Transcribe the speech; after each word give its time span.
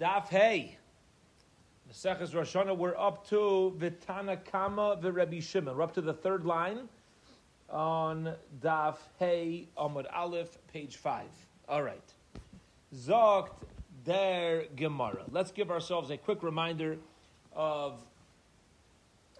Daf 0.00 0.28
Hey. 0.30 0.78
Maseches 1.92 2.34
Rosh 2.34 2.56
Hashanah, 2.56 2.74
we're 2.74 2.96
up 2.96 3.28
to 3.28 3.76
Vitana 3.78 4.42
Kama 4.42 4.98
Rebbe 5.02 5.42
Shimon. 5.42 5.76
We're 5.76 5.82
up 5.82 5.92
to 5.92 6.00
the 6.00 6.14
third 6.14 6.46
line 6.46 6.88
on 7.68 8.34
Daf 8.62 8.96
Hey 9.18 9.68
Amud 9.76 10.06
Aleph, 10.10 10.56
page 10.72 10.96
five. 10.96 11.28
All 11.68 11.82
right. 11.82 12.14
Zogt 12.96 13.50
der 14.06 14.64
Gemara. 14.74 15.24
Let's 15.30 15.52
give 15.52 15.70
ourselves 15.70 16.10
a 16.10 16.16
quick 16.16 16.42
reminder 16.42 16.96
of 17.52 18.02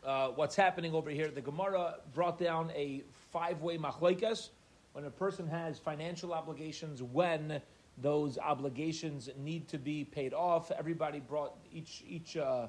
uh, 0.04 0.28
what's 0.28 0.56
happening 0.56 0.92
over 0.92 1.08
here. 1.08 1.28
The 1.28 1.40
Gemara 1.40 2.00
brought 2.12 2.38
down 2.38 2.70
a 2.76 3.02
five-way 3.32 3.78
machlekes 3.78 4.50
when 4.92 5.06
a 5.06 5.10
person 5.10 5.46
has 5.46 5.78
financial 5.78 6.34
obligations, 6.34 7.02
when 7.02 7.62
those 8.00 8.38
obligations 8.38 9.28
need 9.38 9.68
to 9.68 9.78
be 9.78 10.04
paid 10.04 10.34
off. 10.34 10.70
Everybody 10.70 11.20
brought 11.20 11.56
each 11.72 12.02
each 12.06 12.36
uh, 12.36 12.68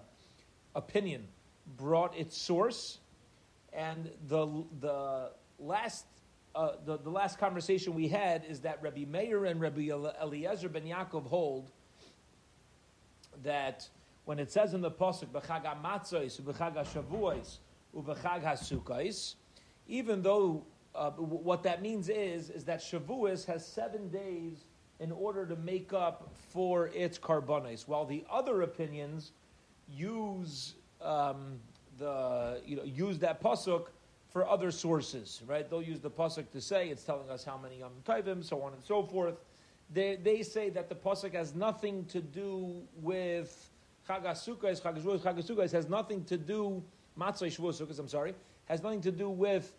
opinion 0.75 1.27
brought 1.77 2.17
its 2.17 2.37
source, 2.37 2.99
and 3.73 4.09
the 4.27 4.63
the 4.79 5.31
last. 5.59 6.05
Uh, 6.53 6.71
the, 6.83 6.97
the 6.97 7.09
last 7.09 7.39
conversation 7.39 7.93
we 7.93 8.09
had 8.09 8.43
is 8.43 8.59
that 8.59 8.83
Rabbi 8.83 9.05
Meir 9.05 9.45
and 9.45 9.61
Rabbi 9.61 9.87
Eliezer 9.87 10.67
ben 10.67 10.83
Yaakov 10.83 11.25
hold 11.25 11.71
that 13.41 13.87
when 14.25 14.37
it 14.37 14.51
says 14.51 14.73
in 14.73 14.81
the 14.81 14.91
pasuk 14.91 15.27
b'chag 15.27 15.63
hamatzos 15.63 16.41
u'b'chag 16.41 16.75
hashavuos 16.75 17.59
u'b'chag 17.95 18.43
hasukos, 18.43 19.35
even 19.87 20.21
though 20.21 20.65
uh, 20.93 21.11
what 21.11 21.63
that 21.63 21.81
means 21.81 22.09
is 22.09 22.49
is 22.49 22.65
that 22.65 22.81
Shavuos 22.81 23.45
has 23.45 23.65
seven 23.65 24.09
days 24.09 24.65
in 25.01 25.11
order 25.11 25.47
to 25.47 25.55
make 25.57 25.93
up 25.93 26.29
for 26.53 26.87
its 26.89 27.17
carbonis, 27.17 27.87
while 27.87 28.05
the 28.05 28.23
other 28.31 28.61
opinions 28.61 29.31
use 29.89 30.75
um, 31.01 31.59
the 31.97 32.61
you 32.65 32.75
know 32.75 32.83
use 32.83 33.17
that 33.17 33.41
pasuk 33.41 33.87
for 34.29 34.47
other 34.47 34.71
sources, 34.71 35.41
right? 35.47 35.69
They'll 35.69 35.81
use 35.81 35.99
the 35.99 36.11
pasuk 36.11 36.51
to 36.51 36.61
say 36.61 36.89
it's 36.89 37.03
telling 37.03 37.29
us 37.29 37.43
how 37.43 37.57
many 37.57 37.79
yom 37.79 37.91
tovim, 38.05 38.45
so 38.45 38.61
on 38.61 38.73
and 38.73 38.83
so 38.83 39.03
forth. 39.03 39.35
They, 39.93 40.15
they 40.15 40.41
say 40.43 40.69
that 40.69 40.87
the 40.87 40.95
pasuk 40.95 41.33
has 41.33 41.53
nothing 41.53 42.05
to 42.05 42.21
do 42.21 42.81
with 43.01 43.69
Chagasukos, 44.07 44.81
Chagashuos, 44.81 45.19
Chagasukos 45.19 45.71
has 45.71 45.89
nothing 45.89 46.23
to 46.25 46.37
do 46.37 46.81
Matzah 47.19 47.47
Shavuos 47.47 47.99
I'm 47.99 48.07
sorry, 48.07 48.35
has 48.65 48.81
nothing 48.81 49.01
to 49.01 49.11
do 49.11 49.29
with 49.29 49.73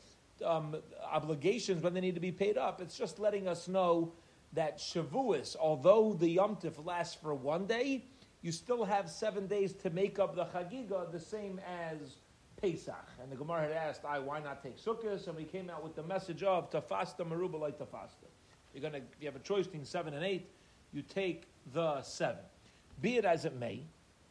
um, 0.45 0.77
obligations 1.11 1.83
when 1.83 1.95
they 1.95 2.01
need 2.01 2.15
to 2.15 2.21
be 2.21 2.33
paid 2.33 2.59
up. 2.59 2.83
It's 2.83 2.99
just 2.99 3.19
letting 3.19 3.49
us 3.49 3.69
know 3.69 4.13
that 4.53 4.79
Shavuos, 4.79 5.57
although 5.59 6.13
the 6.13 6.29
Yom 6.29 6.57
Tif 6.57 6.85
lasts 6.85 7.15
for 7.15 7.35
one 7.35 7.67
day, 7.67 8.05
you 8.43 8.53
still 8.53 8.85
have 8.85 9.09
seven 9.09 9.47
days 9.47 9.73
to 9.75 9.91
make 9.91 10.19
up 10.19 10.35
the 10.35 10.45
Chagiga, 10.47 11.11
the 11.11 11.21
same 11.21 11.61
as 11.61 12.17
Pesach. 12.61 13.09
And 13.23 13.31
the 13.31 13.37
Gemara 13.37 13.63
had 13.63 13.73
asked, 13.73 14.05
I, 14.05 14.19
why 14.19 14.41
not 14.41 14.63
take 14.63 14.79
Sukkot? 14.79 15.27
And 15.27 15.37
we 15.37 15.45
came 15.45 15.71
out 15.71 15.83
with 15.83 15.95
the 15.95 16.03
message 16.03 16.43
of 16.43 16.71
Tafasta 16.71 17.27
Maruba 17.27 17.59
like 17.59 17.79
Tafasta. 17.79 18.29
You're 18.75 18.83
gonna, 18.83 19.03
you 19.21 19.27
have 19.27 19.37
a 19.37 19.41
choice 19.41 19.67
between 19.67 19.85
seven 19.85 20.15
and 20.15 20.25
eight, 20.25 20.49
you 20.93 21.03
take 21.03 21.45
the 21.73 22.03
seven. 22.03 22.43
Be 23.01 23.17
it 23.17 23.25
as 23.25 23.45
it 23.45 23.55
may, 23.57 23.83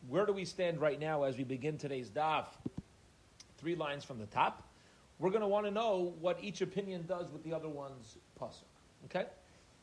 where 0.07 0.25
do 0.25 0.33
we 0.33 0.45
stand 0.45 0.81
right 0.81 0.99
now 0.99 1.23
as 1.23 1.37
we 1.37 1.43
begin 1.43 1.77
today's 1.77 2.09
daf? 2.09 2.45
Three 3.57 3.75
lines 3.75 4.03
from 4.03 4.17
the 4.17 4.25
top. 4.27 4.67
We're 5.19 5.29
going 5.29 5.41
to 5.41 5.47
want 5.47 5.67
to 5.67 5.71
know 5.71 6.15
what 6.19 6.39
each 6.41 6.61
opinion 6.61 7.05
does 7.07 7.31
with 7.31 7.43
the 7.43 7.53
other 7.53 7.69
one's 7.69 8.17
pasuk. 8.39 8.63
Okay? 9.05 9.25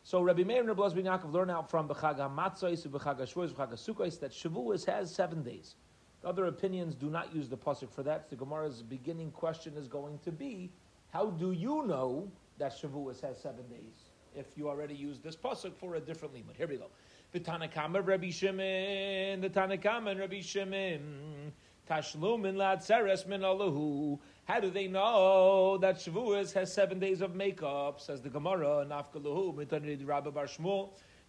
So 0.08 0.22
Rabbi 0.22 0.42
Meir 0.42 0.60
and 0.60 0.68
Rabbi 0.68 0.80
Lezbi 0.80 1.04
Yaakov 1.04 1.34
learn 1.34 1.50
out 1.50 1.68
from 1.68 1.86
B'chag 1.86 2.16
HaMatzos, 2.16 2.88
B'chag 2.88 3.20
HaShuos, 3.20 3.50
B'chag 3.52 3.72
HaSukkos 3.72 4.18
that 4.20 4.30
Shavuos 4.30 4.86
has 4.86 5.14
seven 5.14 5.42
days. 5.42 5.74
The 6.22 6.28
other 6.28 6.46
opinions 6.46 6.94
do 6.94 7.10
not 7.10 7.34
use 7.34 7.50
the 7.50 7.58
pasuk 7.58 7.90
for 7.90 8.02
that. 8.04 8.30
The 8.30 8.36
Gemara's 8.36 8.82
beginning 8.82 9.32
question 9.32 9.74
is 9.76 9.86
going 9.86 10.18
to 10.24 10.32
be, 10.32 10.70
how 11.12 11.26
do 11.26 11.52
you 11.52 11.86
know 11.86 12.26
that 12.56 12.72
Shavuos 12.72 13.20
has 13.20 13.38
seven 13.38 13.68
days? 13.68 14.08
If 14.34 14.46
you 14.56 14.70
already 14.70 14.94
used 14.94 15.22
this 15.22 15.36
pasuk 15.36 15.76
for 15.76 15.96
a 15.96 16.00
different 16.00 16.32
limit. 16.32 16.56
Here 16.56 16.66
we 16.66 16.78
go. 16.78 16.86
The 17.32 17.40
Tanakama 17.40 18.02
Rabbi 18.02 18.30
Shimon, 18.30 19.42
the 19.42 19.50
Tanakama 19.50 20.12
and 20.12 20.20
Rabbi 20.20 20.40
Shimon, 20.40 21.52
Tashlumin 21.86 22.54
Latzeres 22.54 23.26
Min 23.26 23.42
Alahu. 23.42 24.18
How 24.48 24.60
do 24.60 24.70
they 24.70 24.88
know 24.88 25.76
that 25.76 25.96
Shavuos 25.96 26.54
has 26.54 26.72
seven 26.72 26.98
days 26.98 27.20
of 27.20 27.34
makeup? 27.34 28.00
Says 28.00 28.22
the 28.22 28.30
Gemara, 28.30 28.86
Nafkalahu, 28.88 29.54
Mitanid 29.54 30.06
Rabbi 30.06 30.30
Bar. 30.30 30.46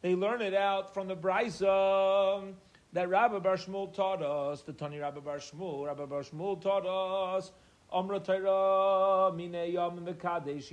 They 0.02 0.16
learn 0.16 0.42
it 0.42 0.54
out 0.54 0.94
from 0.94 1.10
the 1.10 1.18
Brisa 1.18 2.54
that 2.94 3.10
Rabbi 3.10 3.40
Bar 3.40 3.58
Shmuel 3.58 3.94
taught 3.94 4.24
us, 4.24 4.62
the 4.62 4.72
Tani 4.72 5.00
Rabbi 5.00 5.20
Bar 5.20 5.40
Shmuel. 5.40 5.88
Rabbi 5.88 6.06
Bar 6.06 6.22
Shmuel 6.22 6.62
taught 6.62 6.86
us, 6.86 7.52
Amra 7.92 8.22
Torah, 8.22 9.34
Mine 9.36 9.70
Yom 9.70 10.00
Mekadesh. 10.00 10.70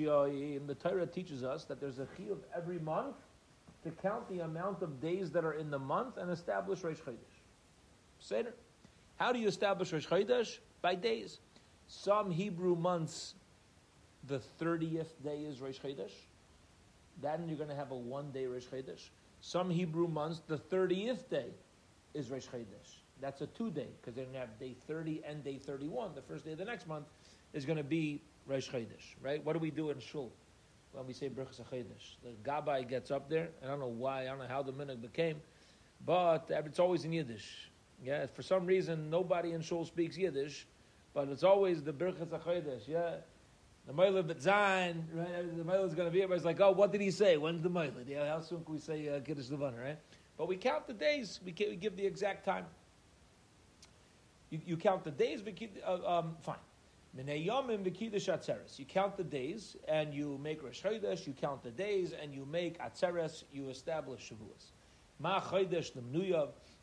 The 0.69 0.75
Torah 0.77 1.07
teaches 1.07 1.43
us 1.43 1.65
that 1.65 1.81
there's 1.81 1.99
a 1.99 2.07
key 2.17 2.29
of 2.29 2.39
every 2.57 2.79
month 2.79 3.17
to 3.83 3.91
count 3.91 4.29
the 4.29 4.45
amount 4.45 4.83
of 4.83 5.01
days 5.01 5.33
that 5.33 5.45
are 5.45 5.55
in 5.55 5.69
the 5.69 5.81
month 5.81 6.17
and 6.17 6.31
establish 6.31 6.85
Rosh 6.85 7.01
Chodesh. 7.01 7.17
Seder. 8.21 8.55
How 9.17 9.33
do 9.33 9.41
you 9.41 9.49
establish 9.49 9.93
Rosh 9.93 10.07
Chodesh? 10.07 10.59
By 10.81 10.95
days. 10.95 11.41
Some 11.89 12.31
Hebrew 12.31 12.75
months, 12.75 13.35
the 14.27 14.41
30th 14.61 15.23
day 15.23 15.39
is 15.39 15.61
Rosh 15.61 15.79
Chodesh. 15.79 16.13
Then 17.23 17.49
you're 17.49 17.57
going 17.57 17.71
to 17.71 17.77
have 17.77 17.91
a 17.91 17.97
one 17.97 18.31
day 18.33 18.47
Rosh 18.47 18.65
Chodesh. 18.65 19.09
Some 19.41 19.71
Hebrew 19.71 20.09
months, 20.09 20.43
the 20.47 20.59
30th 20.59 21.29
day 21.31 21.47
is 22.15 22.31
Rosh 22.31 22.47
Chodesh. 22.47 22.97
That's 23.21 23.41
a 23.41 23.47
two 23.47 23.71
day, 23.71 23.89
because 24.01 24.15
they're 24.15 24.25
going 24.25 24.35
to 24.35 24.41
have 24.41 24.59
day 24.59 24.75
30 24.87 25.23
and 25.27 25.43
day 25.43 25.59
31. 25.59 26.15
The 26.15 26.23
first 26.23 26.45
day 26.45 26.53
of 26.53 26.59
the 26.59 26.65
next 26.65 26.87
month 26.87 27.07
is 27.55 27.65
going 27.65 27.79
to 27.79 27.85
be 27.85 28.21
Rosh 28.47 28.69
Chodesh, 28.69 29.15
right? 29.23 29.45
What 29.45 29.55
do 29.55 29.59
we 29.59 29.71
do 29.71 29.91
in 29.91 30.01
Shul? 30.01 30.31
when 30.97 31.07
we 31.07 31.13
say 31.13 31.29
Berachas 31.29 31.61
HaChedesh. 31.61 32.17
The 32.23 32.51
Gabbai 32.51 32.89
gets 32.89 33.11
up 33.11 33.29
there. 33.29 33.49
I 33.63 33.67
don't 33.67 33.81
know 33.81 33.87
why. 33.87 34.23
I 34.23 34.25
don't 34.27 34.39
know 34.39 34.47
how 34.49 34.63
the 34.63 34.73
minhag 34.73 35.03
became, 35.03 35.37
but 36.07 36.51
it's 36.51 36.79
always 36.79 37.05
in 37.05 37.13
Yiddish. 37.13 37.71
Yeah, 38.03 38.27
for 38.27 38.43
some 38.43 38.67
reason 38.67 39.11
nobody 39.11 39.53
in 39.53 39.61
Shul 39.61 39.85
speaks 39.85 40.17
Yiddish, 40.17 40.67
but 41.17 41.29
it's 41.31 41.43
always 41.43 41.83
the 41.83 41.95
Berachas 41.95 42.29
HaChedesh. 42.29 42.87
Yeah, 42.87 43.15
the 43.87 43.95
Meilah 43.95 44.23
Betzayin, 44.23 45.03
right? 45.15 45.57
The 45.57 45.65
Meilah 45.65 45.87
is 45.87 45.95
going 45.95 46.07
to 46.07 46.13
be. 46.13 46.23
Everybody's 46.23 46.45
like, 46.45 46.61
oh, 46.61 46.73
what 46.73 46.93
did 46.93 47.01
he 47.01 47.11
say? 47.11 47.39
When's 47.39 47.63
the 47.63 47.71
Meilah? 47.71 48.07
Yeah, 48.07 48.29
how 48.29 48.43
soon 48.43 48.63
can 48.63 48.75
we 48.75 48.81
say 48.81 49.09
uh, 49.09 49.21
Kiddush 49.21 49.49
Levana, 49.49 49.79
right? 49.83 49.99
But 50.37 50.47
we 50.47 50.57
count 50.57 50.87
the 50.87 50.93
days. 50.93 51.41
We, 51.43 51.55
we 51.59 51.77
give 51.77 51.97
the 51.97 52.05
exact 52.05 52.45
time. 52.45 52.67
You, 54.51 54.61
you 54.67 54.77
count 54.77 55.05
the 55.05 55.11
days. 55.11 55.43
We 55.43 55.53
keep, 55.53 55.79
uh, 55.87 56.19
um, 56.19 56.37
fine. 56.43 56.57
You 57.17 58.85
count 58.85 59.17
the 59.17 59.25
days 59.25 59.77
and 59.89 60.13
you 60.13 60.39
make 60.43 60.63
Rosh 60.63 60.83
Chodesh, 60.83 61.27
you 61.27 61.33
count 61.33 61.63
the 61.63 61.71
days 61.71 62.13
and 62.13 62.35
you 62.35 62.45
make 62.45 62.79
Atzeres, 62.79 63.45
you 63.51 63.71
establish 63.71 64.31
Shavuos. 64.31 64.73
Ma 65.19 65.41
Chodesh 65.41 65.93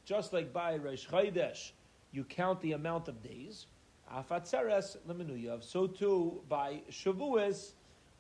just 0.06 0.34
like 0.34 0.52
by 0.52 0.78
Rosh 0.78 1.06
Chodesh, 1.06 1.74
you 2.12 2.24
count 2.24 2.60
the 2.62 2.72
amount 2.72 3.08
of 3.08 3.22
days. 3.22 3.68
Af 4.16 4.30
Atzeres 4.30 5.64
so 5.64 5.88
too 5.88 6.44
by 6.48 6.82
Shavuos, 6.92 7.72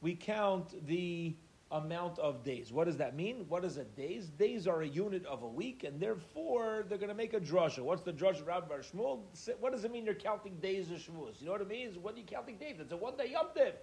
we 0.01 0.15
count 0.15 0.85
the 0.87 1.35
amount 1.71 2.17
of 2.17 2.43
days. 2.43 2.71
What 2.71 2.85
does 2.85 2.97
that 2.97 3.15
mean? 3.15 3.45
What 3.47 3.63
is 3.63 3.77
a 3.77 3.83
days? 3.83 4.29
Days 4.29 4.67
are 4.67 4.81
a 4.81 4.87
unit 4.87 5.23
of 5.25 5.43
a 5.43 5.47
week, 5.47 5.83
and 5.83 5.99
therefore 5.99 6.85
they're 6.89 6.97
going 6.97 7.09
to 7.09 7.15
make 7.15 7.33
a 7.33 7.39
drasha. 7.39 7.79
What's 7.79 8.01
the 8.01 8.13
drasha 8.13 8.45
Rabbi 8.45 8.67
Bar 8.67 8.79
Shmuel? 8.79 9.19
What 9.59 9.71
does 9.71 9.83
it 9.85 9.91
mean 9.91 10.05
you're 10.05 10.15
counting 10.15 10.55
days 10.57 10.89
of 10.89 10.97
Shavuos? 10.97 11.39
You 11.39 11.45
know 11.45 11.51
what 11.51 11.61
it 11.61 11.69
means? 11.69 11.97
What 11.99 12.15
are 12.15 12.17
you 12.17 12.25
counting 12.25 12.57
days? 12.57 12.77
It's 12.79 12.91
a 12.91 12.97
one 12.97 13.15
day 13.15 13.29
Yom 13.31 13.47
Tiv. 13.55 13.75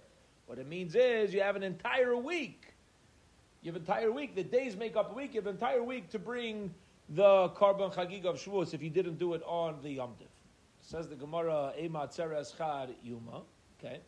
What 0.47 0.59
it 0.59 0.67
means 0.67 0.95
is 0.95 1.33
you 1.33 1.41
have 1.41 1.55
an 1.55 1.63
entire 1.63 2.17
week. 2.17 2.73
You 3.61 3.71
have 3.71 3.77
an 3.77 3.83
entire 3.83 4.11
week. 4.11 4.35
The 4.35 4.43
days 4.43 4.75
make 4.75 4.97
up 4.97 5.11
a 5.11 5.13
week. 5.13 5.33
You 5.33 5.39
have 5.39 5.47
an 5.47 5.55
entire 5.55 5.83
week 5.83 6.09
to 6.09 6.19
bring 6.19 6.73
the 7.09 7.49
carbon 7.49 7.89
chagig 7.89 8.25
of 8.25 8.35
Shavuos 8.35 8.73
if 8.73 8.81
you 8.81 8.89
didn't 8.89 9.17
do 9.17 9.33
it 9.33 9.43
on 9.45 9.81
the 9.81 9.91
Yom 9.91 10.15
Tiv. 10.17 10.27
Says 10.81 11.07
the 11.07 11.15
Gemara, 11.15 11.73
Ema 11.79 12.07
Tzeres 12.07 12.57
Chad 12.57 12.95
Yuma. 13.03 13.43
Okay. 13.79 14.01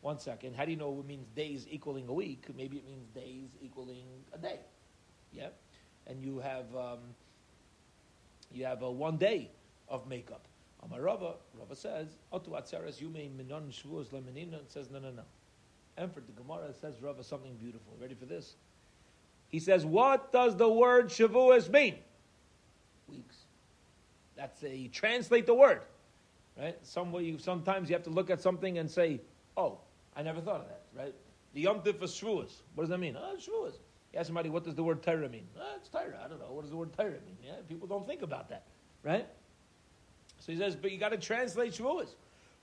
One 0.00 0.18
second. 0.18 0.54
How 0.54 0.64
do 0.64 0.70
you 0.70 0.76
know 0.76 0.98
it 1.00 1.06
means 1.06 1.26
days 1.36 1.66
equaling 1.70 2.08
a 2.08 2.12
week? 2.12 2.46
Maybe 2.56 2.78
it 2.78 2.86
means 2.86 3.06
days 3.14 3.50
equaling 3.62 4.06
a 4.32 4.38
day. 4.38 4.60
Yeah, 5.32 5.48
and 6.06 6.24
you 6.24 6.38
have 6.38 6.74
um, 6.74 6.98
you 8.50 8.64
have 8.64 8.82
a 8.82 8.90
one 8.90 9.16
day 9.16 9.50
of 9.88 10.08
makeup. 10.08 10.46
Amar 10.82 11.02
Rava, 11.02 11.34
Rava 11.58 11.76
says, 11.76 12.16
"Otu 12.32 12.48
atzeres 12.50 13.00
yume 13.00 13.30
minon 13.36 13.70
shvuos 13.70 14.06
lemenina." 14.06 14.60
Says, 14.68 14.90
"No, 14.90 14.98
no, 14.98 15.10
no." 15.10 15.22
And 15.98 16.12
for 16.12 16.20
the 16.20 16.32
Gemara, 16.32 16.72
says 16.72 16.94
Rava 17.02 17.22
something 17.22 17.54
beautiful. 17.56 17.92
Ready 18.00 18.14
for 18.14 18.24
this? 18.24 18.54
He 19.48 19.58
says, 19.58 19.84
"What 19.84 20.32
does 20.32 20.56
the 20.56 20.68
word 20.68 21.08
shavuos 21.08 21.68
mean?" 21.68 21.96
Weeks. 23.06 23.36
That's 24.34 24.64
a 24.64 24.88
translate 24.88 25.44
the 25.44 25.54
word, 25.54 25.82
right? 26.58 26.76
Some 26.82 27.12
way 27.12 27.24
you, 27.24 27.38
sometimes 27.38 27.88
you 27.88 27.94
have 27.94 28.04
to 28.04 28.10
look 28.10 28.30
at 28.30 28.40
something 28.40 28.78
and 28.78 28.90
say, 28.90 29.20
"Oh, 29.56 29.78
I 30.16 30.22
never 30.22 30.40
thought 30.40 30.60
of 30.60 30.68
that, 30.68 30.82
right? 30.94 31.14
The 31.54 31.62
Yom 31.62 31.80
Tif 31.80 31.98
for 31.98 32.06
Shavuos. 32.06 32.62
What 32.74 32.84
does 32.84 32.90
that 32.90 32.98
mean? 32.98 33.16
Oh, 33.16 33.36
Shavuos. 33.36 33.74
You 34.12 34.18
ask 34.18 34.26
somebody, 34.26 34.48
what 34.48 34.64
does 34.64 34.74
the 34.74 34.82
word 34.82 35.02
Torah 35.02 35.28
mean? 35.28 35.46
Uh, 35.56 35.62
it's 35.76 35.88
Torah. 35.88 36.20
I 36.24 36.28
don't 36.28 36.40
know. 36.40 36.50
What 36.50 36.62
does 36.62 36.70
the 36.70 36.76
word 36.76 36.92
Torah 36.92 37.10
mean? 37.10 37.36
Yeah, 37.44 37.52
people 37.68 37.86
don't 37.86 38.06
think 38.06 38.22
about 38.22 38.48
that, 38.48 38.64
right? 39.02 39.26
So 40.38 40.52
he 40.52 40.58
says, 40.58 40.74
but 40.74 40.90
you 40.90 40.98
got 40.98 41.10
to 41.10 41.18
translate 41.18 41.72
Shavuos. 41.72 42.14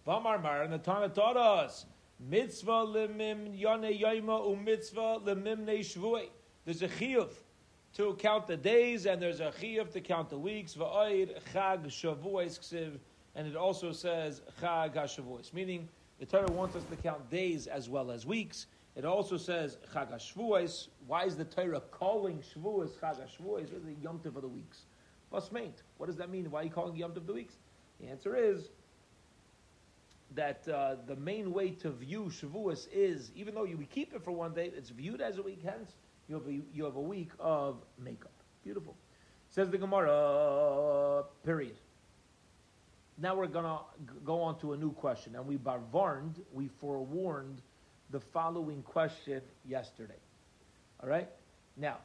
Vamar 0.06 0.42
Mar, 0.42 0.64
and 0.64 0.72
the 0.72 0.78
Tana 0.78 1.10
taught 1.10 1.38
us, 1.38 1.86
mitzvah 2.20 2.86
lemim 2.86 3.60
yane 3.60 4.00
yaima 4.00 4.46
u'mitzvah 4.46 5.24
lemimne 5.26 5.80
shvuei. 5.80 6.28
There's 6.66 6.82
a 6.82 6.88
chiyuv 6.88 7.30
to 7.96 8.14
count 8.16 8.48
the 8.48 8.58
days, 8.58 9.06
and 9.06 9.22
there's 9.22 9.40
a 9.42 9.52
chiyuv 9.52 9.92
to 9.94 10.02
count 10.02 10.30
the 10.30 10.38
weeks. 10.38 10.76
Va'oid 10.76 11.38
chag 11.54 11.86
shavuos 11.88 12.60
ksiv, 12.60 13.00
and 13.38 13.48
it 13.48 13.56
also 13.56 13.94
says 13.94 14.42
chag 14.62 14.96
hashavuos, 14.96 15.54
meaning 15.54 15.88
the 16.20 16.26
Torah 16.26 16.52
wants 16.52 16.76
us 16.76 16.84
to 16.90 16.96
count 16.98 17.30
days 17.30 17.68
as 17.68 17.88
well 17.88 18.12
as 18.12 18.26
weeks. 18.26 18.66
It 18.96 19.06
also 19.06 19.38
says 19.38 19.78
Chag 19.94 20.12
HaShavuos. 20.12 20.88
Why 21.06 21.26
is 21.26 21.38
the 21.38 21.46
Torah 21.46 21.82
calling 21.92 22.40
Shavuos 22.40 22.90
Chag 23.00 23.20
HaShavuos? 23.20 23.66
Is 23.66 23.84
the 23.84 23.94
Yom 24.02 24.18
Tov 24.18 24.36
of 24.38 24.42
the 24.42 24.48
weeks? 24.48 24.86
What's 25.30 25.52
meant? 25.52 25.84
What 25.98 26.08
does 26.08 26.16
that 26.16 26.32
mean? 26.32 26.50
Why 26.50 26.62
are 26.62 26.64
you 26.64 26.72
calling 26.72 26.96
Yom 26.96 27.12
Tov 27.12 27.28
the 27.28 27.34
weeks? 27.34 27.58
The 28.00 28.08
answer 28.08 28.36
is 28.36 28.70
that 30.34 30.68
uh, 30.68 30.96
the 31.06 31.16
main 31.16 31.54
way 31.54 31.70
to 31.70 31.92
view 31.92 32.32
Shavuos 32.32 32.88
is, 32.92 33.32
even 33.36 33.54
though 33.54 33.66
you, 33.66 33.78
keep 33.92 34.16
it 34.16 34.24
for 34.24 34.32
one 34.32 34.56
day, 34.56 34.72
it's 34.76 34.90
viewed 34.90 35.22
as 35.22 35.38
a 35.38 35.44
week. 35.44 35.62
Hence, 35.64 35.92
you 36.28 36.34
have 36.34 36.48
a, 36.48 36.60
you 36.74 36.84
have 36.84 36.96
a 36.96 37.02
week 37.02 37.30
of 37.40 37.84
makeup. 38.00 38.34
Beautiful. 38.64 38.96
Says 39.50 39.70
the 39.70 39.78
Gemara. 39.78 41.24
Period. 41.46 41.78
Now 43.20 43.36
we're 43.36 43.48
gonna 43.48 43.80
go 44.24 44.42
on 44.42 44.60
to 44.60 44.74
a 44.74 44.78
new 44.78 44.92
question, 44.92 45.36
and 45.36 45.46
we 45.46 45.58
barvarned, 45.58 46.36
we 46.54 46.68
forewarned 46.68 47.62
the 48.12 48.20
following 48.20 48.84
question 48.84 49.42
yesterday. 49.66 50.20
All 51.02 51.10
right? 51.10 51.28
Now, 51.76 51.98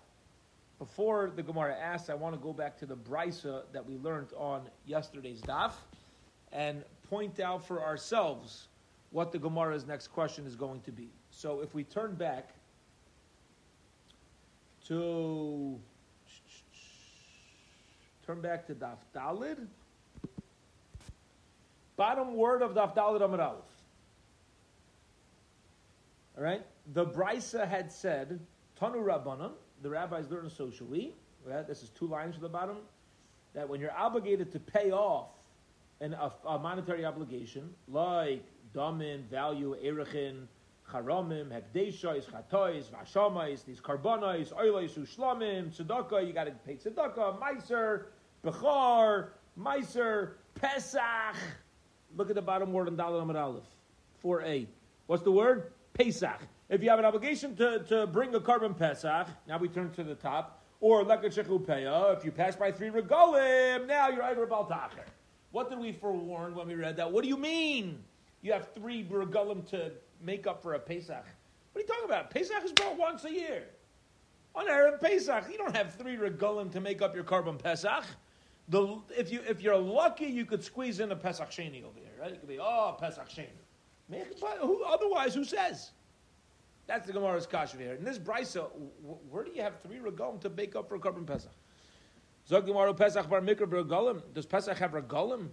before 0.79 1.31
the 1.35 1.43
Gemara 1.43 1.76
asks, 1.79 2.11
I 2.11 2.14
want 2.14 2.35
to 2.35 2.41
go 2.41 2.53
back 2.53 2.79
to 2.79 2.87
the 2.87 2.97
brisa 2.97 3.62
that 3.73 3.87
we 3.87 3.97
learned 3.99 4.32
on 4.37 4.62
yesterday's 4.85 5.41
daf 5.43 5.73
and 6.50 6.82
point 7.09 7.41
out 7.41 7.67
for 7.67 7.82
ourselves 7.82 8.69
what 9.11 9.31
the 9.31 9.38
Gemara's 9.38 9.87
next 9.87 10.09
question 10.09 10.47
is 10.47 10.56
going 10.56 10.81
to 10.81 10.93
be. 10.93 11.09
So 11.31 11.61
if 11.61 11.75
we 11.75 11.85
turn 11.85 12.14
back 12.14 12.49
to 14.87 15.79
turn 18.26 18.41
back 18.41 18.67
to 18.67 18.75
daf 18.75 18.99
dalid, 19.14 19.67
bottom 22.02 22.34
word 22.34 22.62
of 22.62 22.72
daf 22.72 22.96
dalid 22.96 23.22
amar 23.22 23.40
aleph. 23.40 23.72
All 26.37 26.43
right? 26.43 26.66
The 26.94 27.06
Brisa 27.06 27.69
had 27.69 27.93
said, 27.93 28.40
Tanu 28.81 29.04
Rabbanan, 29.10 29.52
the 29.82 29.90
rabbis 29.90 30.28
learned 30.28 30.50
socially, 30.50 31.14
right? 31.46 31.64
This 31.64 31.84
is 31.84 31.90
two 31.90 32.08
lines 32.08 32.34
from 32.34 32.43
the 32.43 32.49
bottom, 32.49 32.78
that 33.54 33.69
when 33.69 33.81
you're 33.81 33.96
obligated 33.96 34.50
to 34.50 34.58
pay 34.58 34.90
off 34.90 35.28
an, 36.00 36.14
a, 36.14 36.32
a 36.49 36.58
monetary 36.58 37.04
obligation, 37.04 37.70
like 37.87 38.43
damin, 38.75 39.22
value, 39.31 39.76
erechin, 39.84 40.46
charamim, 40.90 41.52
hekdeshais, 41.56 42.25
chatois, 42.25 42.82
vashamais, 42.90 43.64
these 43.64 43.81
karbonis, 43.81 44.52
oilos, 44.54 44.99
ushlamim, 44.99 45.70
tzedakah, 45.70 46.26
you 46.26 46.32
got 46.32 46.44
to 46.44 46.52
pay 46.66 46.75
tzedakah, 46.75 47.38
meiser, 47.38 48.06
bechar, 48.44 49.28
meiser, 49.56 50.32
pesach. 50.56 51.37
Look 52.17 52.29
at 52.29 52.35
the 52.35 52.43
bottom 52.43 52.73
word 52.73 52.88
in 52.88 52.97
Dalit 52.97 53.23
Amid 53.23 53.37
Aleph, 53.37 53.64
4a. 54.25 54.67
What's 55.06 55.23
the 55.23 55.32
word? 55.32 55.73
Pesach. 55.94 56.41
If 56.69 56.82
you 56.82 56.91
have 56.91 56.99
an 56.99 57.05
obligation 57.05 57.55
to, 57.56 57.81
to 57.81 58.06
bring 58.06 58.35
a 58.35 58.41
carbon 58.41 58.75
Pesach, 58.75 59.29
now 59.47 59.59
we 59.59 59.69
turn 59.69 59.91
to 59.93 60.05
the 60.05 60.14
top, 60.14 60.62
or 60.81 61.05
Lekach 61.05 62.17
if 62.17 62.25
you 62.25 62.31
pass 62.32 62.56
by 62.56 62.73
three 62.73 62.88
regalim, 62.88 63.87
now 63.87 64.09
you're 64.09 64.25
over 64.25 64.47
Baltacher. 64.47 65.06
What 65.53 65.70
did 65.70 65.79
we 65.79 65.93
forewarn 65.93 66.55
when 66.55 66.67
we 66.67 66.75
read 66.75 66.97
that? 66.97 67.12
What 67.12 67.23
do 67.23 67.29
you 67.29 67.37
mean 67.37 68.03
you 68.41 68.53
have 68.53 68.73
three 68.73 69.05
regalim 69.05 69.69
to 69.70 69.93
make 70.20 70.47
up 70.47 70.62
for 70.62 70.75
a 70.75 70.79
Pesach? 70.79 71.25
What 71.73 71.79
are 71.79 71.81
you 71.81 71.87
talking 71.87 72.05
about? 72.05 72.31
Pesach 72.31 72.64
is 72.64 72.73
brought 72.73 72.99
once 72.99 73.25
a 73.25 73.32
year. 73.32 73.64
On 74.55 74.67
Erev 74.67 75.00
Pesach, 75.00 75.44
you 75.50 75.56
don't 75.56 75.75
have 75.75 75.94
three 75.94 76.17
regalim 76.17 76.70
to 76.73 76.81
make 76.81 77.00
up 77.00 77.14
your 77.14 77.25
carbon 77.25 77.59
Pesach. 77.59 78.05
The, 78.69 79.00
if, 79.17 79.31
you, 79.31 79.41
if 79.49 79.61
you're 79.61 79.76
lucky, 79.76 80.26
you 80.26 80.44
could 80.44 80.62
squeeze 80.62 81.00
in 81.00 81.11
a 81.12 81.17
Pesach 81.17 81.50
Sheni 81.50 81.85
over 81.85 81.99
here, 81.99 82.12
right? 82.20 82.32
It 82.32 82.41
could 82.41 82.49
be, 82.49 82.59
oh, 82.61 82.97
Pesach 82.99 83.29
Sheni. 83.29 83.49
Who, 84.61 84.85
otherwise, 84.85 85.35
who 85.35 85.44
says? 85.44 85.91
That's 86.87 87.06
the 87.06 87.12
Gemara's 87.12 87.47
kasha 87.47 87.76
here. 87.76 87.94
In 87.94 88.05
this 88.05 88.19
brisa, 88.19 88.69
where 89.31 89.44
do 89.44 89.53
you 89.55 89.62
have 89.62 89.81
three 89.81 89.99
regalim 89.99 90.41
to 90.41 90.50
bake 90.50 90.76
up 90.76 90.88
for 90.88 90.97
a 90.97 90.99
carbon 90.99 91.25
pesach? 91.25 91.53
Zog 92.49 92.67
Gemara 92.67 92.93
Pesach 92.93 93.29
bar 93.31 93.41
mikra 93.41 93.67
regalim. 93.67 94.20
Does 94.35 94.47
Pesach 94.47 94.76
have 94.79 94.93
regalim 94.93 95.49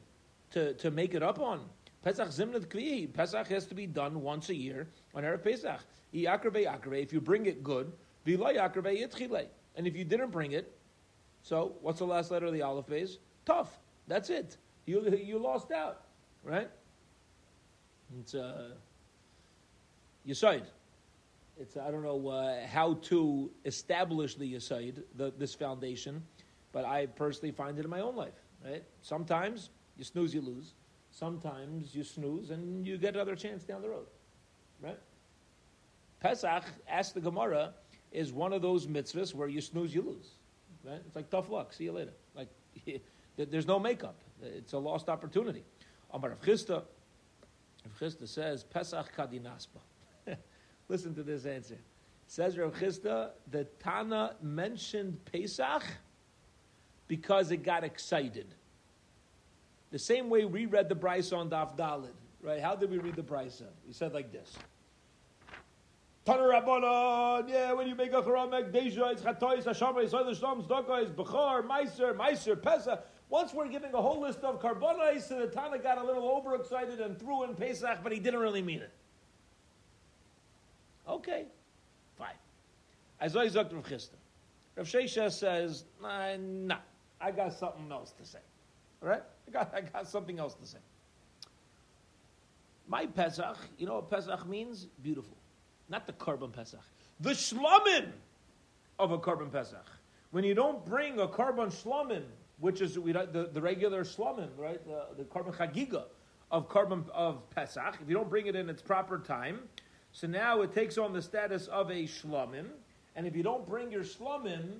to, 0.51 0.73
to 0.73 0.91
make 0.91 1.13
it 1.13 1.21
up 1.21 1.39
on? 1.39 1.61
Pesach 2.03 2.29
zimnat 2.29 2.65
kvi. 2.65 3.13
Pesach 3.13 3.47
has 3.47 3.65
to 3.67 3.75
be 3.75 3.85
done 3.85 4.21
once 4.21 4.49
a 4.49 4.55
year 4.55 4.87
on 5.13 5.23
erev 5.23 5.43
Pesach. 5.43 5.79
If 6.11 7.13
you 7.13 7.21
bring 7.21 7.45
it 7.45 7.63
good, 7.63 7.91
and 8.25 9.87
if 9.87 9.95
you 9.95 10.03
didn't 10.03 10.31
bring 10.31 10.51
it, 10.53 10.78
so 11.43 11.75
what's 11.81 11.99
the 11.99 12.05
last 12.05 12.31
letter 12.31 12.47
of 12.47 12.53
the 12.53 12.61
Aleph 12.61 12.87
Beis? 12.87 13.17
Tough. 13.45 13.79
That's 14.07 14.29
it. 14.29 14.57
You 14.85 15.07
you 15.15 15.37
lost 15.37 15.71
out, 15.71 16.01
right? 16.43 16.69
It's 18.19 18.33
uh, 18.33 18.71
Yisaid. 20.27 20.63
It's 21.59 21.77
I 21.77 21.91
don't 21.91 22.03
know 22.03 22.27
uh, 22.27 22.65
how 22.67 22.95
to 23.03 23.51
establish 23.65 24.35
the 24.35 24.53
Yisaid, 24.53 25.03
the, 25.15 25.31
this 25.37 25.53
foundation, 25.53 26.23
but 26.71 26.85
I 26.85 27.05
personally 27.05 27.51
find 27.51 27.77
it 27.77 27.85
in 27.85 27.89
my 27.89 27.99
own 27.99 28.15
life. 28.15 28.33
Right? 28.65 28.83
Sometimes 29.01 29.69
you 29.97 30.03
snooze, 30.03 30.33
you 30.33 30.41
lose. 30.41 30.73
Sometimes 31.11 31.93
you 31.93 32.03
snooze 32.03 32.51
and 32.51 32.85
you 32.85 32.97
get 32.97 33.15
another 33.15 33.35
chance 33.35 33.63
down 33.63 33.81
the 33.81 33.89
road. 33.89 34.07
Right? 34.81 34.99
Pesach, 36.19 36.63
ask 36.87 37.13
the 37.13 37.21
Gemara, 37.21 37.73
is 38.11 38.31
one 38.31 38.53
of 38.53 38.61
those 38.61 38.87
mitzvahs 38.87 39.33
where 39.33 39.47
you 39.47 39.61
snooze, 39.61 39.93
you 39.93 40.01
lose. 40.01 40.31
Right? 40.83 41.01
It's 41.05 41.15
like 41.15 41.29
tough 41.29 41.49
luck. 41.49 41.73
See 41.73 41.85
you 41.85 41.91
later. 41.91 42.13
Like 42.35 42.49
there's 43.37 43.67
no 43.67 43.79
makeup. 43.79 44.15
It's 44.41 44.73
a 44.73 44.77
lost 44.77 45.09
opportunity. 45.09 45.63
Amar 46.11 46.31
Rav 46.31 46.41
Chisda, 46.41 46.83
Rav 47.85 47.99
Chisda 47.99 48.27
says, 48.27 48.63
Pesach 48.63 49.15
kadinaspa. 49.15 49.79
Listen 50.89 51.13
to 51.15 51.23
this 51.23 51.45
answer. 51.45 51.77
Says 52.27 52.57
Rav 52.57 52.73
Chisda, 52.73 53.31
the 53.51 53.65
Tana 53.79 54.35
mentioned 54.41 55.19
Pesach 55.25 55.83
because 57.07 57.51
it 57.51 57.63
got 57.63 57.83
excited. 57.83 58.47
The 59.91 59.99
same 59.99 60.29
way 60.29 60.45
we 60.45 60.65
read 60.65 60.87
the 60.87 60.95
Brisa 60.95 61.37
on 61.37 61.49
Daf 61.49 61.75
Dalid, 61.75 62.13
right? 62.41 62.61
How 62.61 62.75
did 62.75 62.91
we 62.91 62.99
read 62.99 63.15
the 63.15 63.23
Brisa? 63.23 63.65
We 63.87 63.93
said 63.93 64.13
like 64.13 64.31
this. 64.31 64.55
Yeah, 66.29 67.73
when 67.73 67.87
you 67.87 67.95
make 67.95 68.13
a 68.13 68.19
it's 68.19 68.25
Chatois, 69.23 69.63
Yisrael, 69.63 70.39
Shlom, 70.39 70.63
Zdokah, 70.63 71.15
Bechar, 71.15 71.67
Meiser, 71.67 72.15
Meiser, 72.15 72.61
Pesach. 72.61 73.03
Once 73.29 73.51
we're 73.51 73.67
giving 73.67 73.91
a 73.95 74.01
whole 74.01 74.21
list 74.21 74.39
of 74.43 74.61
carbonais, 74.61 75.27
so 75.27 75.39
the 75.39 75.47
Tana 75.47 75.79
got 75.79 75.97
a 75.97 76.03
little 76.03 76.29
overexcited 76.29 76.99
and 76.99 77.17
threw 77.19 77.45
in 77.45 77.55
Pesach, 77.55 77.99
but 78.03 78.11
he 78.11 78.19
didn't 78.19 78.39
really 78.39 78.61
mean 78.61 78.79
it. 78.79 78.91
Okay, 81.07 81.45
fine. 82.15 82.37
Azoi 83.21 83.51
Zokt 83.51 83.73
Rav 83.73 83.83
Chisda. 83.87 84.17
Rav 84.75 84.85
Shesha 84.85 85.31
says, 85.31 85.85
nah, 85.99 86.35
nah, 86.37 86.77
I 87.19 87.31
got 87.31 87.53
something 87.53 87.91
else 87.91 88.11
to 88.11 88.25
say. 88.25 88.39
All 89.01 89.09
right? 89.09 89.23
I 89.47 89.51
got, 89.51 89.73
I 89.73 89.81
got 89.81 90.07
something 90.07 90.37
else 90.37 90.53
to 90.53 90.65
say. 90.67 90.77
My 92.87 93.07
Pesach, 93.07 93.57
you 93.79 93.87
know 93.87 93.95
what 93.95 94.11
Pesach 94.11 94.47
means? 94.47 94.85
Beautiful. 95.01 95.38
Not 95.89 96.07
the 96.07 96.13
carbon 96.13 96.51
Pesach. 96.51 96.79
The 97.19 97.31
shlomim 97.31 98.11
of 98.97 99.11
a 99.11 99.17
carbon 99.17 99.49
Pesach. 99.49 99.85
When 100.31 100.43
you 100.43 100.53
don't 100.53 100.85
bring 100.85 101.19
a 101.19 101.27
carbon 101.27 101.69
shlomim 101.69 102.23
which 102.59 102.81
is 102.81 102.95
the, 102.95 103.49
the 103.51 103.61
regular 103.61 104.03
slumim, 104.03 104.49
right? 104.57 104.85
The, 104.85 105.05
the 105.17 105.23
carbon 105.25 105.53
chagiga 105.53 106.03
of 106.51 106.67
carbon 106.67 107.05
of 107.13 107.49
Pesach. 107.51 107.97
If 108.01 108.09
you 108.09 108.15
don't 108.15 108.29
bring 108.29 108.47
it 108.47 108.55
in 108.55 108.69
its 108.69 108.81
proper 108.81 109.19
time, 109.19 109.61
so 110.11 110.27
now 110.27 110.61
it 110.61 110.73
takes 110.73 110.97
on 110.97 111.13
the 111.13 111.21
status 111.21 111.67
of 111.67 111.89
a 111.89 112.03
shlomim. 112.03 112.65
And 113.15 113.25
if 113.25 113.35
you 113.35 113.43
don't 113.43 113.65
bring 113.65 113.91
your 113.91 114.03
shlomim 114.03 114.79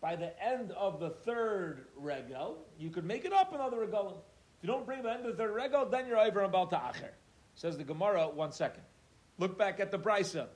by 0.00 0.16
the 0.16 0.32
end 0.42 0.72
of 0.72 0.98
the 1.00 1.10
third 1.10 1.86
regal, 1.96 2.66
you 2.78 2.90
could 2.90 3.04
make 3.04 3.24
it 3.24 3.32
up 3.32 3.54
another 3.54 3.78
regalim. 3.78 4.16
If 4.58 4.62
you 4.62 4.68
don't 4.68 4.86
bring 4.86 5.02
the 5.02 5.10
end 5.10 5.26
of 5.26 5.36
the 5.36 5.42
third 5.42 5.54
regal, 5.54 5.86
then 5.86 6.06
you're 6.06 6.18
over 6.18 6.42
about 6.42 6.70
to 6.70 6.76
acher. 6.76 7.10
Says 7.54 7.76
the 7.76 7.84
Gemara. 7.84 8.28
One 8.28 8.52
second. 8.52 8.82
Look 9.42 9.58
back 9.58 9.80
at 9.80 9.90
the 9.90 9.98
brisa. 9.98 10.46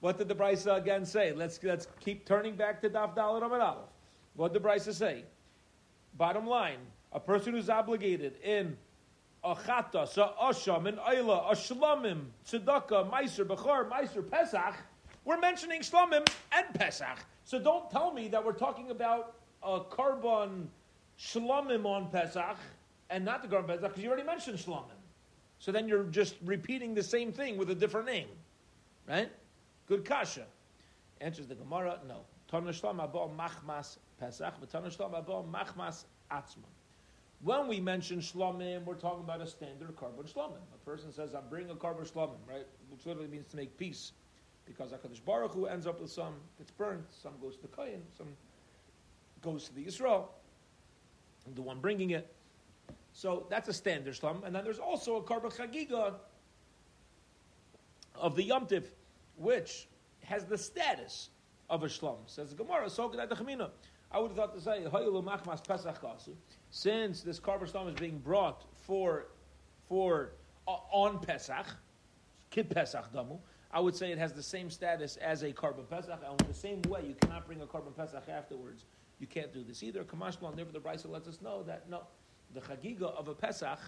What 0.00 0.16
did 0.16 0.28
the 0.28 0.34
brisa 0.34 0.78
again 0.78 1.04
say? 1.04 1.34
Let's 1.34 1.62
let's 1.62 1.86
keep 2.00 2.24
turning 2.24 2.56
back 2.56 2.80
to 2.80 2.88
Daf 2.88 3.14
Dalet 3.14 3.44
Amid 3.44 3.60
Aleph. 3.60 3.90
What 4.34 4.54
did 4.54 4.62
the 4.62 4.66
brisa 4.66 4.94
say? 4.94 5.24
Bottom 6.16 6.46
line, 6.46 6.78
a 7.12 7.20
person 7.20 7.52
who's 7.52 7.68
obligated 7.68 8.38
in 8.42 8.78
a 9.44 9.54
chata, 9.54 10.08
asham, 10.40 10.88
an 10.88 10.96
ayla, 10.96 11.52
a 11.52 11.54
shlamim, 11.54 12.28
tzedakah, 12.46 13.10
meiser, 13.10 13.44
bechar, 13.44 13.90
meiser, 13.90 14.26
pesach, 14.30 14.74
we're 15.26 15.38
mentioning 15.38 15.82
shlamim 15.82 16.26
and 16.52 16.66
pesach. 16.72 17.18
So 17.44 17.58
don't 17.58 17.90
tell 17.90 18.10
me 18.10 18.28
that 18.28 18.42
we're 18.42 18.52
talking 18.52 18.90
about 18.90 19.34
a 19.62 19.80
carbon 19.80 20.70
shlamim 21.18 21.84
on 21.84 22.10
Pesach 22.10 22.56
and 23.10 23.22
not 23.22 23.42
the 23.42 23.48
carbon 23.48 23.76
Pesach 23.76 23.90
because 23.90 24.02
you 24.02 24.08
already 24.08 24.26
mentioned 24.26 24.58
shlamim. 24.58 24.99
So 25.60 25.70
then 25.70 25.86
you're 25.86 26.04
just 26.04 26.36
repeating 26.42 26.94
the 26.94 27.02
same 27.02 27.32
thing 27.32 27.56
with 27.58 27.70
a 27.70 27.74
different 27.74 28.06
name, 28.06 28.28
right? 29.06 29.30
Good 29.86 30.04
kasha. 30.06 30.46
Answers 31.20 31.46
the 31.46 31.54
Gemara, 31.54 31.98
no. 32.08 32.22
When 37.42 37.68
we 37.68 37.80
mention 37.80 38.20
shlamim, 38.20 38.84
we're 38.84 38.94
talking 38.94 39.20
about 39.20 39.40
a 39.40 39.46
standard 39.46 39.96
carbon 39.96 40.24
shlamim. 40.24 40.62
A 40.74 40.78
person 40.84 41.12
says, 41.12 41.34
I'm 41.34 41.48
bringing 41.50 41.70
a 41.70 41.76
carbon 41.76 42.06
shlamim, 42.06 42.38
right? 42.48 42.66
Which 42.88 43.04
literally 43.04 43.28
means 43.28 43.46
to 43.48 43.56
make 43.56 43.76
peace. 43.76 44.12
Because 44.64 44.92
HaKadosh 44.92 45.24
Baruch 45.24 45.52
Hu 45.52 45.66
ends 45.66 45.86
up 45.86 46.00
with 46.00 46.10
some 46.10 46.34
gets 46.56 46.70
burned, 46.70 47.04
some 47.10 47.32
goes 47.40 47.56
to 47.56 47.62
the 47.62 47.68
Kayan, 47.68 48.02
some 48.16 48.28
goes 49.42 49.64
to 49.64 49.74
the 49.74 49.84
Yisrael, 49.84 50.24
the 51.54 51.62
one 51.62 51.80
bringing 51.80 52.10
it. 52.10 52.34
So 53.12 53.46
that's 53.50 53.68
a 53.68 53.72
standard 53.72 54.14
shlam. 54.14 54.44
And 54.44 54.54
then 54.54 54.64
there's 54.64 54.78
also 54.78 55.16
a 55.16 55.22
carbon 55.22 55.50
chagiga 55.50 56.14
of 58.14 58.36
the 58.36 58.48
Yomtiv, 58.48 58.84
which 59.36 59.88
has 60.24 60.44
the 60.44 60.58
status 60.58 61.30
of 61.68 61.82
a 61.82 61.86
shlam. 61.86 62.18
Says 62.26 62.54
Gemara, 62.54 62.88
so 62.88 63.08
the 63.08 63.70
I 64.12 64.18
would 64.18 64.32
have 64.32 64.36
thought 64.36 64.54
to 64.54 64.60
say. 64.60 64.84
Since 66.70 67.22
this 67.22 67.38
carbon 67.38 67.68
shlam 67.68 67.88
is 67.88 67.94
being 67.94 68.18
brought 68.18 68.64
for, 68.82 69.28
for 69.88 70.32
uh, 70.66 70.76
on 70.90 71.20
Pesach, 71.20 71.66
kid 72.50 72.70
Pesach 72.70 73.12
damu, 73.12 73.38
I 73.72 73.78
would 73.78 73.94
say 73.94 74.10
it 74.10 74.18
has 74.18 74.32
the 74.32 74.42
same 74.42 74.68
status 74.68 75.16
as 75.16 75.44
a 75.44 75.52
carbon 75.52 75.84
Pesach. 75.84 76.20
And 76.28 76.40
in 76.40 76.48
the 76.48 76.54
same 76.54 76.82
way, 76.82 77.04
you 77.06 77.14
cannot 77.20 77.46
bring 77.46 77.60
a 77.60 77.66
carbon 77.66 77.92
Pesach 77.92 78.28
afterwards. 78.28 78.84
You 79.20 79.26
can't 79.26 79.52
do 79.52 79.62
this 79.62 79.82
either. 79.82 80.02
Kamashmal, 80.02 80.56
never 80.56 80.72
the 80.72 80.80
Brisa 80.80 81.08
lets 81.08 81.28
us 81.28 81.40
know 81.40 81.62
that 81.64 81.88
no, 81.88 82.02
the 82.54 82.60
chagiga 82.60 83.14
of 83.16 83.28
a 83.28 83.34
Pesach, 83.34 83.78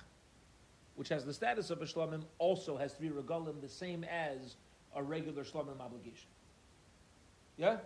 which 0.96 1.08
has 1.08 1.24
the 1.24 1.32
status 1.32 1.70
of 1.70 1.80
a 1.82 1.84
shlamim, 1.84 2.22
also 2.38 2.76
has 2.76 2.92
three 2.92 3.08
regalim, 3.08 3.60
the 3.60 3.68
same 3.68 4.04
as 4.04 4.56
a 4.94 5.02
regular 5.02 5.44
shlamim 5.44 5.80
obligation. 5.80 6.28
Yeah? 7.56 7.78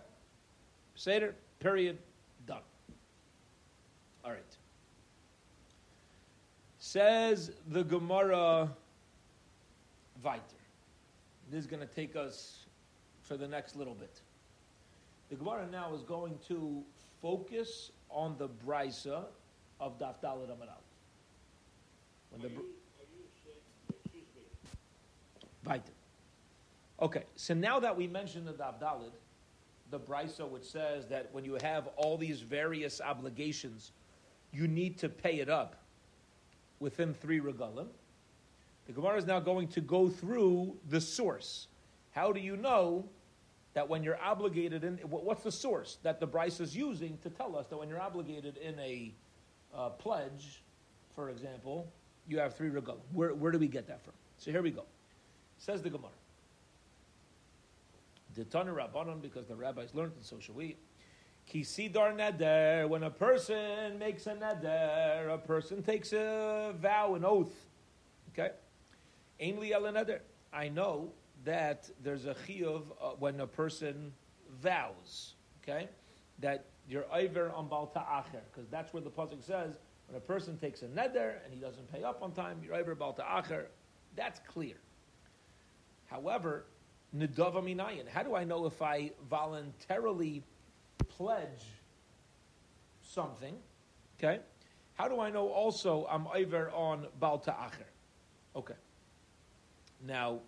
Seder, 0.95 1.35
period, 1.59 1.97
done. 2.45 2.61
All 4.23 4.31
right. 4.31 4.57
Says 6.79 7.51
the 7.69 7.83
Gemara 7.83 8.69
weiter. 10.23 10.41
This 11.49 11.61
is 11.61 11.67
going 11.67 11.81
to 11.81 11.93
take 11.93 12.15
us 12.15 12.65
for 13.21 13.37
the 13.37 13.47
next 13.47 13.75
little 13.75 13.93
bit. 13.93 14.21
The 15.29 15.35
Gemara 15.35 15.67
now 15.71 15.93
is 15.93 16.01
going 16.01 16.37
to 16.47 16.83
focus 17.21 17.91
on 18.09 18.35
the 18.37 18.49
brisa 18.49 19.25
of 19.79 19.99
Daf 19.99 20.15
Dalet 20.23 20.45
Amar 20.45 20.67
When 22.31 22.41
the. 22.41 22.49
Okay, 26.99 27.23
so 27.35 27.53
now 27.53 27.79
that 27.79 27.95
we 27.95 28.07
mentioned 28.07 28.47
the 28.47 28.53
Daf 28.53 28.81
Dalet, 28.81 29.11
the 29.91 29.99
brisa 29.99 30.47
which 30.47 30.63
says 30.63 31.05
that 31.07 31.29
when 31.31 31.45
you 31.45 31.57
have 31.61 31.87
all 31.95 32.17
these 32.17 32.41
various 32.41 32.99
obligations, 33.01 33.91
you 34.51 34.67
need 34.67 34.97
to 34.97 35.09
pay 35.09 35.39
it 35.39 35.49
up 35.49 35.75
within 36.79 37.13
three 37.13 37.39
regalim. 37.39 37.87
The 38.87 38.93
Gemara 38.93 39.17
is 39.17 39.25
now 39.25 39.39
going 39.39 39.67
to 39.69 39.81
go 39.81 40.09
through 40.09 40.75
the 40.89 41.01
source. 41.01 41.67
How 42.11 42.31
do 42.31 42.39
you 42.39 42.55
know 42.55 43.05
that 43.73 43.87
when 43.87 44.01
you're 44.01 44.19
obligated 44.19 44.83
in 44.83 44.97
what's 45.03 45.43
the 45.43 45.51
source 45.51 45.99
that 46.01 46.19
the 46.19 46.27
Brisa 46.27 46.61
is 46.61 46.75
using 46.75 47.17
to 47.21 47.29
tell 47.29 47.55
us 47.55 47.67
that 47.67 47.77
when 47.77 47.89
you're 47.89 48.01
obligated 48.01 48.57
in 48.57 48.79
a 48.79 49.13
uh, 49.75 49.89
pledge, 49.89 50.63
for 51.15 51.29
example, 51.29 51.87
you 52.27 52.39
have 52.39 52.55
three 52.55 52.69
regalim. 52.69 52.99
Where, 53.13 53.33
where 53.33 53.51
do 53.51 53.59
we 53.59 53.67
get 53.67 53.87
that 53.87 54.03
from? 54.03 54.13
So 54.37 54.51
here 54.51 54.61
we 54.61 54.71
go. 54.71 54.83
Says 55.57 55.81
the 55.81 55.89
Gemara. 55.89 56.11
The 58.35 58.45
Tana 58.45 58.71
Rabbanon, 58.71 59.21
because 59.21 59.47
the 59.47 59.55
rabbis 59.55 59.95
learned, 59.95 60.13
and 60.15 60.23
so 60.23 60.39
shall 60.39 60.55
we. 60.55 60.75
Kisidar 61.51 62.13
neder, 62.13 62.87
when 62.87 63.03
a 63.03 63.09
person 63.09 63.97
makes 63.97 64.27
a 64.27 64.33
neder, 64.33 65.33
a 65.33 65.37
person 65.37 65.81
takes 65.81 66.13
a 66.13 66.75
vow, 66.79 67.15
an 67.15 67.25
oath. 67.25 67.53
Okay? 68.33 68.51
Ainli 69.41 69.71
neder. 69.71 70.19
I 70.53 70.69
know 70.69 71.11
that 71.45 71.89
there's 72.03 72.25
a 72.25 72.35
chiyuv 72.47 72.83
uh, 73.01 73.09
when 73.17 73.39
a 73.39 73.47
person 73.47 74.11
vows. 74.61 75.33
Okay? 75.63 75.87
That 76.39 76.65
you're 76.87 77.05
over 77.13 77.51
on 77.51 77.67
balta 77.67 77.99
acher, 77.99 78.41
because 78.51 78.69
that's 78.69 78.93
where 78.93 79.01
the 79.01 79.09
pasuk 79.09 79.43
says 79.43 79.77
when 80.07 80.15
a 80.15 80.21
person 80.21 80.57
takes 80.57 80.81
a 80.81 80.87
neder 80.87 81.35
and 81.43 81.53
he 81.53 81.59
doesn't 81.59 81.91
pay 81.91 82.03
up 82.03 82.23
on 82.23 82.31
time, 82.31 82.59
you're 82.63 82.75
over 82.75 82.95
balta 82.95 83.23
acher. 83.23 83.65
That's 84.15 84.39
clear. 84.47 84.75
However, 86.05 86.65
nedava 87.15 87.61
minayin. 87.61 88.07
How 88.07 88.23
do 88.23 88.35
I 88.35 88.43
know 88.43 88.65
if 88.65 88.81
I 88.81 89.11
voluntarily 89.29 90.43
pledge 91.09 91.65
something? 93.01 93.55
Okay. 94.17 94.39
How 94.93 95.07
do 95.07 95.19
I 95.19 95.29
know 95.29 95.49
also 95.49 96.07
I'm 96.09 96.27
over 96.27 96.71
on 96.71 97.07
balta 97.19 97.51
acher? 97.51 97.85
Okay. 98.55 98.73
Now, 100.05 100.39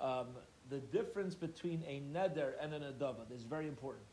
um, 0.00 0.28
the 0.70 0.78
difference 0.78 1.34
between 1.34 1.82
a 1.86 2.00
neder 2.12 2.52
and 2.60 2.72
an 2.72 2.82
adava 2.82 3.30
is 3.34 3.42
very 3.42 3.68
important. 3.68 4.04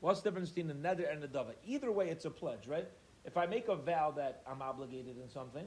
What's 0.00 0.20
the 0.20 0.30
difference 0.30 0.50
between 0.50 0.70
a 0.70 0.74
neder 0.74 1.10
and 1.10 1.22
a 1.24 1.28
dava? 1.28 1.54
Either 1.66 1.90
way, 1.90 2.08
it's 2.08 2.24
a 2.24 2.30
pledge, 2.30 2.66
right? 2.66 2.88
If 3.24 3.36
I 3.36 3.46
make 3.46 3.68
a 3.68 3.76
vow 3.76 4.12
that 4.16 4.42
I'm 4.46 4.62
obligated 4.62 5.16
in 5.22 5.28
something, 5.28 5.66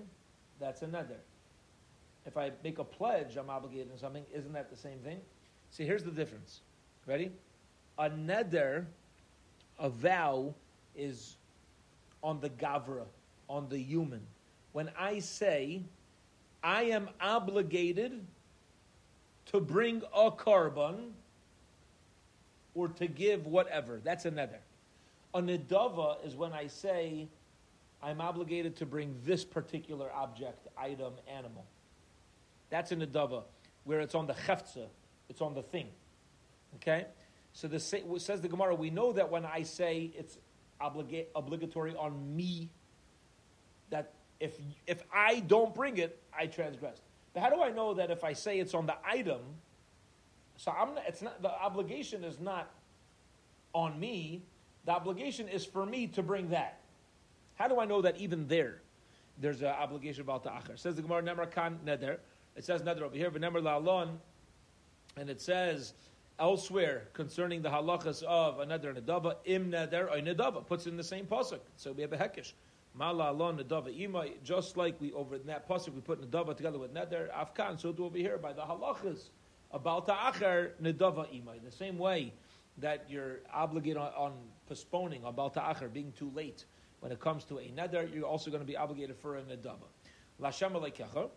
that's 0.60 0.82
a 0.82 0.88
neder. 0.88 1.20
If 2.26 2.38
I 2.38 2.52
make 2.64 2.80
a 2.80 2.84
pledge 2.84 3.36
I'm 3.36 3.50
obligated 3.50 3.92
in 3.92 3.98
something, 3.98 4.24
isn't 4.34 4.54
that 4.54 4.70
the 4.70 4.78
same 4.78 5.00
thing? 5.00 5.20
See, 5.70 5.86
here's 5.86 6.04
the 6.04 6.12
difference. 6.12 6.62
Ready? 7.06 7.32
A 7.98 8.10
neder, 8.10 8.86
a 9.80 9.90
vow, 9.90 10.54
is 10.96 11.38
on 12.24 12.40
the 12.40 12.50
gavra, 12.50 13.06
on 13.50 13.68
the 13.70 13.78
human. 13.78 14.22
When 14.72 14.90
I 14.98 15.20
say, 15.20 15.82
I 16.64 16.84
am 16.84 17.10
obligated 17.20 18.26
to 19.48 19.60
bring 19.60 20.04
a 20.16 20.32
carbon 20.32 21.14
or 22.75 22.88
to 22.88 23.08
give 23.08 23.46
whatever. 23.48 24.00
That's 24.04 24.25
another. 24.25 24.60
A 25.34 25.42
nedava 25.42 26.25
is 26.25 26.36
when 26.36 26.54
I 26.54 26.68
say 26.68 27.28
I'm 28.04 28.20
obligated 28.20 28.75
to 28.78 28.86
bring 28.86 29.16
this 29.25 29.46
particular 29.46 30.12
object, 30.13 30.68
item, 30.78 31.13
animal. 31.28 31.66
That's 32.70 32.92
a 32.92 32.96
nedava, 32.96 33.44
where 33.84 34.00
it's 34.00 34.16
on 34.16 34.28
the 34.28 34.34
cheftza, 34.34 34.88
it's 35.30 35.42
on 35.42 35.54
the 35.54 35.62
thing. 35.62 35.88
Okay? 36.75 37.06
So 37.54 37.68
the 37.68 37.80
says 37.80 38.42
the 38.42 38.48
Gemara, 38.48 38.74
we 38.75 38.90
know 38.90 39.12
that 39.13 39.30
when 39.30 39.46
I 39.46 39.63
say 39.63 40.12
it's 40.18 40.38
obliga- 40.82 41.28
obligatory 41.36 41.96
on 41.96 42.36
me, 42.36 42.70
that 43.90 44.13
if 44.40 44.58
if 44.88 45.04
I 45.13 45.42
don't 45.42 45.75
bring 45.75 45.98
it, 45.98 46.18
I 46.38 46.48
transgress. 46.48 47.01
But 47.34 47.42
how 47.42 47.50
do 47.50 47.62
I 47.62 47.72
know 47.72 47.94
that 47.94 48.10
if 48.10 48.24
I 48.24 48.34
say 48.34 48.60
it's 48.60 48.74
on 48.74 48.86
the 48.86 48.96
item, 49.06 49.42
so 50.62 50.72
I'm 50.72 50.94
not, 50.94 51.06
it's 51.08 51.24
not 51.24 51.41
the 51.41 51.50
obligation 51.50 52.24
is 52.24 52.39
not 52.39 52.70
on 53.74 54.00
me. 54.00 54.44
The 54.86 54.91
obligation 54.91 55.48
is 55.48 55.65
for 55.65 55.88
me 55.88 56.06
to 56.10 56.22
bring 56.22 56.50
that. 56.50 56.82
How 57.56 57.68
do 57.68 57.80
I 57.80 57.86
know 57.86 58.03
that 58.03 58.18
even 58.18 58.48
there, 58.48 58.84
there's 59.39 59.63
an 59.63 59.70
obligation 59.70 60.22
about 60.22 60.44
the 60.44 60.51
acher? 60.51 60.77
Says 60.77 60.98
the 60.98 61.01
Gemara 61.01 61.24
Nemar 61.24 61.50
Kan 61.50 61.80
Neder. 61.84 62.18
It 62.56 62.63
says 62.63 62.84
Neder 62.84 63.01
over 63.01 63.15
here, 63.15 63.32
Nemar 63.32 63.60
La'alon, 63.60 64.18
and 65.18 65.32
it 65.32 65.41
says 65.41 65.94
elsewhere 66.38 67.08
concerning 67.13 67.63
the 67.63 67.70
halachas 67.70 68.22
of 68.22 68.60
a 68.60 68.65
Neder 68.68 68.89
and 68.89 69.00
a 69.00 69.01
Dava, 69.01 69.38
Im 69.46 69.72
Neder 69.72 70.12
or 70.12 70.18
Nedava, 70.18 70.63
puts 70.63 70.86
in 70.86 70.96
the 70.96 71.03
same 71.03 71.25
pasuk. 71.25 71.62
So 71.75 71.91
we 71.91 72.03
have 72.03 72.13
a 72.13 72.18
hekish. 72.18 72.53
Mala 72.94 73.32
alon 73.32 73.58
nedava 73.58 73.98
ima, 73.98 74.25
just 74.44 74.77
like 74.77 75.00
we 75.01 75.12
over 75.13 75.38
in 75.38 75.48
that 75.48 75.68
pasuk 75.68 75.96
we 75.96 76.01
put 76.01 76.22
nedava 76.22 76.56
together 76.56 76.77
with 76.77 76.94
neder 76.94 77.32
afkan. 77.32 77.80
So 77.80 77.91
do 77.91 78.06
over 78.06 78.18
here 78.18 78.38
by 78.38 78.53
the 78.53 78.62
halachas 78.62 79.30
about 79.74 80.08
ta'acher 80.08 80.74
nedava 80.82 81.28
imay. 81.34 81.63
The 81.63 81.72
same 81.72 81.98
way 81.98 82.34
that 82.78 83.06
you're 83.10 83.40
obligated 83.54 83.98
on, 83.98 84.12
on 84.18 84.34
postponing 84.68 85.24
about 85.24 85.54
ta'acher, 85.54 85.90
being 85.90 86.13
too 86.18 86.32
late. 86.34 86.66
When 87.00 87.12
it 87.12 87.20
comes 87.20 87.44
to 87.46 87.58
a 87.58 87.63
neder, 87.63 88.13
you're 88.13 88.25
also 88.25 88.51
going 88.51 88.62
to 88.62 88.68
be 88.68 88.78
obligated 88.78 89.18
for 89.18 89.38
a 89.38 89.42
nedava. 89.42 89.88
Lashem 90.42 90.72
aleikecha. 90.72 91.30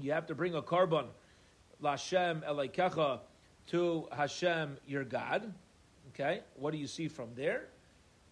You 0.00 0.12
have 0.12 0.26
to 0.26 0.34
bring 0.34 0.54
a 0.54 0.62
carbon. 0.62 1.06
Lashem 1.82 2.42
aleikecha 2.46 3.20
to 3.68 4.08
Hashem 4.12 4.76
your 4.86 5.04
God. 5.04 5.52
Okay, 6.08 6.40
what 6.56 6.72
do 6.72 6.78
you 6.78 6.86
see 6.86 7.08
from 7.08 7.30
there? 7.34 7.68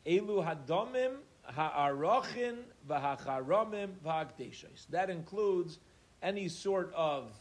Elu 0.07 0.45
hadomim 0.45 1.12
ha'arochin 1.45 2.57
v'hacharamim 2.88 3.88
v'hakdeshos. 4.04 4.87
That 4.90 5.09
includes 5.09 5.78
any 6.23 6.49
sort 6.49 6.92
of 6.95 7.33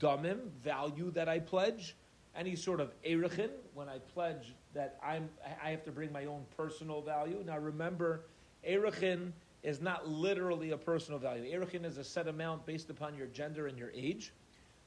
damim, 0.00 0.50
value 0.62 1.10
that 1.12 1.28
I 1.28 1.38
pledge, 1.38 1.96
any 2.34 2.56
sort 2.56 2.80
of 2.80 2.92
erichin, 3.02 3.50
when 3.74 3.88
I 3.88 3.98
pledge 3.98 4.54
that 4.74 4.98
I'm, 5.02 5.28
I 5.62 5.70
have 5.70 5.84
to 5.84 5.92
bring 5.92 6.12
my 6.12 6.26
own 6.26 6.44
personal 6.56 7.00
value. 7.00 7.42
Now 7.44 7.58
remember, 7.58 8.26
Erechin 8.68 9.32
is 9.62 9.80
not 9.80 10.08
literally 10.08 10.72
a 10.72 10.76
personal 10.76 11.18
value. 11.18 11.44
Erechin 11.44 11.84
is 11.84 11.98
a 11.98 12.04
set 12.04 12.28
amount 12.28 12.66
based 12.66 12.90
upon 12.90 13.16
your 13.16 13.26
gender 13.28 13.66
and 13.66 13.78
your 13.78 13.90
age. 13.92 14.32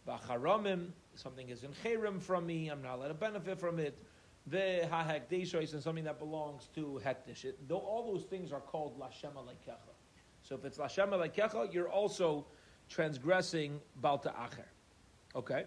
Vacharamim, 0.08 0.88
something 1.16 1.50
is 1.50 1.64
in 1.64 1.72
Cherim 1.84 2.22
from 2.22 2.46
me, 2.46 2.70
I'm 2.70 2.82
not 2.82 2.96
allowed 2.96 3.10
to 3.10 3.14
benefit 3.14 3.60
from 3.60 3.80
it. 3.80 3.98
The 4.48 4.88
Hahakdeshois 4.92 5.74
and 5.74 5.84
something 5.84 6.06
that 6.06 6.18
belongs 6.18 6.70
to 6.76 7.02
Hektish. 7.06 7.46
Though 7.68 7.78
all 7.78 8.12
those 8.12 8.24
things 8.24 8.52
are 8.52 8.62
called 8.62 9.00
Lashem 9.00 9.34
Alekecha. 9.34 9.94
So 10.42 10.56
if 10.56 10.66
it's 10.66 10.78
Lashem 10.78 11.10
Alekecha, 11.10 11.74
you're 11.74 11.90
also 11.90 12.46
transgressing 12.90 13.80
Balta 13.98 14.30
Acher. 14.30 14.66
Okay? 15.36 15.66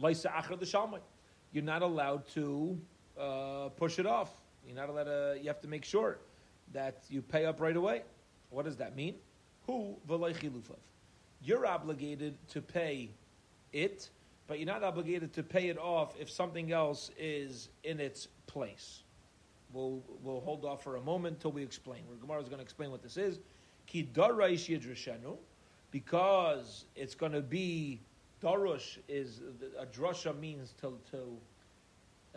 Laisa 0.00 0.32
Acher 0.32 0.58
the. 0.58 1.00
You're 1.52 1.64
not 1.64 1.82
allowed 1.82 2.26
to 2.28 2.78
uh, 3.18 3.68
push 3.76 3.98
it 3.98 4.06
off. 4.06 4.30
You're 4.66 4.76
not 4.76 4.88
allowed 4.88 5.04
to, 5.04 5.38
you 5.40 5.48
have 5.48 5.60
to 5.60 5.68
make 5.68 5.84
sure 5.84 6.18
that 6.72 7.04
you 7.08 7.22
pay 7.22 7.44
up 7.44 7.60
right 7.60 7.76
away. 7.76 8.02
What 8.50 8.64
does 8.64 8.76
that 8.76 8.96
mean? 8.96 9.16
Who 9.66 9.96
v'loichilufav. 10.08 10.78
You're 11.42 11.66
obligated 11.66 12.36
to 12.48 12.60
pay 12.60 13.10
it, 13.72 14.08
but 14.46 14.58
you're 14.58 14.66
not 14.66 14.82
obligated 14.82 15.32
to 15.34 15.42
pay 15.42 15.68
it 15.68 15.78
off 15.78 16.14
if 16.18 16.30
something 16.30 16.72
else 16.72 17.10
is 17.18 17.68
in 17.84 18.00
its 18.00 18.28
place. 18.46 19.02
We'll, 19.72 20.02
we'll 20.22 20.40
hold 20.40 20.64
off 20.64 20.82
for 20.82 20.96
a 20.96 21.00
moment 21.00 21.36
until 21.36 21.52
we 21.52 21.62
explain. 21.62 22.02
Where 22.06 22.16
Gemara 22.16 22.42
is 22.42 22.48
going 22.48 22.58
to 22.58 22.64
explain 22.64 22.90
what 22.90 23.02
this 23.02 23.16
is. 23.16 23.40
Ki 23.86 24.08
yidrashenu, 24.14 25.36
because 25.92 26.86
it's 26.96 27.14
going 27.14 27.32
to 27.32 27.40
be 27.40 28.00
darush 28.42 28.98
is 29.08 29.40
a 29.78 29.86
drasha 29.86 30.36
means 30.40 30.74
to 30.80 30.98
to 31.12 31.38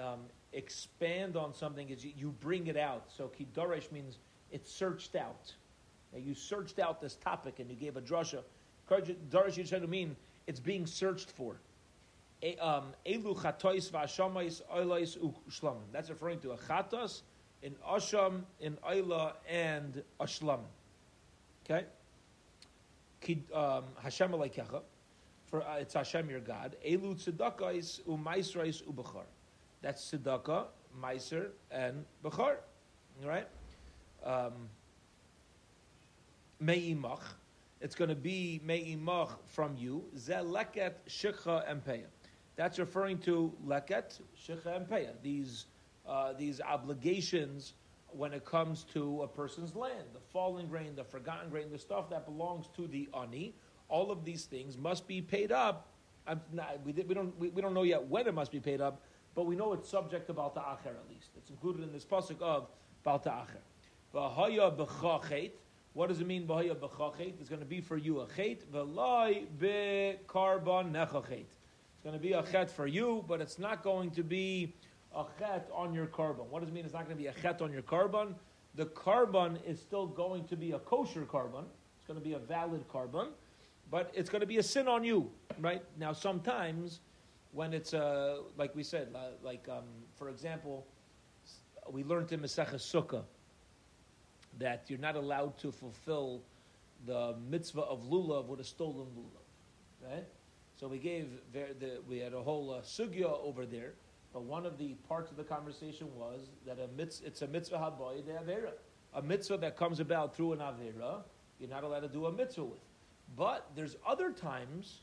um, 0.03 0.19
expand 0.53 1.35
on 1.35 1.53
something 1.53 1.89
is 1.89 2.05
you, 2.05 2.33
bring 2.41 2.67
it 2.67 2.77
out. 2.77 3.05
So 3.15 3.27
ki 3.27 3.47
means 3.91 4.19
it's 4.51 4.71
searched 4.71 5.15
out. 5.15 5.53
Now, 6.13 6.19
you 6.19 6.33
searched 6.33 6.79
out 6.79 7.01
this 7.01 7.15
topic 7.15 7.59
and 7.59 7.69
you 7.69 7.75
gave 7.75 7.97
a 7.97 8.01
drasha. 8.01 8.39
Darash 8.89 9.15
yidrashenu 9.31 9.87
mean 9.89 10.15
it's 10.47 10.59
being 10.59 10.85
searched 10.85 11.31
for. 11.31 11.55
Um, 12.61 12.93
elu 13.05 13.35
chatois 13.35 13.89
v'ashamais 13.89 14.61
oilais 14.73 15.17
u'shlamim. 15.17 15.81
That's 15.91 16.09
referring 16.09 16.39
to 16.41 16.51
a 16.51 16.57
chatos 16.57 17.21
in 17.63 17.73
asham, 17.89 18.41
in 18.59 18.77
oila, 18.87 19.33
and 19.49 20.03
ashlam. 20.19 20.59
Okay? 21.65 21.85
Um, 23.53 23.83
Hashem 24.01 24.31
aleikecha. 24.31 24.81
For 25.47 25.61
uh, 25.61 25.77
it's 25.77 25.93
Hashem 25.93 26.29
your 26.29 26.39
God. 26.39 26.75
Elu 26.85 27.15
tzedakais 27.15 28.01
u'maisrais 28.01 28.83
u'bechar. 28.83 29.25
That's 29.81 30.11
tzedakah, 30.11 30.65
meiser, 31.01 31.49
and 31.71 32.05
bechar. 32.23 32.57
All 33.23 33.27
right? 33.27 33.47
Um, 34.23 34.53
me'imach. 36.59 37.21
It's 37.81 37.95
going 37.95 38.09
to 38.09 38.15
be 38.15 38.61
me'imach 38.63 39.29
from 39.47 39.75
you. 39.77 40.03
Ze 40.17 40.33
leket, 40.33 40.93
shikha, 41.07 41.65
peah. 41.85 42.05
That's 42.55 42.79
referring 42.79 43.19
to 43.19 43.51
leket, 43.65 44.19
shikha, 44.47 44.87
peah. 44.87 45.11
These, 45.21 45.65
uh, 46.07 46.33
these 46.33 46.61
obligations 46.61 47.73
when 48.15 48.33
it 48.33 48.45
comes 48.45 48.83
to 48.93 49.23
a 49.23 49.27
person's 49.27 49.75
land. 49.75 50.05
The 50.13 50.19
fallen 50.31 50.67
grain, 50.67 50.95
the 50.95 51.03
forgotten 51.03 51.49
grain, 51.49 51.71
the 51.71 51.79
stuff 51.79 52.09
that 52.09 52.25
belongs 52.25 52.67
to 52.75 52.87
the 52.87 53.07
ani. 53.19 53.55
All 53.87 54.11
of 54.11 54.25
these 54.25 54.45
things 54.45 54.77
must 54.77 55.07
be 55.07 55.21
paid 55.21 55.51
up. 55.51 55.89
Not, 56.51 56.79
we, 56.83 56.91
we, 56.93 57.13
don't, 57.13 57.37
we, 57.39 57.49
we, 57.49 57.61
don't 57.61 57.73
know 57.73 57.83
yet 57.83 58.07
when 58.07 58.27
it 58.27 58.33
must 58.33 58.51
be 58.51 58.59
paid 58.59 58.81
up, 58.81 59.01
but 59.35 59.45
we 59.45 59.55
know 59.55 59.73
it's 59.73 59.87
subject 59.87 60.27
to 60.27 60.33
Balta 60.33 60.59
Acher 60.59 60.87
at 60.87 61.07
least. 61.09 61.29
It's 61.37 61.51
included 61.51 61.83
in 61.83 61.93
this 61.93 62.05
pasuk 62.05 62.41
of 62.41 62.67
Balta 63.03 63.29
Acher. 63.29 63.61
V'haya 64.13 64.75
b'chachet. 64.75 65.51
What 65.93 66.09
does 66.09 66.21
it 66.21 66.27
mean, 66.27 66.47
v'haya 66.47 66.75
b'chachet? 66.75 67.33
It's 67.39 67.49
going 67.49 67.61
to 67.61 67.65
be 67.65 67.79
for 67.79 67.97
you 67.97 68.21
a 68.21 68.27
chet. 68.35 68.71
V'lai 68.71 69.45
b'karban 69.59 70.91
nechachet. 70.91 71.45
It's 71.45 72.03
going 72.03 72.15
to 72.15 72.21
be 72.21 72.33
a 72.33 72.41
chet 72.43 72.71
for 72.71 72.87
you, 72.87 73.23
but 73.27 73.39
it's 73.39 73.59
not 73.59 73.83
going 73.83 74.09
to 74.11 74.23
be 74.23 74.73
a 75.15 75.25
chet 75.39 75.69
on 75.73 75.93
your 75.93 76.07
carbon. 76.07 76.45
What 76.49 76.59
does 76.59 76.69
it 76.69 76.73
mean 76.73 76.85
it's 76.85 76.93
not 76.93 77.05
going 77.05 77.17
to 77.17 77.21
be 77.21 77.27
a 77.27 77.33
chet 77.33 77.61
on 77.61 77.71
your 77.71 77.81
carbon? 77.81 78.35
The 78.75 78.85
carbon 78.87 79.57
is 79.65 79.79
still 79.79 80.05
going 80.05 80.45
to 80.45 80.55
be 80.55 80.73
a 80.73 80.79
kosher 80.79 81.23
carbon. 81.23 81.65
It's 81.97 82.05
going 82.05 82.19
to 82.19 82.23
be 82.23 82.33
a 82.33 82.39
valid 82.39 82.85
carbon, 82.89 83.29
but 83.89 84.11
it's 84.13 84.29
going 84.29 84.41
to 84.41 84.47
be 84.47 84.57
a 84.57 84.63
sin 84.63 84.87
on 84.87 85.03
you, 85.03 85.31
right? 85.59 85.81
Now, 85.97 86.11
sometimes 86.11 86.99
when 87.53 87.73
it's, 87.73 87.93
uh, 87.93 88.39
like 88.57 88.75
we 88.75 88.83
said, 88.83 89.15
like, 89.41 89.67
um, 89.69 89.85
for 90.15 90.29
example, 90.29 90.85
we 91.89 92.03
learned 92.03 92.31
in 92.33 92.41
Masechah 92.41 92.75
Sukkah 92.75 93.23
that 94.59 94.85
you're 94.87 94.99
not 94.99 95.15
allowed 95.15 95.57
to 95.59 95.71
fulfill 95.71 96.41
the 97.05 97.35
mitzvah 97.49 97.81
of 97.81 98.03
lulav 98.03 98.47
with 98.47 98.59
a 98.59 98.63
stolen 98.63 99.07
lulav, 99.17 100.09
right? 100.11 100.25
So 100.77 100.87
we 100.87 100.97
gave, 100.97 101.29
the, 101.53 102.01
we 102.07 102.19
had 102.19 102.33
a 102.33 102.41
whole 102.41 102.71
uh, 102.71 102.81
sugya 102.81 103.39
over 103.41 103.65
there 103.65 103.93
but 104.35 104.43
one 104.43 104.65
of 104.65 104.77
the 104.77 104.95
parts 105.07 105.31
of 105.31 105.37
the 105.37 105.45
conversation 105.45 106.07
was 106.13 106.49
that 106.67 106.77
a 106.77 106.89
mitzvah, 106.97 107.25
it's 107.25 107.41
a 107.41 107.47
mitzvah 107.47 107.77
haboy 107.77 108.17
de 108.25 108.33
avera. 108.33 108.71
A 109.13 109.21
mitzvah 109.21 109.55
that 109.59 109.77
comes 109.77 110.01
about 110.01 110.35
through 110.35 110.51
an 110.51 110.59
avera, 110.59 111.21
you're 111.57 111.69
not 111.69 111.85
allowed 111.85 112.01
to 112.01 112.09
do 112.09 112.25
a 112.25 112.31
mitzvah 112.33 112.65
with. 112.65 112.81
But 113.37 113.69
there's 113.77 113.95
other 114.05 114.33
times 114.33 114.99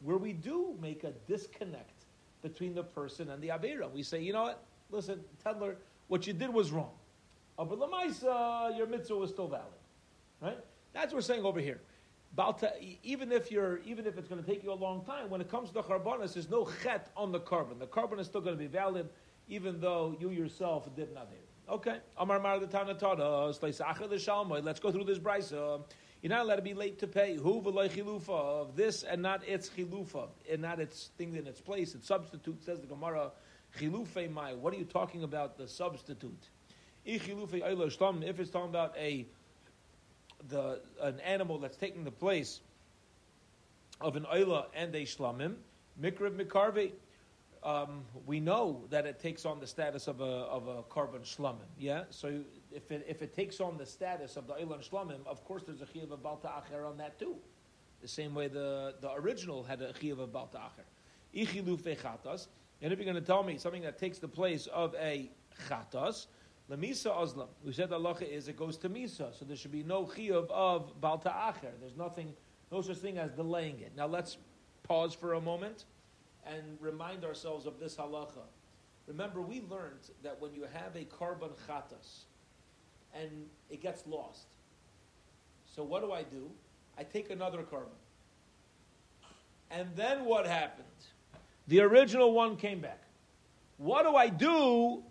where 0.00 0.16
we 0.16 0.32
do 0.32 0.74
make 0.80 1.04
a 1.04 1.12
disconnect 1.28 2.06
between 2.42 2.74
the 2.74 2.82
person 2.82 3.28
and 3.28 3.42
the 3.42 3.48
avera. 3.48 3.92
We 3.92 4.02
say, 4.02 4.22
you 4.22 4.32
know 4.32 4.44
what? 4.44 4.64
Listen, 4.90 5.20
Tedler, 5.44 5.76
what 6.08 6.26
you 6.26 6.32
did 6.32 6.48
was 6.48 6.72
wrong. 6.72 6.94
Oh, 7.58 7.66
but 7.66 7.78
lamaisa, 7.78 8.74
your 8.78 8.86
mitzvah 8.86 9.14
was 9.14 9.28
still 9.28 9.48
valid, 9.48 9.66
right? 10.40 10.58
That's 10.94 11.12
what 11.12 11.16
we're 11.16 11.20
saying 11.20 11.44
over 11.44 11.60
here. 11.60 11.82
Even 13.02 13.32
if 13.32 13.50
you're, 13.50 13.78
even 13.84 14.06
if 14.06 14.16
it's 14.16 14.28
going 14.28 14.42
to 14.42 14.48
take 14.48 14.62
you 14.62 14.72
a 14.72 14.74
long 14.74 15.04
time, 15.04 15.28
when 15.30 15.40
it 15.40 15.50
comes 15.50 15.68
to 15.68 15.74
the 15.74 15.82
karbanis, 15.82 16.34
there's 16.34 16.48
no 16.48 16.68
chet 16.82 17.10
on 17.16 17.32
the 17.32 17.40
carbon. 17.40 17.78
The 17.78 17.86
carbon 17.86 18.18
is 18.18 18.26
still 18.26 18.40
going 18.40 18.56
to 18.56 18.60
be 18.60 18.68
valid, 18.68 19.08
even 19.48 19.80
though 19.80 20.16
you 20.18 20.30
yourself 20.30 20.94
did 20.94 21.12
nothing. 21.12 21.38
Okay, 21.68 21.98
Amar 22.16 22.40
Mar 22.40 22.58
the 22.58 22.66
Tanatados, 22.66 23.62
Let's 24.64 24.80
go 24.80 24.90
through 24.90 25.04
this 25.04 25.18
brisa. 25.18 25.82
You're 26.22 26.30
not 26.30 26.42
allowed 26.42 26.56
to 26.56 26.62
be 26.62 26.74
late 26.74 26.98
to 26.98 27.06
pay. 27.06 27.36
Who 27.36 27.62
chilufa 27.62 28.28
of 28.28 28.76
this 28.76 29.04
and 29.04 29.22
not 29.22 29.46
its 29.46 29.70
chilufa, 29.70 30.28
and 30.50 30.62
not 30.62 30.80
its 30.80 31.10
thing 31.16 31.34
in 31.36 31.46
its 31.46 31.60
place. 31.60 31.94
Its 31.94 32.06
substitute 32.06 32.62
says 32.64 32.80
the 32.80 32.86
Gemara. 32.86 33.30
Chilufe 33.78 34.30
mai. 34.30 34.54
What 34.54 34.74
are 34.74 34.76
you 34.76 34.84
talking 34.84 35.22
about? 35.22 35.56
The 35.56 35.68
substitute. 35.68 36.50
If 37.04 37.28
it's 37.28 38.50
talking 38.50 38.68
about 38.68 38.96
a 38.98 39.26
the 40.48 40.80
an 41.00 41.20
animal 41.20 41.58
that's 41.58 41.76
taking 41.76 42.04
the 42.04 42.10
place 42.10 42.60
of 44.00 44.16
an 44.16 44.24
oila 44.24 44.66
and 44.74 44.94
a 44.94 45.02
shlamim, 45.02 45.54
mikrib 46.00 46.36
mikarve, 46.42 46.92
um, 47.62 48.04
we 48.26 48.40
know 48.40 48.82
that 48.90 49.04
it 49.06 49.20
takes 49.20 49.44
on 49.44 49.60
the 49.60 49.66
status 49.66 50.08
of 50.08 50.20
a 50.20 50.24
of 50.24 50.66
a 50.66 50.82
korban 50.84 51.20
shlamim. 51.20 51.68
Yeah, 51.78 52.04
so 52.10 52.40
if 52.72 52.90
it 52.90 53.04
if 53.08 53.22
it 53.22 53.34
takes 53.34 53.60
on 53.60 53.76
the 53.76 53.86
status 53.86 54.36
of 54.36 54.46
the 54.46 54.54
oila 54.54 54.74
and 54.74 54.82
shlamim, 54.82 55.26
of 55.26 55.44
course 55.44 55.62
there's 55.66 55.82
a 55.82 55.86
chiyuv 55.86 56.10
of 56.10 56.22
balta 56.22 56.48
acher 56.48 56.88
on 56.88 56.96
that 56.98 57.18
too. 57.18 57.36
The 58.00 58.08
same 58.08 58.34
way 58.34 58.48
the 58.48 58.94
the 59.00 59.12
original 59.12 59.62
had 59.62 59.82
a 59.82 59.92
chiyuv 59.92 60.20
of 60.20 60.32
balta 60.32 60.58
acher. 60.58 60.84
Ichilu 61.34 61.78
fechatas. 61.78 62.46
And 62.82 62.94
if 62.94 62.98
you're 62.98 63.04
going 63.04 63.22
to 63.22 63.26
tell 63.26 63.42
me 63.42 63.58
something 63.58 63.82
that 63.82 63.98
takes 63.98 64.18
the 64.18 64.28
place 64.28 64.66
of 64.68 64.94
a 64.94 65.30
chatas, 65.68 66.26
the 66.70 66.76
Misa 66.76 67.12
Oslam. 67.12 67.48
We 67.64 67.72
said 67.72 67.90
the 67.90 67.98
halacha 67.98 68.22
is 68.22 68.46
it 68.46 68.56
goes 68.56 68.76
to 68.78 68.88
Misa, 68.88 69.36
so 69.36 69.44
there 69.44 69.56
should 69.56 69.72
be 69.72 69.82
no 69.82 70.04
chiyuv 70.04 70.48
of 70.50 71.00
Balta 71.00 71.28
Acher. 71.28 71.72
There's 71.80 71.96
nothing, 71.96 72.32
no 72.70 72.80
such 72.80 72.98
thing 72.98 73.18
as 73.18 73.32
delaying 73.32 73.80
it. 73.80 73.92
Now 73.96 74.06
let's 74.06 74.38
pause 74.84 75.12
for 75.12 75.34
a 75.34 75.40
moment 75.40 75.84
and 76.46 76.62
remind 76.80 77.24
ourselves 77.24 77.66
of 77.66 77.80
this 77.80 77.96
halacha. 77.96 78.46
Remember, 79.08 79.40
we 79.40 79.62
learned 79.68 79.98
that 80.22 80.40
when 80.40 80.54
you 80.54 80.64
have 80.72 80.94
a 80.94 81.04
carbon 81.06 81.50
chatas 81.66 82.20
and 83.12 83.30
it 83.68 83.82
gets 83.82 84.06
lost, 84.06 84.46
so 85.74 85.82
what 85.82 86.02
do 86.02 86.12
I 86.12 86.22
do? 86.22 86.48
I 86.96 87.02
take 87.02 87.30
another 87.30 87.64
carbon. 87.64 87.88
And 89.72 89.88
then 89.96 90.24
what 90.24 90.46
happened? 90.46 90.86
The 91.66 91.80
original 91.80 92.32
one 92.32 92.56
came 92.56 92.78
back. 92.78 93.02
What 93.76 94.04
do 94.04 94.14
I 94.14 94.28
do 94.28 95.02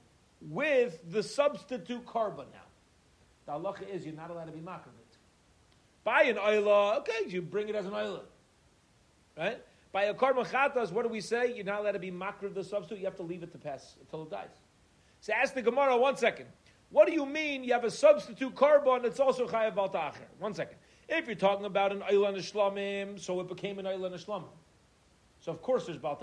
with 0.41 0.99
the 1.11 1.23
substitute 1.23 2.05
carbon 2.05 2.45
now. 2.53 2.59
The 3.45 3.53
halacha 3.53 3.89
is 3.89 4.05
you're 4.05 4.15
not 4.15 4.29
allowed 4.29 4.45
to 4.45 4.51
be 4.51 4.61
makar 4.61 4.89
it. 4.89 5.17
Buy 6.03 6.23
an 6.23 6.35
oila, 6.37 6.99
okay, 6.99 7.27
you 7.27 7.41
bring 7.41 7.69
it 7.69 7.75
as 7.75 7.85
an 7.85 7.91
oila. 7.91 8.21
Right? 9.37 9.61
By 9.91 10.03
a 10.03 10.13
korban 10.13 10.47
chatas, 10.47 10.91
what 10.91 11.03
do 11.03 11.09
we 11.09 11.21
say? 11.21 11.53
You're 11.53 11.65
not 11.65 11.81
allowed 11.81 11.93
to 11.93 11.99
be 11.99 12.11
makar 12.11 12.49
the 12.49 12.63
substitute. 12.63 12.99
You 12.99 13.05
have 13.05 13.15
to 13.15 13.23
leave 13.23 13.43
it 13.43 13.51
to 13.51 13.57
pass 13.57 13.95
until 13.99 14.23
it 14.23 14.29
dies. 14.29 14.49
So 15.21 15.33
ask 15.33 15.53
the 15.53 15.61
Gemara 15.61 15.97
one 15.97 16.15
second. 16.15 16.45
What 16.91 17.07
do 17.07 17.13
you 17.13 17.25
mean 17.25 17.63
you 17.63 17.73
have 17.73 17.83
a 17.83 17.91
substitute 17.91 18.55
carbon 18.55 19.03
that's 19.03 19.19
also 19.19 19.47
chayav 19.47 19.77
al 19.77 20.13
One 20.39 20.53
second. 20.53 20.77
If 21.07 21.25
you're 21.25 21.35
talking 21.35 21.65
about 21.65 21.91
an 21.91 22.01
oila 22.01 22.37
a 22.37 23.19
so 23.19 23.39
it 23.39 23.47
became 23.47 23.79
an 23.79 23.85
oila 23.85 24.13
a. 24.13 24.19
So 24.19 25.51
of 25.51 25.61
course 25.61 25.85
there's 25.85 25.97
bal 25.97 26.19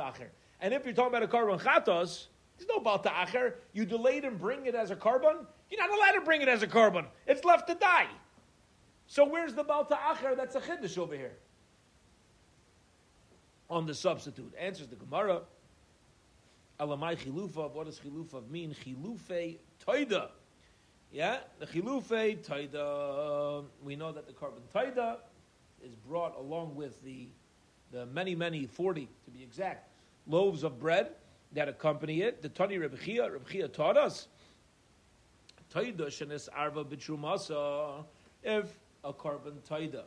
And 0.60 0.74
if 0.74 0.84
you're 0.84 0.94
talking 0.94 1.08
about 1.08 1.22
a 1.22 1.28
carbon 1.28 1.58
chatas, 1.58 2.26
There's 2.56 2.68
no 2.68 2.80
balta 2.80 3.10
acher. 3.10 3.54
You 3.72 3.84
delayed 3.84 4.24
and 4.24 4.38
bring 4.38 4.66
it 4.66 4.74
as 4.74 4.90
a 4.90 4.96
carbon. 4.96 5.46
You're 5.70 5.80
not 5.80 5.90
allowed 5.90 6.18
to 6.18 6.24
bring 6.24 6.42
it 6.42 6.48
as 6.48 6.62
a 6.62 6.66
carbon. 6.66 7.06
It's 7.26 7.44
left 7.44 7.68
to 7.68 7.74
die. 7.74 8.08
So 9.06 9.24
where's 9.24 9.54
the 9.54 9.64
balta 9.64 9.94
acher? 9.94 10.36
That's 10.36 10.54
a 10.54 10.60
chiddush 10.60 10.98
over 10.98 11.14
here. 11.14 11.36
On 13.68 13.84
the 13.84 13.94
substitute, 13.94 14.54
answers 14.58 14.88
the 14.88 14.96
Gemara. 14.96 15.42
Alamai 16.78 17.16
chilufa. 17.16 17.72
What 17.72 17.86
does 17.86 17.98
chilufa 18.00 18.48
mean? 18.48 18.74
Chilufe 18.84 19.58
toida. 19.86 20.28
Yeah, 21.10 21.38
the 21.58 21.66
chilufe 21.66 22.44
taida. 22.44 23.64
We 23.82 23.96
know 23.96 24.12
that 24.12 24.26
the 24.26 24.32
carbon 24.32 24.62
taida 24.74 25.18
is 25.82 25.94
brought 25.94 26.36
along 26.38 26.74
with 26.74 27.02
the 27.02 27.28
the 27.92 28.06
many 28.06 28.34
many 28.34 28.66
forty 28.66 29.08
to 29.24 29.30
be 29.30 29.42
exact 29.42 29.88
loaves 30.26 30.64
of 30.64 30.78
bread 30.78 31.10
that 31.52 31.68
accompany 31.68 32.22
it. 32.22 32.42
The 32.42 32.48
Tani 32.48 32.78
Rebbe 32.78 32.96
Chia, 32.96 33.30
Rebbe 33.30 33.48
Chia 33.50 33.68
taught 33.68 33.96
us 33.96 34.28
taida 35.72 36.06
shenis 36.06 36.48
arva 36.54 36.84
b'trumasa. 36.84 38.04
If 38.42 38.78
a 39.04 39.12
carbon 39.12 39.54
taida 39.68 40.04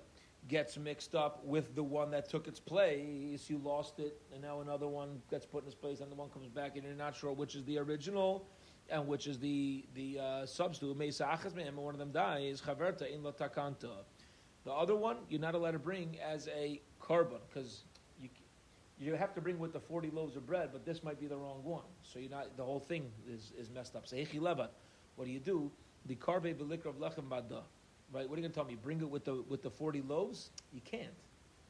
gets 0.47 0.78
mixed 0.78 1.15
up 1.15 1.43
with 1.45 1.75
the 1.75 1.84
one 1.84 2.12
that 2.12 2.30
took 2.30 2.47
its 2.47 2.60
place, 2.60 3.49
you 3.49 3.58
lost 3.58 3.99
it, 3.99 4.19
and 4.34 4.41
now 4.41 4.62
another 4.62 4.88
one 4.88 5.21
gets 5.30 5.45
put 5.45 5.63
in 5.63 5.67
its 5.67 5.75
place, 5.75 5.99
and 5.99 6.12
the 6.12 6.15
one 6.15 6.30
comes 6.30 6.47
back, 6.47 6.75
and 6.75 6.84
you're 6.84 6.93
not 6.93 7.15
sure 7.15 7.34
which 7.34 7.56
is 7.56 7.63
the 7.65 7.78
original 7.78 8.45
and 8.91 9.08
which 9.08 9.28
is 9.28 9.38
the 9.39 9.86
the 9.95 10.19
uh, 10.19 10.45
substitute. 10.45 10.97
And 10.99 11.78
one 11.78 11.93
of 11.93 11.99
them 11.99 12.12
dies. 12.12 12.62
Chaverta 12.62 13.13
in 13.13 13.21
takanta. 13.21 14.04
The 14.65 14.71
other 14.71 14.95
one 14.95 15.17
you're 15.30 15.39
not 15.39 15.56
allowed 15.56 15.71
to 15.71 15.80
bring 15.80 16.17
as 16.19 16.47
a 16.47 16.82
carbon 16.99 17.39
because 17.47 17.84
you 19.00 19.16
have 19.16 19.34
to 19.36 19.42
bring 19.42 19.60
with 19.60 19.74
the 19.74 19.80
forty 19.80 20.10
loaves 20.10 20.36
of 20.36 20.46
bread, 20.46 20.70
but 20.72 20.86
this 20.86 21.04
might 21.04 21.20
be 21.20 21.28
the 21.28 21.38
wrong 21.38 21.62
one. 21.64 21.84
So 22.04 22.20
you're 22.20 22.30
not 22.30 22.58
the 22.58 22.64
whole 22.64 22.80
thing 22.80 23.12
is, 23.32 23.54
is 23.58 23.70
messed 23.70 23.96
up. 23.96 24.06
Levat. 24.06 24.70
What 25.16 25.26
do 25.26 25.32
you 25.32 25.40
do? 25.40 25.72
The 26.06 26.16
karve 26.16 26.54
belikra 26.56 26.88
of 26.88 26.96
lechem 26.96 27.28
bada. 27.30 27.64
Right? 28.12 28.28
What 28.28 28.38
are 28.38 28.42
you 28.42 28.48
going 28.48 28.52
to 28.52 28.56
tell 28.56 28.66
me? 28.66 28.76
Bring 28.82 29.00
it 29.02 29.10
with 29.10 29.26
the 29.26 29.44
with 29.48 29.62
the 29.64 29.70
forty 29.70 30.02
loaves? 30.02 30.50
You 30.74 30.82
can't 30.82 31.08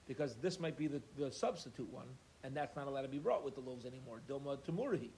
because 0.07 0.35
this 0.41 0.59
might 0.59 0.75
be 0.75 0.87
the, 0.87 1.01
the 1.17 1.31
substitute 1.31 1.91
one, 1.93 2.07
and 2.43 2.55
that's 2.55 2.75
not 2.75 2.87
allowed 2.87 3.03
to 3.03 3.07
be 3.07 3.19
brought 3.19 3.45
with 3.45 3.53
the 3.53 3.61
loaves 3.61 3.85
anymore. 3.85 4.21
Dilma 4.27 4.57
tamurahi. 4.57 5.09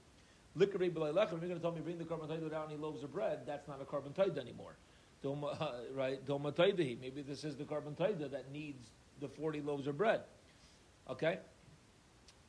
Likari 0.58 0.92
b'leilechem, 0.92 1.36
if 1.36 1.40
you're 1.40 1.40
going 1.40 1.56
to 1.56 1.60
tell 1.60 1.72
me 1.72 1.80
bring 1.80 1.98
the 1.98 2.04
carbon 2.04 2.28
taida 2.28 2.44
without 2.44 2.68
any 2.70 2.78
loaves 2.78 3.02
of 3.02 3.14
bread, 3.14 3.40
that's 3.46 3.70
not 3.70 3.82
a 3.82 3.86
carbon 3.86 4.14
anymore. 4.38 4.76
Doma, 5.24 5.62
uh, 5.62 5.72
right? 5.96 6.26
Doma 6.26 6.54
taidahi. 6.54 7.00
Maybe 7.00 7.22
this 7.22 7.46
is 7.46 7.56
the 7.56 7.64
carbon 7.64 7.96
that 7.98 8.52
needs 8.52 8.90
the 9.22 9.30
40 9.30 9.62
loaves 9.62 9.88
of 9.88 9.98
bread. 9.98 10.22
Okay? 11.10 11.40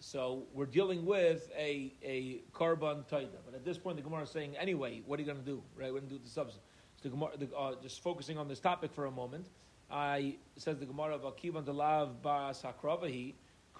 So 0.02 0.42
we're 0.52 0.66
dealing 0.66 1.06
with 1.06 1.48
a, 1.56 1.94
a 2.02 2.42
carbon 2.52 3.04
taida. 3.10 3.38
But 3.44 3.54
at 3.54 3.64
this 3.64 3.78
point, 3.78 3.96
the 3.96 4.02
Gemara 4.02 4.24
is 4.24 4.30
saying, 4.30 4.56
anyway, 4.56 5.00
what 5.06 5.18
are 5.18 5.22
you 5.22 5.26
going 5.26 5.38
to 5.38 5.44
do? 5.44 5.62
Right? 5.76 5.92
We're 5.92 6.00
going 6.00 6.10
to 6.10 6.16
do 6.16 6.22
the 6.22 6.28
substance. 6.28 6.64
So 6.96 7.08
the 7.08 7.10
Gemara, 7.10 7.30
the, 7.38 7.56
uh, 7.56 7.74
just 7.80 8.02
focusing 8.02 8.36
on 8.36 8.48
this 8.48 8.58
topic 8.58 8.92
for 8.92 9.06
a 9.06 9.12
moment, 9.12 9.46
I 9.90 10.36
says 10.56 10.78
the 10.78 10.86
Gemara 10.86 11.14
of 11.14 11.22
Akivan 11.22 11.64
Delav 11.64 12.20
Bas 12.20 12.62
Hakravahi, 12.62 13.34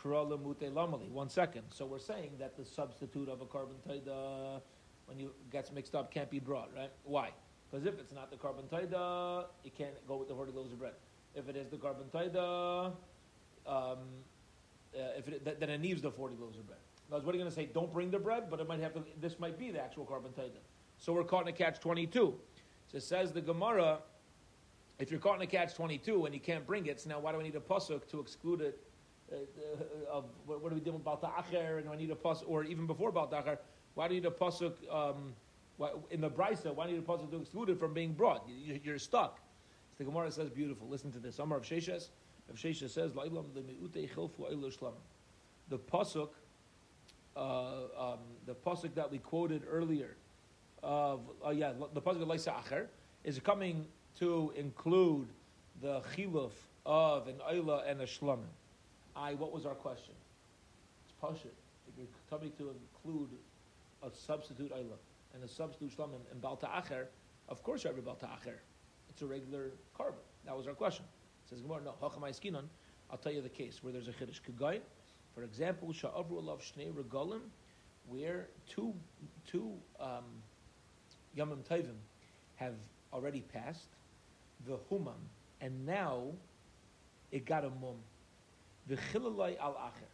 one 0.05 1.29
second. 1.29 1.63
So 1.71 1.87
we're 1.87 1.99
saying 1.99 2.33
that 2.39 2.57
the 2.57 2.65
substitute 2.65 3.29
of 3.29 3.41
a 3.41 3.47
carbon 3.47 3.77
taida, 3.89 4.61
when 5.07 5.19
you 5.19 5.33
gets 5.51 5.71
mixed 5.73 5.95
up, 5.95 6.13
can't 6.13 6.31
be 6.31 6.39
brought, 6.39 6.71
right? 6.75 6.91
Why? 7.05 7.31
Because 7.71 7.87
if 7.87 7.99
it's 7.99 8.13
not 8.13 8.31
the 8.31 8.37
carbon 8.37 8.65
taida, 8.71 9.47
you 9.65 9.71
can't 9.77 9.95
go 10.07 10.17
with 10.17 10.29
the 10.29 10.35
40 10.35 10.53
loaves 10.53 10.73
of 10.73 10.79
bread. 10.79 10.95
If 11.35 11.49
it 11.49 11.57
is 11.57 11.69
the 11.69 11.77
carbon 11.77 12.07
taida, 12.13 12.93
um, 13.67 13.99
uh, 14.95 15.19
if 15.19 15.29
it, 15.29 15.61
then 15.61 15.71
it 15.71 15.81
needs 15.81 16.03
the 16.03 16.11
40 16.11 16.37
loaves 16.41 16.59
of 16.59 16.67
bread. 16.67 16.79
Because 17.09 17.25
what 17.25 17.35
are 17.35 17.39
you 17.39 17.45
going 17.45 17.51
to 17.51 17.55
say? 17.55 17.69
Don't 17.73 17.93
bring 17.93 18.11
the 18.11 18.19
bread, 18.19 18.45
but 18.51 18.61
it 18.61 18.69
might 18.69 18.81
have 18.81 18.95
to, 18.95 19.03
this 19.21 19.39
might 19.39 19.59
be 19.59 19.71
the 19.71 19.81
actual 19.81 20.05
carbon 20.05 20.33
taida. 20.33 20.61
So 20.99 21.13
we're 21.13 21.25
caught 21.25 21.43
in 21.43 21.49
a 21.49 21.53
catch 21.53 21.81
22. 21.81 22.35
So 22.91 22.97
it 22.97 23.03
says 23.03 23.33
the 23.33 23.41
Gemara, 23.41 23.99
if 24.99 25.11
you're 25.11 25.21
caught 25.21 25.37
in 25.37 25.43
a 25.43 25.47
catch 25.47 25.75
22 25.75 26.27
and 26.27 26.35
you 26.35 26.41
can't 26.41 26.67
bring 26.67 26.87
it, 26.87 27.01
so 27.01 27.11
now 27.11 27.21
why 27.21 27.33
do 27.33 27.41
I 27.41 27.43
need 27.43 27.57
a 27.57 27.61
pasuk 27.61 28.07
to 28.09 28.21
exclude 28.21 28.61
it 28.61 28.81
uh, 29.33 29.37
uh, 29.37 30.17
of 30.17 30.25
what, 30.47 30.63
what, 30.63 30.73
are 30.73 30.75
we 30.75 30.81
doing 30.81 30.97
about 30.97 31.21
the 31.21 31.27
acher, 31.27 31.77
and 31.77 31.87
do 31.87 31.93
I 31.93 31.97
need 31.97 32.11
a 32.11 32.15
pasuk, 32.15 32.45
or 32.47 32.65
even 32.65 32.87
before 32.87 33.09
about 33.09 33.31
the 33.31 33.37
acher, 33.37 33.59
why 33.95 34.09
do 34.09 34.15
you 34.15 34.21
need 34.21 34.27
a 34.27 34.31
pasuk 34.31 34.75
um, 34.91 35.35
in 36.11 36.21
the 36.21 36.31
brisa? 36.31 36.75
Why 36.75 36.87
do 36.87 36.93
you 36.93 36.99
need 36.99 37.09
a 37.09 37.11
pasuk 37.11 37.31
to 37.31 37.37
exclude 37.39 37.71
it 37.71 37.79
from 37.79 37.95
being 37.95 38.13
brought? 38.13 38.47
You, 38.49 38.93
are 38.93 38.99
stuck. 38.99 39.39
So 39.93 39.99
the 39.99 40.05
Gemara 40.05 40.31
says, 40.31 40.51
beautiful. 40.51 40.89
Listen 40.89 41.11
to 41.13 41.19
this. 41.19 41.39
Amar 41.39 41.59
Rav 41.59 41.67
Sheshes. 41.67 42.09
Rav 42.53 42.61
Sheshes 42.61 42.91
says, 42.91 43.13
the 45.69 45.79
pasuk, 45.79 46.29
uh, 47.35 47.41
um, 47.99 48.19
the 48.47 48.55
pasuk 48.55 48.95
that 48.95 49.11
we 49.11 49.19
quoted 49.19 49.63
earlier, 49.71 50.17
of 50.83 51.21
uh, 51.47 51.51
yeah, 51.51 51.73
the 51.95 52.03
pasuk 52.03 52.21
of 52.21 52.29
Laisa 52.29 52.53
Acher 52.53 52.87
is 53.25 53.39
coming 53.39 53.87
to 54.19 54.53
include 54.55 55.29
the 55.81 56.03
chiluf 56.15 56.53
of 56.85 57.29
an 57.29 57.37
oila 57.51 57.89
and 57.91 58.01
a 58.03 58.07
shlamim. 58.07 58.41
I, 59.17 59.35
what 59.35 59.53
was 59.53 59.65
our 59.65 59.75
question? 59.75 60.15
It's 61.05 61.15
Pashit. 61.23 61.53
If 61.89 61.97
you're 61.97 62.07
coming 62.29 62.53
to 62.59 62.71
include 62.71 63.31
a 64.03 64.11
substitute 64.11 64.73
Ayla 64.73 64.97
and 65.35 65.45
a 65.45 65.49
substitute 65.49 65.97
Shlam 65.97 66.11
and, 66.31 66.41
Balta 66.41 66.67
Acher, 66.67 67.07
of 67.49 67.63
course 67.63 67.85
you 67.85 67.91
have 67.91 67.99
a 67.99 68.03
Balta 68.03 68.27
Acher. 68.27 68.57
It's 69.09 69.23
a 69.23 69.27
regular 69.27 69.71
carbon. 69.97 70.21
That 70.45 70.57
was 70.57 70.67
our 70.67 70.75
question. 70.75 71.05
Says 71.53 71.61
Gemara, 71.61 71.83
no, 71.85 71.95
I'll 72.01 73.19
tell 73.19 73.33
you 73.33 73.43
the 73.43 73.49
case 73.51 73.81
where 73.83 73.93
there's 73.93 74.09
a 74.09 74.13
Chiddush. 74.13 74.41
Kagay, 74.41 74.81
for 75.35 75.43
example, 75.43 75.89
Sha'avru 75.89 76.43
Alav 76.43 76.61
Shnei 76.63 76.91
Regalim, 76.91 77.41
where 78.09 78.49
two, 78.67 78.95
two 79.47 79.71
um, 80.01 80.25
Yamim 81.37 81.59
Tavim 81.69 81.97
have 82.57 82.73
already 83.13 83.43
passed, 83.53 83.89
the 84.67 84.79
Humam, 84.91 85.13
and 85.61 85.85
now 85.85 86.29
it 87.33 87.45
got 87.45 87.67
a 87.67 87.71
mum. 87.71 87.97
V'chilalai 88.91 89.59
al 89.59 89.75
acher. 89.75 90.09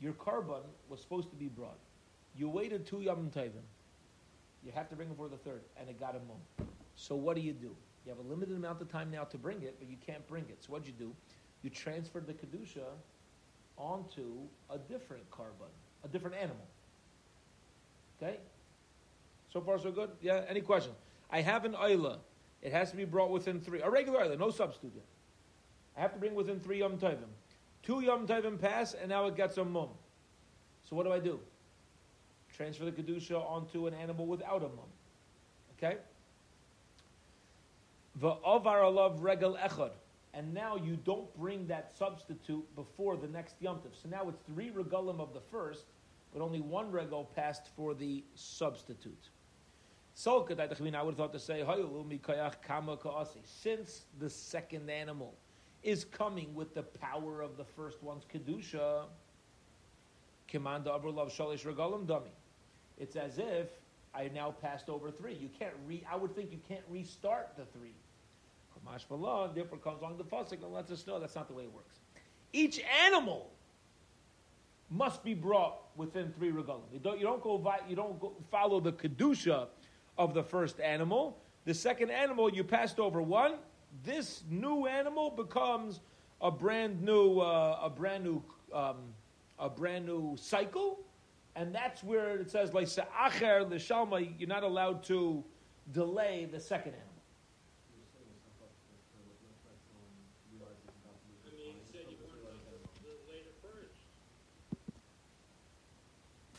Your 0.00 0.14
carbon 0.14 0.62
was 0.88 1.02
supposed 1.02 1.28
to 1.28 1.36
be 1.36 1.48
brought. 1.48 1.78
You 2.34 2.48
waited 2.48 2.86
two 2.86 3.02
Yom 3.02 3.30
Tovim. 3.36 3.50
You 4.64 4.72
have 4.74 4.88
to 4.88 4.96
bring 4.96 5.10
it 5.10 5.16
for 5.18 5.28
the 5.28 5.36
third, 5.36 5.60
and 5.78 5.90
it 5.90 6.00
got 6.00 6.16
a 6.16 6.20
mum. 6.20 6.68
So 6.96 7.14
what 7.14 7.36
do 7.36 7.42
you 7.42 7.52
do? 7.52 7.76
You 8.04 8.10
have 8.10 8.24
a 8.24 8.28
limited 8.28 8.56
amount 8.56 8.80
of 8.80 8.90
time 8.90 9.10
now 9.10 9.24
to 9.24 9.38
bring 9.38 9.62
it, 9.62 9.76
but 9.78 9.88
you 9.88 9.96
can't 10.06 10.26
bring 10.26 10.44
it. 10.48 10.58
So 10.60 10.72
what 10.72 10.82
do 10.82 10.88
you 10.88 10.94
do? 10.98 11.14
You 11.62 11.70
transfer 11.70 12.20
the 12.20 12.32
kedusha 12.32 12.84
onto 13.76 14.34
a 14.70 14.78
different 14.78 15.30
carbon, 15.30 15.68
a 16.04 16.08
different 16.08 16.36
animal. 16.36 16.66
Okay. 18.20 18.38
So 19.52 19.60
far, 19.60 19.78
so 19.78 19.90
good. 19.90 20.10
Yeah. 20.20 20.44
Any 20.48 20.60
questions? 20.60 20.96
I 21.30 21.40
have 21.42 21.64
an 21.64 21.72
oila. 21.74 22.18
It 22.62 22.72
has 22.72 22.90
to 22.90 22.96
be 22.96 23.04
brought 23.04 23.30
within 23.30 23.60
three. 23.60 23.80
A 23.80 23.90
regular 23.90 24.20
oila, 24.20 24.38
no 24.38 24.50
substitute. 24.50 24.92
Yet. 24.94 25.04
I 25.96 26.00
have 26.00 26.12
to 26.12 26.18
bring 26.18 26.34
within 26.34 26.60
three 26.60 26.78
yom 26.78 26.98
tovim. 26.98 27.28
Two 27.82 28.00
Yom 28.00 28.26
Tovim 28.26 28.60
pass, 28.60 28.94
and 28.94 29.08
now 29.08 29.26
it 29.26 29.36
gets 29.36 29.56
a 29.56 29.64
mum. 29.64 29.88
So 30.88 30.96
what 30.96 31.04
do 31.04 31.12
I 31.12 31.18
do? 31.18 31.40
Transfer 32.54 32.84
the 32.84 32.92
Kedusha 32.92 33.40
onto 33.40 33.86
an 33.86 33.94
animal 33.94 34.26
without 34.26 34.62
a 34.62 34.68
mum. 34.68 34.90
Okay? 35.76 35.96
Va'avar 38.20 38.82
alav 38.82 39.22
regal 39.22 39.56
echad. 39.56 39.92
And 40.34 40.52
now 40.52 40.76
you 40.76 40.96
don't 40.96 41.34
bring 41.38 41.66
that 41.66 41.96
substitute 41.96 42.64
before 42.76 43.16
the 43.16 43.28
next 43.28 43.60
yomtiv. 43.62 43.94
So 44.00 44.08
now 44.08 44.28
it's 44.28 44.40
three 44.46 44.70
regalim 44.70 45.20
of 45.20 45.32
the 45.32 45.40
first, 45.40 45.86
but 46.32 46.42
only 46.42 46.60
one 46.60 46.90
regal 46.92 47.24
passed 47.34 47.68
for 47.74 47.94
the 47.94 48.22
substitute. 48.34 49.30
So 50.14 50.46
I 50.48 50.54
would 50.54 50.58
have 50.58 51.16
thought 51.16 51.32
to 51.32 51.38
say, 51.38 51.64
since 53.44 54.04
the 54.18 54.30
second 54.30 54.90
animal 54.90 55.34
is 55.82 56.04
coming 56.04 56.54
with 56.54 56.74
the 56.74 56.82
power 56.82 57.40
of 57.40 57.56
the 57.56 57.64
first 57.64 58.02
one's 58.02 58.24
kedusha. 58.24 59.04
Kimanda 60.52 60.88
Abrulav 60.88 61.30
Shalish 61.30 61.64
Regalim 61.64 62.06
Dummy. 62.06 62.32
It's 62.98 63.16
as 63.16 63.38
if 63.38 63.68
I 64.14 64.30
now 64.34 64.50
passed 64.50 64.88
over 64.88 65.10
three. 65.10 65.34
You 65.34 65.48
can't 65.58 65.74
re. 65.86 66.04
I 66.10 66.16
would 66.16 66.34
think 66.34 66.50
you 66.50 66.60
can't 66.68 66.84
restart 66.90 67.50
the 67.56 67.64
three. 67.78 67.94
Malah, 69.10 69.50
therefore 69.54 69.78
comes 69.78 70.00
along 70.00 70.16
the 70.16 70.24
Fasik 70.24 70.62
and 70.62 70.72
lets 70.72 70.90
us 70.90 71.06
know 71.06 71.18
that's 71.20 71.34
not 71.34 71.48
the 71.48 71.54
way 71.54 71.64
it 71.64 71.72
works. 71.74 71.98
Each 72.52 72.80
animal 73.04 73.50
must 74.90 75.22
be 75.22 75.34
brought 75.34 75.80
within 75.96 76.32
three 76.32 76.50
regalim. 76.50 76.80
You 76.92 76.98
don't, 76.98 77.18
you 77.18 77.24
don't 77.24 77.42
go 77.42 77.74
you 77.88 77.96
don't 77.96 78.18
go 78.18 78.32
follow 78.50 78.80
the 78.80 78.92
kedusha 78.92 79.66
of 80.16 80.32
the 80.32 80.42
first 80.42 80.80
animal. 80.80 81.38
The 81.64 81.74
second 81.74 82.10
animal 82.10 82.50
you 82.50 82.64
passed 82.64 82.98
over 82.98 83.20
one, 83.20 83.56
this 84.04 84.42
new 84.48 84.86
animal 84.86 85.30
becomes 85.30 86.00
a 86.40 86.50
brand 86.50 87.02
new, 87.02 87.40
uh, 87.40 87.80
a 87.82 87.90
brand 87.90 88.24
new, 88.24 88.42
um, 88.72 88.96
a 89.58 89.68
brand 89.68 90.06
new 90.06 90.36
cycle, 90.40 91.00
and 91.58 91.74
that's 91.74 92.04
where 92.04 92.36
it 92.36 92.50
says 92.50 92.72
like 92.72 92.86
se'acher 92.86 93.68
l'shalma. 93.68 94.20
You're 94.38 94.48
not 94.48 94.62
allowed 94.62 95.02
to 95.04 95.42
delay 95.92 96.48
the 96.50 96.60
second 96.60 96.92
animal. 96.92 97.04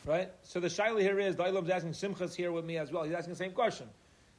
Right? 0.04 0.30
So 0.42 0.60
the 0.60 0.68
shaila 0.68 1.00
here 1.00 1.18
is, 1.20 1.36
the 1.36 1.44
Ilam's 1.46 1.70
asking, 1.70 1.92
Simcha's 1.92 2.34
here 2.34 2.52
with 2.52 2.64
me 2.64 2.78
as 2.78 2.90
well. 2.90 3.04
He's 3.04 3.14
asking 3.14 3.32
the 3.32 3.38
same 3.38 3.52
question. 3.52 3.86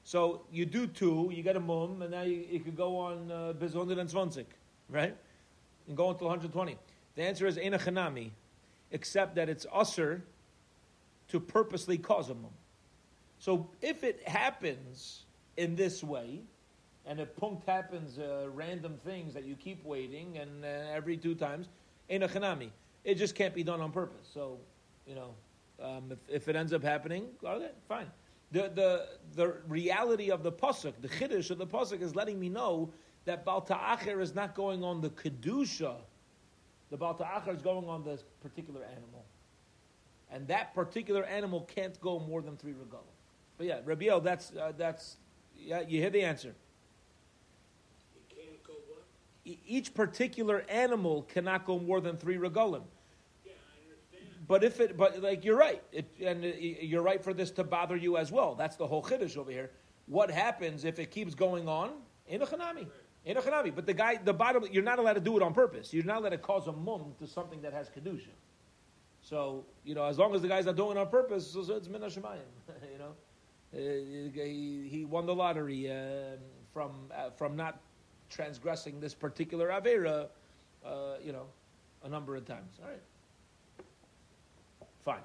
So 0.04 0.42
you 0.52 0.66
do 0.66 0.86
two, 0.86 1.32
you 1.34 1.44
get 1.44 1.56
a 1.56 1.60
mum, 1.60 2.02
and 2.02 2.12
now 2.12 2.24
you, 2.24 2.46
you 2.50 2.60
could 2.60 2.76
go 2.76 2.98
on 2.98 3.32
uh, 3.32 3.54
bis 3.54 3.74
120, 3.74 4.46
right? 4.90 5.16
And 5.88 5.98
go 5.98 6.10
until 6.10 6.28
120. 6.28 6.78
The 7.16 7.24
answer 7.24 7.48
is 7.48 7.58
Eina 7.58 7.80
Chanami, 7.80 8.32
except 8.92 9.36
that 9.36 9.48
it's 9.50 9.66
usser 9.68 10.22
to 11.32 11.40
purposely 11.40 11.98
cause 11.98 12.30
a 12.30 12.36
mum. 12.36 12.52
So 13.40 13.70
if 13.82 14.04
it 14.04 14.28
happens 14.28 15.24
in 15.58 15.76
this 15.76 16.04
way, 16.04 16.42
and 17.06 17.20
if 17.20 17.36
punct 17.36 17.68
happens, 17.68 18.20
uh, 18.20 18.48
random 18.54 18.98
things 19.04 19.34
that 19.34 19.46
you 19.46 19.56
keep 19.56 19.84
waiting, 19.84 20.38
and 20.38 20.64
uh, 20.64 20.68
every 20.94 21.18
two 21.18 21.34
times, 21.34 21.68
Eina 22.10 22.30
Chanami, 22.30 22.70
it 23.04 23.16
just 23.16 23.34
can't 23.34 23.56
be 23.56 23.64
done 23.64 23.82
on 23.82 23.92
purpose. 23.92 24.30
So, 24.32 24.60
you 25.08 25.16
know, 25.16 25.34
um, 25.82 26.12
if, 26.12 26.20
if 26.30 26.48
it 26.48 26.56
ends 26.56 26.74
up 26.74 26.84
happening, 26.84 27.26
okay, 27.44 27.72
fine. 27.88 28.12
The, 28.52 28.72
the, 28.76 29.08
the 29.36 29.56
reality 29.68 30.30
of 30.30 30.44
the 30.44 30.52
pasuk, 30.52 30.94
the 31.02 31.08
chiddush 31.08 31.50
of 31.50 31.58
the 31.58 31.66
pasuk, 31.66 32.02
is 32.02 32.16
letting 32.16 32.40
me 32.40 32.50
know 32.50 32.92
that 33.26 33.46
Bal 33.46 33.62
Ta'acher 33.62 34.20
is 34.22 34.36
not 34.36 34.54
going 34.54 34.84
on 34.84 35.02
the 35.02 35.10
kedusha. 35.10 35.96
The 36.90 36.98
Bal 36.98 37.14
Ta'acher 37.14 37.52
is 37.52 37.62
going 37.62 37.88
on 37.88 38.04
this 38.04 38.24
particular 38.42 38.84
animal, 38.84 39.24
and 40.32 40.48
that 40.48 40.74
particular 40.74 41.24
animal 41.26 41.62
can't 41.62 42.00
go 42.00 42.20
more 42.20 42.42
than 42.42 42.56
three 42.58 42.74
regalim. 42.74 43.04
But 43.58 43.68
yeah, 43.68 43.80
Rabiel, 43.86 44.24
that's 44.24 44.56
uh, 44.56 44.72
that's 44.78 45.18
yeah, 45.56 45.82
you 45.82 46.00
hear 46.00 46.10
the 46.10 46.24
answer. 46.24 46.56
It 48.16 48.36
can't 48.36 48.64
go 48.64 48.74
what? 48.88 49.04
E- 49.46 49.60
each 49.68 49.94
particular 49.94 50.66
animal 50.70 51.24
cannot 51.24 51.66
go 51.66 51.78
more 51.78 52.02
than 52.02 52.18
three 52.18 52.38
regalim. 52.38 52.84
Yeah, 53.46 53.52
I 53.52 53.84
understand. 53.84 54.48
But 54.48 54.64
if 54.64 54.80
it, 54.80 54.98
but 54.98 55.22
like 55.22 55.46
you're 55.46 55.58
right, 55.58 55.84
it, 55.92 56.10
and 56.20 56.44
uh, 56.44 56.48
you're 56.58 57.04
right 57.04 57.24
for 57.24 57.34
this 57.34 57.52
to 57.52 57.64
bother 57.64 57.98
you 57.98 58.18
as 58.18 58.32
well. 58.32 58.56
That's 58.56 58.78
the 58.78 58.88
whole 58.88 59.04
chiddush 59.04 59.38
over 59.38 59.52
here. 59.52 59.72
What 60.08 60.32
happens 60.32 60.86
if 60.86 60.98
it 60.98 61.12
keeps 61.12 61.36
going 61.36 61.68
on? 61.68 61.92
In 62.28 62.42
a 62.42 62.46
chanami, 62.46 62.88
in 63.26 63.38
a 63.38 63.42
chanami. 63.42 63.76
But 63.76 63.86
the 63.86 63.94
guy, 63.94 64.16
the 64.16 64.34
bottom, 64.34 64.66
you're 64.72 64.84
not 64.84 65.00
allowed 65.00 65.14
to 65.14 65.20
do 65.20 65.36
it 65.36 65.44
on 65.44 65.54
purpose. 65.54 65.94
You're 65.94 66.06
not 66.06 66.20
allowed 66.20 66.30
to 66.30 66.38
cause 66.38 66.68
a 66.68 66.72
mum 66.72 67.14
to 67.20 67.28
something 67.28 67.62
that 67.62 67.74
has 67.74 67.90
kedusha. 67.90 68.30
So 69.32 69.64
you 69.86 69.96
know, 69.96 70.04
as 70.04 70.20
long 70.20 70.36
as 70.36 70.42
the 70.42 70.50
guy's 70.50 70.66
not 70.66 70.76
doing 70.76 70.98
it 70.98 71.00
on 71.00 71.08
purpose, 71.08 71.50
so, 71.50 71.64
so 71.64 71.78
it's 71.78 71.88
min 71.88 72.02
hashemayim. 72.02 72.42
you 72.92 73.00
know, 73.00 73.14
uh, 73.74 73.78
he, 74.44 74.90
he 74.92 75.06
won 75.06 75.26
the 75.26 75.34
lottery 75.34 75.90
uh, 75.90 76.36
from 76.74 76.92
uh, 77.16 77.30
from 77.38 77.56
not 77.56 77.80
transgressing 78.30 79.00
this 79.00 79.14
particular 79.14 79.70
avera. 79.70 80.28
Uh, 80.86 81.14
you 81.24 81.32
know, 81.32 81.46
a 82.04 82.10
number 82.10 82.36
of 82.36 82.44
times. 82.44 82.78
All 82.84 82.90
right. 82.90 83.00
Fine. 85.06 85.24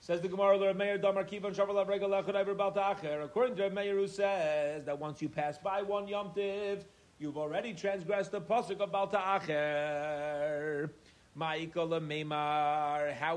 Says 0.00 0.20
the 0.20 0.28
Gemara, 0.28 0.58
the 0.58 0.74
Meir 0.74 0.98
Damar 0.98 1.24
Kivan 1.24 1.54
According 3.24 3.56
to 3.56 3.70
Meir, 3.70 3.94
who 3.94 4.08
says 4.08 4.84
that 4.84 4.98
once 4.98 5.22
you 5.22 5.28
pass 5.28 5.58
by 5.58 5.82
one 5.82 6.08
Yom 6.08 6.32
Tiv, 6.34 6.86
you've 7.20 7.38
already 7.38 7.72
transgressed 7.72 8.32
the 8.32 8.40
pasuk 8.40 8.80
of 8.80 8.90
Bal 8.90 9.08
How 11.38 11.54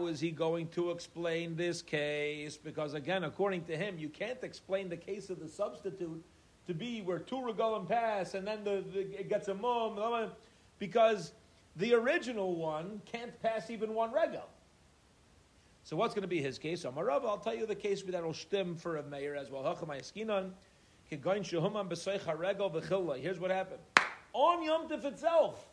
is 0.07 0.19
he 0.21 0.31
going 0.31 0.67
to 0.69 0.91
explain 0.91 1.55
this 1.57 1.81
case? 1.81 2.55
Because 2.55 2.93
again, 2.93 3.25
according 3.25 3.65
to 3.65 3.75
him, 3.75 3.99
you 3.99 4.07
can't 4.07 4.41
explain 4.41 4.87
the 4.87 4.97
case 4.97 5.29
of 5.29 5.39
the 5.39 5.47
substitute 5.47 6.23
to 6.67 6.73
be 6.73 7.01
where 7.01 7.19
two 7.19 7.35
regalim 7.35 7.87
pass 7.87 8.35
and 8.35 8.47
then 8.47 8.63
the, 8.63 8.83
the, 8.93 9.19
it 9.19 9.27
gets 9.27 9.49
a 9.49 9.53
mum, 9.53 10.31
because 10.77 11.33
the 11.75 11.93
original 11.93 12.55
one 12.55 13.01
can't 13.05 13.37
pass 13.41 13.69
even 13.69 13.93
one 13.93 14.13
regal. 14.13 14.47
So 15.83 15.97
what's 15.97 16.13
going 16.13 16.21
to 16.21 16.27
be 16.27 16.41
his 16.41 16.57
case? 16.57 16.83
Amarav, 16.83 17.25
I'll 17.25 17.37
tell 17.37 17.55
you 17.55 17.65
the 17.65 17.75
case 17.75 18.03
with 18.03 18.13
that 18.13 18.23
will 18.23 18.33
stem 18.33 18.75
for 18.75 18.97
a 18.97 19.03
Meir 19.03 19.35
as 19.35 19.49
well. 19.49 19.63
Here's 23.21 23.39
what 23.39 23.51
happened. 23.51 23.81
On 24.33 24.63
Yom 24.63 24.87
Tif 24.87 25.03
itself, 25.05 25.65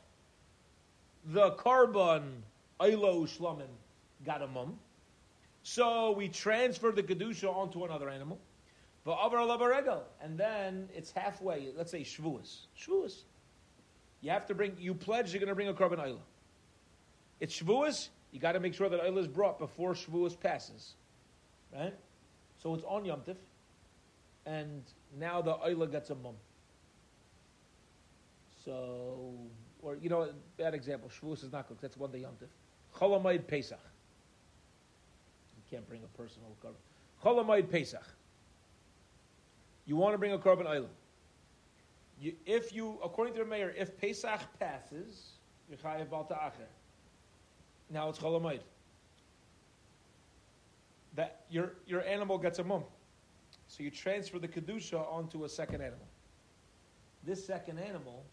the 1.27 1.51
carbon 1.53 2.43
Ilo 2.81 3.27
Shlamim 3.27 3.69
got 4.25 4.43
a 4.43 4.47
mum. 4.47 4.79
So 5.63 6.13
we 6.13 6.29
transfer 6.29 6.93
the 6.93 7.03
Kedusha 7.03 7.53
onto 7.53 7.85
another 7.85 8.09
animal. 8.09 8.39
And 9.07 10.39
then 10.39 10.89
it's 10.95 11.11
halfway, 11.13 11.69
let's 11.77 11.91
say 11.91 12.03
Shavuos. 12.03 12.67
Shavuos. 12.79 13.23
You 14.21 14.31
have 14.31 14.47
to 14.47 14.55
bring, 14.55 14.77
you 14.79 14.95
pledge 14.95 15.33
you're 15.33 15.41
going 15.41 15.49
to 15.49 15.55
bring 15.55 15.69
a 15.69 15.75
carbon 15.75 16.01
Ilo. 16.01 16.21
It's 17.41 17.61
Shavuos, 17.61 18.09
you 18.33 18.41
got 18.41 18.53
to 18.53 18.61
make 18.61 18.75
sure 18.75 18.89
that 18.89 19.05
Ilo 19.05 19.19
is 19.19 19.29
brought 19.29 19.59
before 19.59 19.95
Shavuos 19.95 20.39
passes. 20.39 20.95
Right? 21.73 21.95
So 22.63 22.75
it's 22.75 22.85
on 22.85 23.05
Yom 23.05 23.21
Tif. 23.21 23.37
And 24.45 24.83
now 25.19 25.43
the 25.43 25.57
Ilo 25.69 25.87
gets 25.87 26.11
a 26.11 26.15
mum. 26.15 26.35
So, 28.65 29.33
or, 29.87 29.97
you 30.03 30.09
know, 30.09 30.29
bad 30.57 30.75
example. 30.75 31.09
Shavuos 31.09 31.45
is 31.45 31.53
not 31.53 31.69
good. 31.69 31.79
That's 31.81 31.97
one 31.97 32.11
day 32.11 32.19
Yom 32.19 32.33
Tif. 32.33 32.49
Cholamayid 32.99 33.47
Pesach. 33.47 33.79
You 35.57 35.63
can't 35.71 35.89
bring 35.89 36.03
a 36.03 36.19
personal 36.19 36.49
carbon. 36.61 36.81
Cholamayid 37.23 37.71
Pesach. 37.71 38.03
You 39.87 39.95
want 39.95 40.15
to 40.15 40.19
bring 40.19 40.33
a 40.33 40.39
carbon 40.39 40.67
island. 40.67 40.93
You, 42.21 42.33
if 42.47 42.75
you, 42.75 42.99
according 43.05 43.35
to 43.35 43.45
the 43.45 43.47
Meir, 43.47 43.73
if 43.79 43.97
Pesach 43.97 44.41
passes, 44.59 45.35
you're 45.69 45.79
chayav 45.79 46.11
bal 46.11 46.25
ta'acher. 46.25 46.67
Now 47.89 48.09
it's 48.09 48.19
cholamayid. 48.19 48.63
That 51.15 51.45
your 51.49 51.75
your 51.87 52.03
animal 52.03 52.39
gets 52.39 52.59
a 52.59 52.65
mum, 52.65 52.83
so 53.69 53.85
you 53.85 53.91
transfer 53.91 54.39
the 54.39 54.49
kedusha 54.49 55.01
onto 55.11 55.45
a 55.45 55.49
second 55.49 55.81
animal. 55.81 56.07
This 57.25 57.47
second 57.47 57.79
animal 57.79 58.25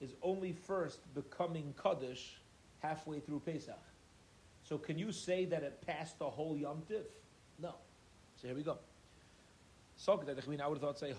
is 0.00 0.14
only 0.22 0.52
first 0.52 1.00
becoming 1.14 1.74
kaddish 1.80 2.40
halfway 2.80 3.20
through 3.20 3.40
Pesach. 3.40 3.78
So 4.62 4.78
can 4.78 4.98
you 4.98 5.12
say 5.12 5.44
that 5.46 5.62
it 5.62 5.80
passed 5.86 6.18
the 6.18 6.28
whole 6.28 6.56
Yom 6.56 6.82
Tiv? 6.86 7.06
No. 7.58 7.74
So 8.36 8.48
here 8.48 8.56
we 8.56 8.62
go. 8.62 8.78
So 9.96 10.12
I 10.12 10.16
would 10.16 10.28
have 10.28 10.80
thought 10.80 10.98
say. 10.98 11.14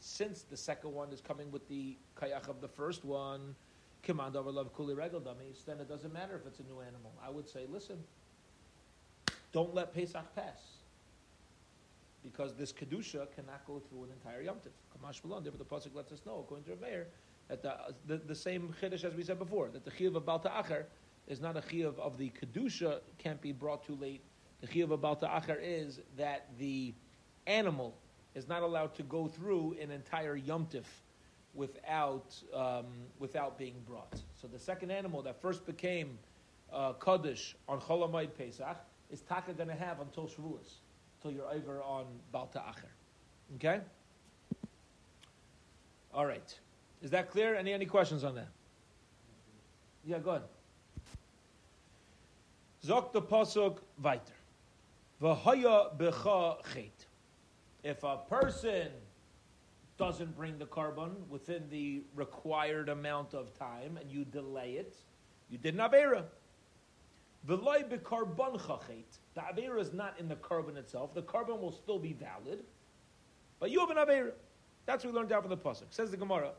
Since 0.00 0.42
the 0.42 0.56
second 0.56 0.92
one 0.92 1.12
is 1.12 1.20
coming 1.20 1.50
with 1.50 1.68
the 1.68 1.96
kayach 2.20 2.48
of 2.48 2.60
the 2.60 2.68
first 2.68 3.04
one, 3.04 3.54
command 4.02 4.36
over 4.36 4.50
love 4.50 4.74
kuli 4.74 4.94
regal 4.94 5.20
dummies, 5.20 5.62
then 5.66 5.80
it 5.80 5.88
doesn't 5.88 6.12
matter 6.12 6.36
if 6.36 6.46
it's 6.46 6.60
a 6.60 6.64
new 6.64 6.80
animal. 6.80 7.12
I 7.24 7.30
would 7.30 7.48
say, 7.48 7.66
listen, 7.68 8.02
don't 9.52 9.74
let 9.74 9.94
Pesach 9.94 10.34
pass. 10.34 10.75
Because 12.26 12.54
this 12.54 12.72
Kedusha 12.72 13.26
cannot 13.34 13.64
go 13.66 13.78
through 13.78 14.04
an 14.04 14.10
entire 14.10 14.42
Yom 14.42 14.56
Tiv. 14.62 14.72
Kamash 14.92 15.24
Malon, 15.24 15.44
therefore 15.44 15.58
the 15.58 15.64
Pasuk 15.64 15.94
lets 15.94 16.12
us 16.12 16.20
know, 16.26 16.40
according 16.40 16.64
to 16.64 16.70
Reveir, 16.72 17.06
that 17.48 17.62
the, 17.62 17.76
the, 18.06 18.16
the 18.16 18.34
same 18.34 18.74
Chiddush 18.82 19.04
as 19.04 19.14
we 19.14 19.22
said 19.22 19.38
before, 19.38 19.68
that 19.68 19.84
the 19.84 19.90
Chiyav 19.90 20.16
of 20.16 20.26
Bal 20.26 20.40
Ta'acher 20.40 20.86
is 21.28 21.40
not 21.40 21.56
a 21.56 21.60
Chiyav 21.60 21.98
of 21.98 22.18
the 22.18 22.30
Kedusha, 22.30 23.00
can't 23.18 23.40
be 23.40 23.52
brought 23.52 23.86
too 23.86 23.96
late. 24.00 24.22
The 24.60 24.66
Chiyav 24.66 24.90
of 24.90 25.02
Bal 25.02 25.16
Ta'acher 25.16 25.58
is 25.62 26.00
that 26.16 26.48
the 26.58 26.94
animal 27.46 27.94
is 28.34 28.48
not 28.48 28.62
allowed 28.62 28.94
to 28.96 29.02
go 29.04 29.28
through 29.28 29.76
an 29.80 29.90
entire 29.90 30.38
yomtiv 30.38 30.84
without 31.54 32.36
um, 32.54 32.86
without 33.18 33.58
being 33.58 33.76
brought. 33.86 34.20
So 34.40 34.46
the 34.46 34.58
second 34.58 34.90
animal 34.90 35.22
that 35.22 35.40
first 35.40 35.64
became 35.64 36.18
uh, 36.72 36.92
kaddish 36.94 37.56
on 37.68 37.80
Cholamayid 37.80 38.34
Pesach 38.36 38.76
is 39.10 39.22
taka 39.22 39.52
going 39.52 39.68
to 39.68 39.74
have 39.74 40.00
until 40.00 40.28
Shavuos, 40.28 40.80
until 41.16 41.36
you're 41.36 41.50
over 41.52 41.82
on 41.82 42.06
Balta 42.32 42.58
Acher. 42.58 42.90
Okay. 43.56 43.80
All 46.12 46.26
right. 46.26 46.58
Is 47.02 47.10
that 47.10 47.30
clear? 47.30 47.54
Any 47.54 47.72
any 47.72 47.86
questions 47.86 48.24
on 48.24 48.34
that? 48.36 48.48
Yeah, 50.04 50.18
go 50.18 50.30
ahead. 50.30 50.42
Zok 52.84 53.12
the 53.12 53.22
pasuk 53.22 53.78
weiter. 54.02 54.22
V'haya 55.20 55.96
becha 55.96 56.58
chet 56.72 57.06
if 57.86 58.02
a 58.02 58.18
person 58.28 58.88
doesn't 59.96 60.36
bring 60.36 60.58
the 60.58 60.66
carbon 60.66 61.12
within 61.30 61.62
the 61.70 62.02
required 62.16 62.88
amount 62.88 63.32
of 63.32 63.56
time 63.56 63.96
and 64.00 64.10
you 64.10 64.24
delay 64.24 64.72
it, 64.72 64.96
you 65.48 65.56
did 65.56 65.74
an 65.74 65.80
Avera. 65.80 66.24
The 67.46 68.00
carbon 68.02 68.58
chachet. 68.58 69.04
The 69.34 69.40
Avera 69.40 69.80
is 69.80 69.92
not 69.92 70.18
in 70.18 70.28
the 70.28 70.36
carbon 70.36 70.76
itself. 70.76 71.14
The 71.14 71.22
carbon 71.22 71.60
will 71.60 71.72
still 71.72 71.98
be 71.98 72.12
valid, 72.12 72.64
but 73.60 73.70
you 73.70 73.80
have 73.80 73.90
an 73.90 73.98
Avera. 73.98 74.32
That's 74.84 75.04
what 75.04 75.12
we 75.12 75.18
learned 75.18 75.32
out 75.32 75.42
from 75.42 75.50
the 75.50 75.56
Pasuk. 75.56 75.86
Says 75.90 76.10
the 76.10 76.16
Gemara. 76.16 76.52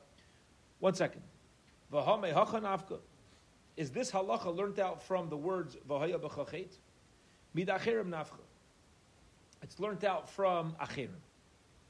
One 0.80 0.94
second. 0.94 1.22
Is 3.78 3.92
this 3.92 4.12
halacha 4.12 4.56
learned 4.56 4.80
out 4.80 5.02
from 5.02 5.30
the 5.30 5.38
words 5.38 5.78
v'haya 5.88 6.20
b'chachet? 6.20 6.78
Midacherim 7.56 8.10
nafcha. 8.10 8.44
It's 9.62 9.80
learnt 9.80 10.04
out 10.04 10.30
from 10.30 10.76
Achirim. 10.82 11.10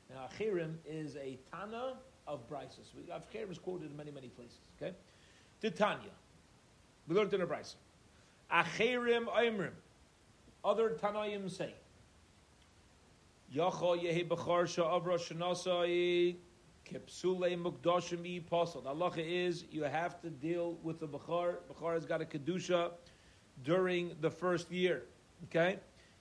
Now, 0.10 0.28
Achirim 0.32 0.76
is 0.86 1.16
a 1.18 1.38
Tana 1.52 1.98
of 2.28 2.48
Brises. 2.50 2.94
Achirim 3.10 3.52
is 3.52 3.58
quoted 3.58 3.92
in 3.92 3.98
many, 3.98 4.12
many 4.12 4.30
places. 4.30 4.60
Okay? 4.82 4.96
Titania. 5.62 6.12
We 7.08 7.16
learned 7.16 7.34
in 7.34 7.42
a 7.42 7.48
Brisa. 7.48 7.76
Acherim 8.52 9.26
Oimrim. 9.28 9.72
Other 10.64 10.92
Tanaim 10.92 11.50
say. 11.50 11.74
Yacha 13.54 14.02
Yehi 14.04 14.28
Bechar 14.28 14.64
Sha'avra 14.66 15.18
Shanasai 15.18 16.36
Kipsule 16.86 17.58
Mukdashim 17.62 18.26
Yi 18.26 18.42
Pasal. 18.42 18.84
The 18.84 18.90
halacha 18.90 19.24
is 19.26 19.66
you 19.72 19.84
have 19.84 20.22
to 20.22 20.30
deal 20.30 20.78
with 20.84 21.00
the 21.00 21.08
Bechar. 21.08 21.56
Bechar 21.72 21.94
has 21.94 22.06
got 22.06 22.22
a 22.22 22.26
Kedusha 22.26 22.92
during 23.64 24.16
the 24.22 24.30
first 24.30 24.72
year. 24.72 25.04
Okay? 25.46 25.80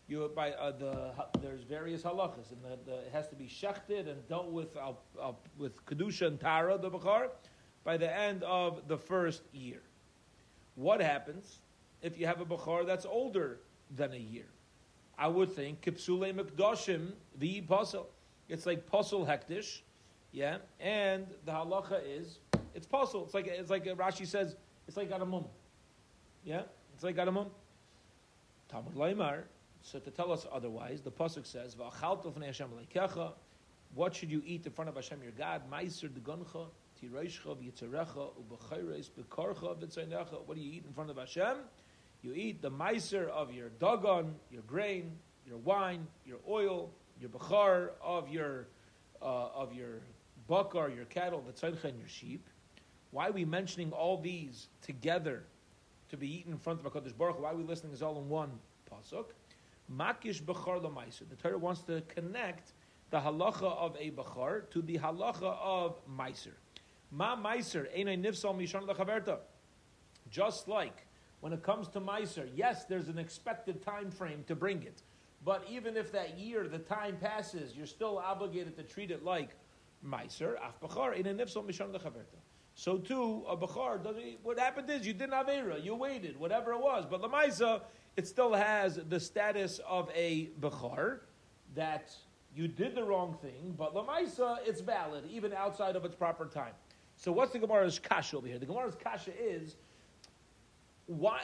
You, 0.09 0.31
by 0.37 0.53
uh, 0.53 0.71
the 0.71 1.11
there's 1.43 1.65
various 1.65 2.03
halachas, 2.03 2.53
and 2.53 2.63
the, 2.63 2.79
the, 2.89 2.99
it 2.99 3.11
has 3.13 3.27
to 3.29 3.35
be 3.35 3.47
shechted 3.47 4.09
and 4.09 4.27
dealt 4.29 4.53
with 4.53 4.77
uh, 4.77 4.93
uh, 5.21 5.33
with 5.59 5.85
kedusha 5.85 6.29
and 6.29 6.39
tara 6.39 6.79
the 6.79 6.89
bechar 6.89 7.31
by 7.83 7.97
the 7.97 8.17
end 8.17 8.45
of 8.45 8.87
the 8.87 8.97
first 8.97 9.43
year. 9.53 9.83
What 10.77 11.01
happens 11.01 11.59
if 12.07 12.19
you 12.19 12.27
have 12.27 12.41
a 12.41 12.47
bechar 12.47 12.87
that's 12.87 13.05
older 13.05 13.61
than 13.95 14.13
a 14.13 14.19
year? 14.19 14.47
I 15.19 15.29
would 15.29 15.53
think 15.53 15.81
kipsule 15.81 16.33
mekdoshim 16.35 17.13
the 17.39 17.61
puzzle. 17.63 18.09
It's 18.49 18.67
like 18.67 18.87
puzzle 18.87 19.27
hektish, 19.27 19.81
yeah. 20.33 20.59
And 20.79 21.27
the 21.45 21.53
halacha 21.53 22.01
is 22.07 22.39
it's 22.75 22.87
puzzle. 22.87 23.25
It's 23.25 23.35
like 23.35 23.47
it's 23.47 23.71
like 23.71 23.85
Rashi 23.85 24.27
says 24.27 24.57
it's 24.87 24.97
like 24.97 25.11
adamum, 25.11 25.47
yeah. 26.45 26.63
It's 26.95 27.05
like 27.05 27.17
adamum. 27.17 27.49
Talmud 28.69 28.95
Laimar. 28.95 29.43
So 29.83 29.99
to 30.01 30.11
tell 30.11 30.33
us 30.33 30.47
otherwise, 30.53 31.01
the 31.03 31.13
pasuk 31.13 31.47
says, 31.47 31.75
"V'achalto 31.77 32.33
v'nei 32.33 32.47
Hashem 32.47 32.69
leikecha." 32.71 33.33
What 33.95 34.15
should 34.15 34.31
you 34.31 34.43
eat 34.45 34.67
in 34.67 34.73
front 34.73 34.89
of 34.91 34.97
Hashem 34.97 35.23
your 35.23 35.33
God? 35.33 35.63
Meiser 35.71 36.11
degoncha, 36.11 36.67
tireishcha 37.01 37.57
v'yitzerecha 37.57 38.31
u'b'chayres 38.35 39.11
b'karcha 39.11 39.77
v'tzaynecha. 39.81 40.45
What 40.45 40.57
do 40.57 40.61
you 40.61 40.73
eat 40.73 40.85
in 40.85 40.93
front 40.93 41.11
of 41.11 41.17
Hashem? 41.17 41.57
You 42.27 42.33
eat 42.35 42.61
the 42.61 42.73
meiser 42.73 43.29
of 43.29 43.53
your 43.53 43.69
dagon, 43.79 44.35
your 44.51 44.63
grain, 44.63 45.13
your 45.47 45.59
wine, 45.59 46.09
your 46.27 46.41
oil, 46.49 46.91
your 47.21 47.31
bechar 47.31 47.91
of 48.03 48.29
your 48.29 48.67
uh, 49.23 49.51
of 49.55 49.73
your 49.73 50.01
bakar, 50.49 50.91
your 50.91 51.05
cattle, 51.05 51.41
the 51.41 51.53
v'tzaynecha, 51.53 51.85
and 51.85 51.99
your 52.01 52.09
sheep. 52.09 52.45
Why 53.13 53.29
are 53.29 53.33
we 53.33 53.45
mentioning 53.45 53.93
all 53.93 54.21
these 54.21 54.67
together 54.83 55.45
to 56.11 56.17
be 56.17 56.39
eaten 56.39 56.51
in 56.51 56.59
front 56.59 56.85
of 56.85 56.93
Hakadosh 56.93 57.17
Baruch? 57.17 57.41
Why 57.41 57.53
are 57.53 57.57
we 57.57 57.63
listening 57.63 57.93
as 57.93 58.03
all 58.03 58.19
in 58.19 58.29
one 58.29 58.51
pasuk? 58.91 59.27
Makish 59.89 60.43
bechar 60.43 60.83
l'maiser. 60.83 61.29
The 61.31 61.37
Torah 61.37 61.59
wants 61.59 61.83
to 61.83 62.01
connect 62.09 62.73
the 63.11 63.21
halacha 63.21 63.63
of 63.79 63.97
a 64.01 64.11
bechar 64.11 64.69
to 64.71 64.83
the 64.83 64.99
halacha 64.99 65.57
of 65.63 66.01
meiser. 66.09 66.55
Ma 67.13 67.37
meiser 67.37 67.87
einay 67.97 68.21
nifsal 68.21 68.57
mishan 68.57 68.85
lechaverta. 68.85 69.39
Just 70.29 70.67
like 70.67 71.06
when 71.41 71.53
it 71.53 71.63
comes 71.63 71.89
to 71.89 72.01
meiser, 72.01 72.49
yes, 72.55 72.85
there's 72.85 73.09
an 73.09 73.19
expected 73.19 73.83
time 73.83 74.11
frame 74.11 74.45
to 74.47 74.55
bring 74.55 74.83
it, 74.83 75.03
but 75.45 75.65
even 75.71 75.97
if 75.97 76.13
that 76.13 76.39
year 76.39 76.67
the 76.67 76.79
time 76.79 77.17
passes, 77.21 77.77
you're 77.77 77.87
still 77.87 78.19
obligated 78.19 78.77
to 78.77 78.83
treat 78.83 79.11
it 79.11 79.25
like 79.25 79.51
meiser. 80.05 80.55
Af 80.57 80.81
bechar 80.81 81.17
einay 81.17 81.37
nifsal 81.37 81.65
mishan 81.65 81.93
lechaverta. 81.93 82.41
So 82.75 82.99
too, 82.99 83.45
a 83.49 83.57
bechar. 83.57 84.01
What 84.43 84.59
happened 84.59 84.91
is 84.91 85.07
you 85.07 85.13
didn't 85.13 85.35
avera, 85.35 85.83
you 85.83 85.95
waited, 85.95 86.39
whatever 86.39 86.73
it 86.73 86.81
was, 86.81 87.07
but 87.09 87.23
lemaisa 87.23 87.83
it 88.17 88.27
still 88.27 88.55
has 88.55 88.99
the 89.09 89.21
status 89.21 89.79
of 89.87 90.11
a 90.15 90.51
bechar 90.61 91.21
that 91.75 92.15
you 92.55 92.67
did 92.67 92.95
the 92.95 93.05
wrong 93.05 93.37
thing, 93.43 93.75
but 93.77 93.95
lemaisa 93.95 94.59
it's 94.65 94.81
valid 94.81 95.25
even 95.31 95.53
outside 95.53 95.97
of 95.97 96.05
its 96.05 96.15
proper 96.15 96.47
time. 96.47 96.73
So 97.17 97.33
what's 97.33 97.53
the 97.53 97.59
Gemara's 97.59 97.99
kasha 97.99 98.37
over 98.37 98.47
here? 98.47 98.59
The 98.59 98.67
Gemara's 98.67 98.95
kasha 98.95 99.33
is 99.39 99.77
why 101.07 101.43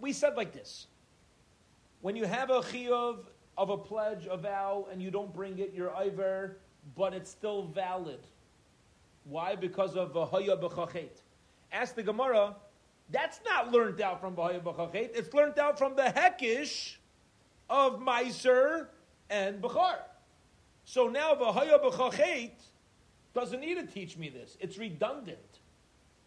we 0.00 0.12
said 0.12 0.36
like 0.36 0.52
this: 0.52 0.86
when 2.00 2.16
you 2.16 2.24
have 2.24 2.50
a 2.50 2.60
chiyuv 2.60 3.18
of 3.56 3.70
a 3.70 3.76
pledge, 3.76 4.26
a 4.30 4.36
vow, 4.36 4.86
and 4.90 5.02
you 5.02 5.10
don't 5.10 5.32
bring 5.34 5.58
it, 5.58 5.72
you're 5.74 5.92
but 6.96 7.14
it's 7.14 7.30
still 7.30 7.64
valid. 7.64 8.20
Why? 9.24 9.54
Because 9.54 9.94
of 9.94 10.16
a 10.16 10.26
haya 10.26 10.56
b'chachet. 10.56 11.10
Ask 11.70 11.94
the 11.94 12.02
Gemara. 12.02 12.56
That's 13.10 13.40
not 13.44 13.70
learned 13.70 14.00
out 14.00 14.20
from 14.20 14.34
Bahaya 14.34 14.62
B'chachet. 14.62 15.10
It's 15.14 15.32
learned 15.34 15.58
out 15.58 15.78
from 15.78 15.94
the 15.96 16.02
Hekish 16.02 16.96
of 17.68 18.00
Meiser 18.00 18.86
and 19.28 19.60
Bechar. 19.60 19.98
So 20.84 21.08
now 21.08 21.34
Bahaya 21.34 21.82
B'chachet 21.82 22.52
doesn't 23.34 23.60
need 23.60 23.74
to 23.74 23.86
teach 23.86 24.16
me 24.16 24.30
this. 24.30 24.56
It's 24.60 24.78
redundant. 24.78 25.38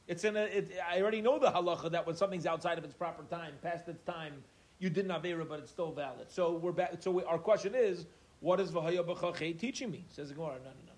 It's 0.08 0.24
in 0.24 0.38
a, 0.38 0.44
it, 0.44 0.72
I 0.88 1.02
already 1.02 1.22
know 1.22 1.40
the 1.40 1.52
halacha 1.52 1.92
that 1.92 2.06
when 2.06 2.16
something's 2.16 2.46
outside 2.46 2.78
of 2.78 2.84
its 2.84 2.94
proper 2.94 3.24
time, 3.24 3.54
past 3.64 3.88
its 3.88 4.04
time, 4.04 4.44
you 4.80 4.90
did 4.90 5.08
not 5.08 5.24
avera, 5.24 5.48
but 5.48 5.60
it's 5.60 5.72
still 5.72 5.92
valid. 5.92 6.30
So 6.30 6.54
we're 6.54 6.72
back. 6.72 6.96
So 7.00 7.12
we, 7.12 7.24
our 7.24 7.40
question 7.40 7.74
is, 7.74 8.06
what 8.42 8.60
is 8.60 8.72
Vahaya 8.72 9.04
B'chachet 9.04 9.58
teaching 9.58 9.90
me? 9.90 10.06
Says 10.10 10.30
the 10.30 10.36
Gemara, 10.36 10.56
no, 10.64 10.70
no, 10.70 10.70
no. 10.86 10.92
no. 10.92 10.96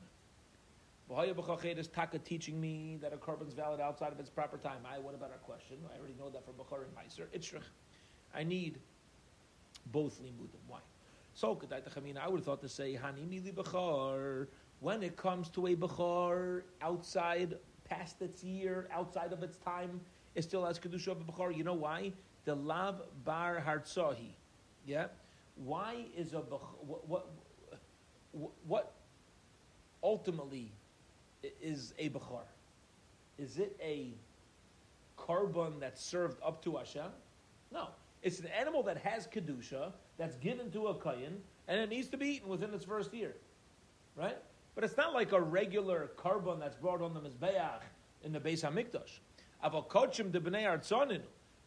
V'haya 1.09 1.33
b'chachet 1.33 1.77
is 1.77 1.87
taka 1.87 2.19
teaching 2.19 2.59
me 2.59 2.97
that 3.01 3.13
a 3.13 3.17
korban's 3.17 3.53
valid 3.53 3.79
outside 3.79 4.11
of 4.11 4.19
its 4.19 4.29
proper 4.29 4.57
time. 4.57 4.79
I, 4.85 4.99
what 4.99 5.15
about 5.15 5.31
our 5.31 5.37
question? 5.37 5.77
I 5.93 5.97
already 5.97 6.15
know 6.19 6.29
that 6.29 6.43
from 6.43 6.55
Bechar 6.55 6.83
and 6.83 6.93
Meiser. 6.95 7.27
Itzrich. 7.37 7.63
I 8.35 8.43
need 8.43 8.79
both 9.91 10.21
limudim. 10.21 10.59
Why? 10.67 10.79
So, 11.33 11.57
I 11.71 12.27
would 12.27 12.39
have 12.39 12.45
thought 12.45 12.61
to 12.61 12.69
say, 12.69 12.99
Hanimi 13.01 13.43
li 13.43 13.51
b'char, 13.51 14.47
when 14.79 15.01
it 15.01 15.15
comes 15.15 15.49
to 15.49 15.67
a 15.67 15.75
b'char 15.75 16.63
outside, 16.81 17.55
past 17.89 18.21
its 18.21 18.43
year, 18.43 18.87
outside 18.91 19.33
of 19.33 19.43
its 19.43 19.57
time, 19.57 20.01
it 20.35 20.43
still 20.43 20.65
has 20.65 20.79
kedusha 20.79 21.15
b'char. 21.15 21.55
You 21.55 21.63
know 21.63 21.73
why? 21.73 22.13
The 22.45 22.55
lav 22.55 23.01
bar 23.25 23.63
hartzahi. 23.65 24.31
Yeah? 24.85 25.07
Why 25.55 26.05
is 26.15 26.33
a 26.33 26.39
what, 26.39 27.07
what, 27.07 27.27
what 28.67 28.93
ultimately 30.03 30.71
is 31.61 31.93
a 31.97 32.09
bechar? 32.09 32.45
Is 33.37 33.57
it 33.57 33.75
a 33.81 34.13
korban 35.17 35.79
that's 35.79 36.03
served 36.03 36.41
up 36.43 36.63
to 36.63 36.77
Hashem? 36.77 37.11
No. 37.71 37.89
It's 38.23 38.39
an 38.39 38.47
animal 38.47 38.83
that 38.83 38.97
has 38.97 39.27
kedusha, 39.27 39.91
that's 40.17 40.35
given 40.37 40.71
to 40.71 40.87
a 40.87 40.95
kayin, 40.95 41.37
and 41.67 41.79
it 41.79 41.89
needs 41.89 42.07
to 42.09 42.17
be 42.17 42.27
eaten 42.27 42.49
within 42.49 42.73
its 42.73 42.85
first 42.85 43.13
year. 43.13 43.35
Right? 44.15 44.37
But 44.77 44.83
it's 44.83 44.95
not 44.95 45.11
like 45.11 45.31
a 45.31 45.41
regular 45.41 46.11
korban 46.17 46.59
that's 46.59 46.75
brought 46.75 47.01
on 47.01 47.15
the 47.15 47.19
Mizbeach 47.19 47.81
in 48.21 48.31
the 48.31 48.39
Beis 48.39 48.61
HaMikdash. 48.61 49.21
Aval 49.65 49.87
kodshim 49.87 50.31
de 50.31 50.39
b'nei 50.39 50.65
artzanin. 50.65 51.21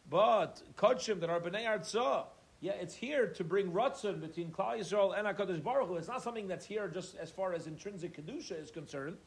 But 0.09 0.61
kodshim 0.77 1.19
that 1.19 1.29
are 1.29 1.41
b'nei 1.41 1.65
artzah, 1.65 2.27
yeah, 2.61 2.71
it's 2.71 2.95
here 2.95 3.27
to 3.27 3.43
bring 3.43 3.69
ratzon 3.73 4.21
between 4.21 4.49
Klal 4.49 4.79
Yisrael 4.79 5.13
and 5.19 5.27
HaKadosh 5.27 5.61
Baruch 5.61 5.89
Hu. 5.89 5.97
It's 5.97 6.07
not 6.07 6.23
something 6.23 6.47
that's 6.47 6.65
here 6.65 6.87
just 6.87 7.17
as 7.17 7.29
far 7.29 7.53
as 7.53 7.67
intrinsic 7.67 8.15
kedusha 8.15 8.57
is 8.57 8.71
concerned. 8.71 9.17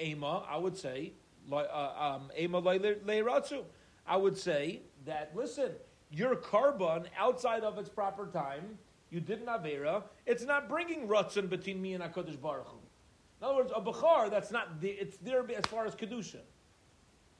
Ema, 0.00 0.44
I 0.50 0.56
would 0.56 0.76
say, 0.76 1.12
uh, 1.52 2.16
um, 2.16 2.32
Ema 2.36 2.60
leiratzu. 2.60 3.62
I 4.04 4.16
would 4.16 4.36
say 4.36 4.80
that 5.06 5.30
listen, 5.36 5.70
your 6.10 6.34
korban 6.34 7.06
outside 7.16 7.62
of 7.62 7.78
its 7.78 7.88
proper 7.88 8.26
time, 8.26 8.78
you 9.10 9.20
did 9.20 9.42
an 9.42 9.46
avera. 9.46 10.02
It's 10.26 10.42
not 10.42 10.68
bringing 10.68 11.06
ratzon 11.06 11.48
between 11.48 11.80
me 11.80 11.94
and 11.94 12.02
Hakadosh 12.02 12.40
Baruch 12.40 12.66
Hu. 12.66 12.78
In 13.40 13.46
other 13.46 13.56
words, 13.56 13.72
a 13.74 13.80
bechar 13.80 14.30
that's 14.30 14.50
not 14.50 14.80
there, 14.80 14.94
it's 14.98 15.16
there 15.18 15.44
as 15.56 15.66
far 15.66 15.86
as 15.86 15.94
kedusha. 15.94 16.40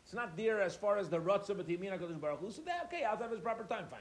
It's 0.04 0.14
not 0.14 0.36
there 0.36 0.60
as 0.60 0.74
far 0.74 0.96
as 0.96 1.08
the 1.08 1.18
me 1.18 1.86
and 1.86 2.00
Hakadosh 2.00 2.20
Baruch 2.20 2.40
Hu. 2.40 2.50
So 2.50 2.62
okay, 2.84 3.04
outside 3.04 3.26
of 3.26 3.32
its 3.32 3.42
proper 3.42 3.64
time, 3.64 3.86
fine. 3.90 4.00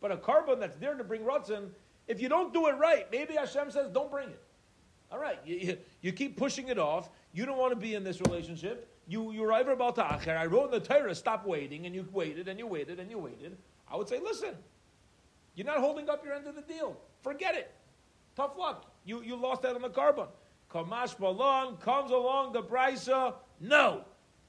But 0.00 0.10
a 0.10 0.16
korban 0.16 0.58
that's 0.58 0.76
there 0.76 0.94
to 0.94 1.04
bring 1.04 1.22
ratzon, 1.22 1.68
if 2.08 2.20
you 2.20 2.28
don't 2.28 2.54
do 2.54 2.68
it 2.68 2.72
right, 2.72 3.06
maybe 3.10 3.34
Hashem 3.34 3.70
says 3.70 3.90
don't 3.90 4.10
bring 4.10 4.28
it. 4.30 4.42
All 5.10 5.18
right, 5.18 5.38
you, 5.44 5.56
you, 5.56 5.78
you 6.00 6.12
keep 6.12 6.38
pushing 6.38 6.68
it 6.68 6.78
off. 6.78 7.10
You 7.34 7.44
don't 7.44 7.58
want 7.58 7.72
to 7.72 7.78
be 7.78 7.94
in 7.94 8.02
this 8.02 8.20
relationship. 8.22 8.88
You, 9.06 9.32
you're 9.32 9.52
either 9.52 9.72
about 9.72 9.96
to 9.96 10.02
acher. 10.02 10.36
I 10.38 10.46
wrote 10.46 10.66
in 10.66 10.70
the 10.70 10.80
Torah, 10.80 11.14
stop 11.14 11.44
waiting, 11.44 11.84
and 11.84 11.94
you 11.94 12.08
waited, 12.12 12.48
and 12.48 12.58
you 12.58 12.66
waited, 12.66 12.98
and 12.98 13.10
you 13.10 13.18
waited. 13.18 13.58
I 13.90 13.96
would 13.96 14.08
say, 14.08 14.20
listen, 14.20 14.54
you're 15.54 15.66
not 15.66 15.78
holding 15.78 16.08
up 16.08 16.24
your 16.24 16.32
end 16.32 16.46
of 16.46 16.54
the 16.54 16.62
deal. 16.62 16.96
Forget 17.22 17.54
it. 17.56 17.70
Tough 18.36 18.56
luck. 18.56 18.90
You, 19.04 19.22
you 19.22 19.36
lost 19.36 19.66
out 19.66 19.74
on 19.74 19.82
the 19.82 19.90
korban. 19.90 20.28
Kamash 20.72 21.16
Balon 21.16 21.78
comes 21.80 22.10
along 22.10 22.52
the 22.52 22.62
brisa. 22.62 23.34
No. 23.60 24.04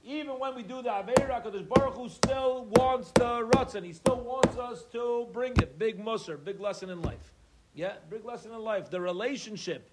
Even 0.06 0.40
when 0.40 0.56
we 0.56 0.64
do 0.64 0.82
the 0.82 0.90
Aveira, 0.90 1.44
Kadosh 1.44 1.68
Baruch 1.68 1.96
Hu 1.96 2.10
still 2.10 2.66
wants 2.72 3.12
the 3.12 3.44
ruts, 3.56 3.76
and 3.76 3.86
He 3.86 3.94
still 3.94 4.20
wants 4.22 4.58
us 4.58 4.84
to 4.92 5.28
bring 5.32 5.54
it. 5.54 5.78
Big 5.80 6.04
musser, 6.04 6.38
big 6.38 6.60
lesson 6.60 6.90
in 6.90 7.02
life. 7.02 7.34
Yeah, 7.74 7.94
big 8.10 8.26
lesson 8.26 8.52
in 8.52 8.60
life. 8.60 8.90
The 8.90 9.02
relationship 9.02 9.90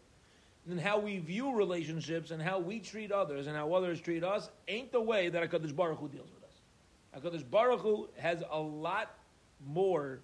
and 0.69 0.81
how 0.81 0.99
we 0.99 1.19
view 1.19 1.55
relationships 1.55 2.31
and 2.31 2.41
how 2.41 2.59
we 2.59 2.79
treat 2.79 3.11
others 3.11 3.47
and 3.47 3.57
how 3.57 3.73
others 3.73 4.01
treat 4.01 4.23
us 4.23 4.51
ain't 4.69 4.93
the 4.93 5.01
way 5.01 5.29
that 5.29 5.51
HaKadosh 5.51 5.75
Baruch 5.75 5.99
Hu 5.99 6.09
deals 6.09 6.29
with 6.33 6.45
us. 6.45 7.23
HaKadosh 7.23 7.51
Baruch 7.51 7.81
Hu 7.81 8.09
has 8.19 8.43
a 8.51 8.61
lot 8.61 9.15
more 9.67 10.21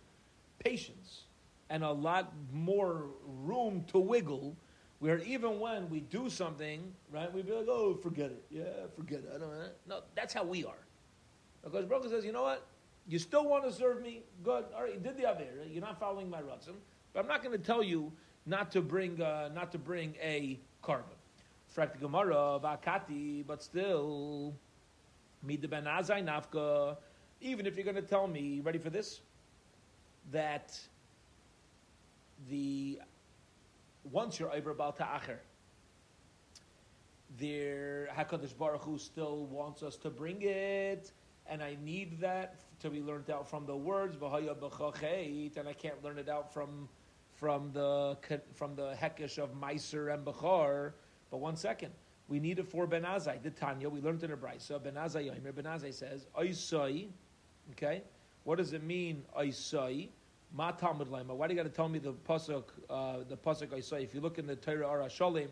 patience 0.58 1.22
and 1.70 1.82
a 1.82 1.90
lot 1.90 2.32
more 2.52 3.06
room 3.44 3.84
to 3.88 3.98
wiggle 3.98 4.56
where 4.98 5.18
even 5.20 5.60
when 5.60 5.90
we 5.90 6.00
do 6.00 6.30
something, 6.30 6.92
right, 7.12 7.32
We'd 7.32 7.46
be 7.46 7.52
like, 7.52 7.66
oh, 7.68 7.98
forget 8.02 8.30
it. 8.30 8.44
Yeah, 8.50 8.64
forget 8.96 9.20
it. 9.20 9.30
I 9.34 9.38
don't 9.38 9.50
know. 9.50 9.68
No, 9.88 10.00
that's 10.14 10.32
how 10.32 10.44
we 10.44 10.64
are. 10.64 10.86
Because 11.62 11.84
Hu 11.84 12.08
says, 12.08 12.24
you 12.24 12.32
know 12.32 12.42
what? 12.42 12.66
You 13.08 13.18
still 13.18 13.44
want 13.48 13.64
to 13.64 13.72
serve 13.72 14.02
me? 14.02 14.22
Good. 14.42 14.64
All 14.74 14.82
right, 14.82 14.94
you 14.94 15.00
did 15.00 15.16
the 15.16 15.24
Avera. 15.24 15.70
You're 15.70 15.82
not 15.82 16.00
following 16.00 16.30
my 16.30 16.40
Ratzim. 16.40 16.74
But 17.12 17.20
I'm 17.20 17.28
not 17.28 17.42
going 17.42 17.56
to 17.56 17.64
tell 17.64 17.82
you 17.82 18.12
not 18.46 18.70
to 18.72 18.80
bring, 18.80 19.20
uh, 19.20 19.50
not 19.54 19.72
to 19.72 19.78
bring 19.78 20.14
a 20.22 20.58
korban. 20.82 21.02
Gemara, 22.00 22.58
Vakati, 22.62 23.46
but 23.46 23.62
still, 23.62 24.54
Mida 25.42 25.68
Ben 25.68 25.84
Azai 25.84 26.24
Nafka, 26.24 26.96
even 27.40 27.66
if 27.66 27.76
you're 27.76 27.84
going 27.84 27.96
to 27.96 28.02
tell 28.02 28.26
me, 28.26 28.60
ready 28.60 28.78
for 28.78 28.90
this? 28.90 29.20
That 30.32 30.78
the, 32.48 33.00
once 34.10 34.38
you're 34.38 34.52
over 34.52 34.74
Bal 34.74 34.92
Ta'acher, 34.92 35.40
there 37.38 38.08
Hakadosh 38.16 38.56
Baruch 38.56 38.82
Hu 38.82 38.98
still 38.98 39.46
wants 39.46 39.82
us 39.82 39.96
to 39.98 40.10
bring 40.10 40.42
it, 40.42 41.12
and 41.46 41.62
I 41.62 41.76
need 41.82 42.20
that 42.20 42.56
to 42.80 42.90
be 42.90 43.00
learned 43.00 43.30
out 43.30 43.48
from 43.48 43.66
the 43.66 43.76
words 43.76 44.16
and 44.20 45.68
I 45.68 45.72
can't 45.72 46.02
learn 46.04 46.18
it 46.18 46.28
out 46.28 46.52
from 46.52 46.88
from 47.34 47.70
the 47.72 48.16
from 48.54 48.74
the 48.74 48.94
hekesh 49.00 49.38
of 49.38 49.54
Meiser 49.54 50.12
and 50.12 50.24
Bechar. 50.24 50.92
But 51.30 51.38
one 51.38 51.56
second, 51.56 51.92
we 52.28 52.40
need 52.40 52.58
it 52.58 52.68
for 52.68 52.86
Ben 52.86 53.02
Azai. 53.02 53.42
The 53.42 53.50
Tanya 53.50 53.88
we 53.88 54.00
learned 54.00 54.22
in 54.22 54.32
a 54.32 54.36
brisa. 54.36 54.82
Ben 54.82 54.94
Azai 54.94 55.30
Yomer. 55.30 55.54
Ben 55.54 55.64
Azai 55.64 55.92
says 55.92 56.26
Oisai. 56.38 57.08
Okay, 57.72 58.02
what 58.44 58.58
does 58.58 58.72
it 58.72 58.82
mean 58.82 59.24
Oisai? 59.38 60.08
Ma 60.54 60.70
Talmud 60.70 61.08
Lema. 61.08 61.34
Why 61.34 61.46
do 61.46 61.54
you 61.54 61.62
got 61.62 61.68
to 61.68 61.74
tell 61.74 61.88
me 61.88 61.98
the 61.98 62.12
pasuk? 62.12 62.64
Uh, 62.88 63.18
the 63.28 63.36
pasuk 63.36 63.68
Oisai. 63.68 64.02
If 64.02 64.14
you 64.14 64.20
look 64.20 64.38
in 64.38 64.46
the 64.46 64.56
Torah 64.56 64.88
Ara 64.88 65.06
Sholem. 65.06 65.48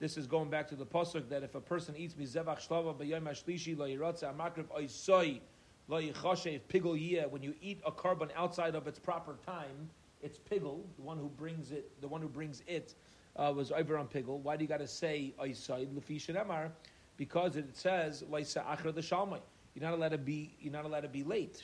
This 0.00 0.16
is 0.16 0.26
going 0.26 0.48
back 0.48 0.66
to 0.68 0.76
the 0.76 0.86
pasuk 0.86 1.28
that 1.28 1.42
if 1.42 1.54
a 1.54 1.60
person 1.60 1.94
eats 1.94 2.14
mizevach 2.14 2.66
shlava 2.66 2.94
b'yom 2.94 3.24
hashlishi 3.24 3.76
lo 3.76 3.86
yiratza 3.86 4.34
amakriv 4.34 4.64
oisoi 4.68 5.40
lo 5.88 6.00
yichashev 6.00 6.60
pigul 6.72 6.98
yeh. 6.98 7.26
When 7.26 7.42
you 7.42 7.54
eat 7.60 7.82
a 7.84 7.92
korban 7.92 8.30
outside 8.34 8.74
of 8.74 8.86
its 8.86 8.98
proper 8.98 9.36
time, 9.44 9.90
it's 10.22 10.38
pigul. 10.38 10.80
The 10.96 11.02
one 11.02 11.18
who 11.18 11.28
brings 11.28 11.70
it, 11.70 12.00
the 12.00 12.08
one 12.08 12.22
who 12.22 12.28
brings 12.28 12.62
it, 12.66 12.94
uh, 13.36 13.52
was 13.54 13.72
over 13.72 13.98
on 13.98 14.08
pigul. 14.08 14.38
Why 14.40 14.56
do 14.56 14.64
you 14.64 14.68
got 14.68 14.80
to 14.80 14.88
say 14.88 15.34
oisoi 15.38 15.86
lefi 15.88 16.16
shemar? 16.16 16.70
Because 17.18 17.56
it 17.56 17.76
says 17.76 18.24
loisa 18.30 18.64
achra 18.64 18.94
the 18.94 19.02
shalmai. 19.02 19.40
You're 19.74 19.84
not 19.84 19.94
allowed 19.94 20.10
to 20.10 20.18
be. 20.18 20.56
You're 20.60 20.72
not 20.72 20.84
allowed 20.84 21.02
to 21.02 21.08
be 21.08 21.22
late. 21.22 21.62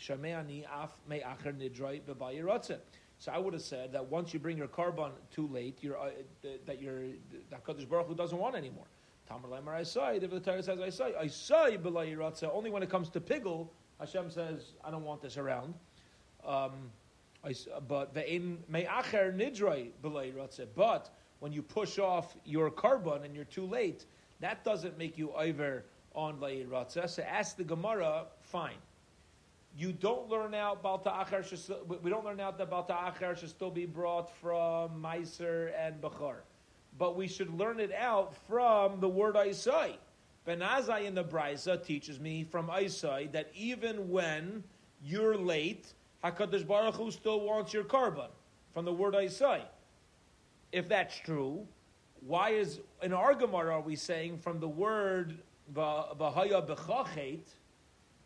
So 3.18 3.32
I 3.32 3.38
would 3.38 3.52
have 3.54 3.62
said 3.62 3.92
that 3.92 4.06
once 4.06 4.34
you 4.34 4.40
bring 4.40 4.58
your 4.58 4.68
korban 4.68 5.10
too 5.30 5.48
late, 5.48 5.78
you're, 5.80 5.98
uh, 5.98 6.10
that 6.66 6.80
you're, 6.80 7.00
that 7.50 7.64
Kadosh 7.64 7.88
Baruch 7.88 8.08
Hu 8.08 8.14
doesn't 8.14 8.38
want 8.38 8.54
anymore. 8.54 8.84
Tamar 9.28 9.48
Lemar 9.48 9.74
I 9.74 10.12
if 10.12 10.30
the 10.30 10.40
Torah 10.40 10.62
says 10.62 10.80
I 10.80 10.90
saw 10.90 11.10
I 11.18 11.26
saw 11.26 11.68
only 12.52 12.70
when 12.70 12.82
it 12.82 12.90
comes 12.90 13.08
to 13.10 13.20
pigul, 13.20 13.68
Hashem 13.98 14.30
says 14.30 14.74
I 14.84 14.90
don't 14.90 15.04
want 15.04 15.20
this 15.20 15.36
around. 15.36 15.74
Um, 16.44 16.90
I, 17.44 17.54
but 17.88 18.14
ve'in 18.14 18.58
me'acher 18.68 19.32
nidroi 19.36 19.90
But 20.76 21.10
when 21.40 21.52
you 21.52 21.62
push 21.62 21.98
off 21.98 22.36
your 22.44 22.70
korban 22.70 23.24
and 23.24 23.34
you're 23.34 23.44
too 23.44 23.66
late, 23.66 24.04
that 24.40 24.64
doesn't 24.64 24.96
make 24.96 25.18
you 25.18 25.32
over 25.32 25.84
on 26.16 26.38
la'iratza. 26.38 27.08
So 27.08 27.22
ask 27.22 27.56
the 27.56 27.64
Gemara, 27.64 28.24
fine 28.42 28.74
you 29.76 29.92
don't 29.92 30.28
learn 30.28 30.54
out 30.54 30.82
Bal 30.82 30.98
Ta'acher, 30.98 31.44
we 32.02 32.08
don't 32.08 32.24
learn 32.24 32.40
out 32.40 32.56
that 32.58 32.70
Bal 32.70 32.84
Ta'acher 32.84 33.36
should 33.36 33.50
still 33.50 33.70
be 33.70 33.84
brought 33.84 34.34
from 34.36 35.02
Meiser 35.02 35.72
and 35.78 36.00
Bachar. 36.00 36.36
But 36.98 37.14
we 37.14 37.28
should 37.28 37.52
learn 37.58 37.78
it 37.78 37.92
out 37.92 38.34
from 38.48 39.00
the 39.00 39.08
word 39.08 39.34
Isai. 39.34 39.96
Ben 40.46 40.60
Azai 40.60 41.04
in 41.04 41.14
the 41.14 41.24
Brisa 41.24 41.84
teaches 41.84 42.18
me 42.18 42.44
from 42.44 42.68
Isai 42.68 43.30
that 43.32 43.50
even 43.54 44.08
when 44.08 44.64
you're 45.04 45.36
late, 45.36 45.92
HaKadosh 46.24 46.66
Baruch 46.66 46.94
Hu 46.94 47.10
still 47.10 47.40
wants 47.40 47.74
your 47.74 47.84
korban 47.84 48.28
from 48.72 48.86
the 48.86 48.92
word 48.92 49.12
Isai. 49.12 49.60
If 50.72 50.88
that's 50.88 51.18
true, 51.18 51.66
why 52.26 52.50
is, 52.50 52.80
in 53.02 53.12
our 53.12 53.34
Gemara 53.34 53.74
are 53.74 53.80
we 53.80 53.96
saying 53.96 54.38
from 54.38 54.58
the 54.58 54.68
word 54.68 55.38
Bahaya 55.72 56.66
Bechachet 56.66 57.40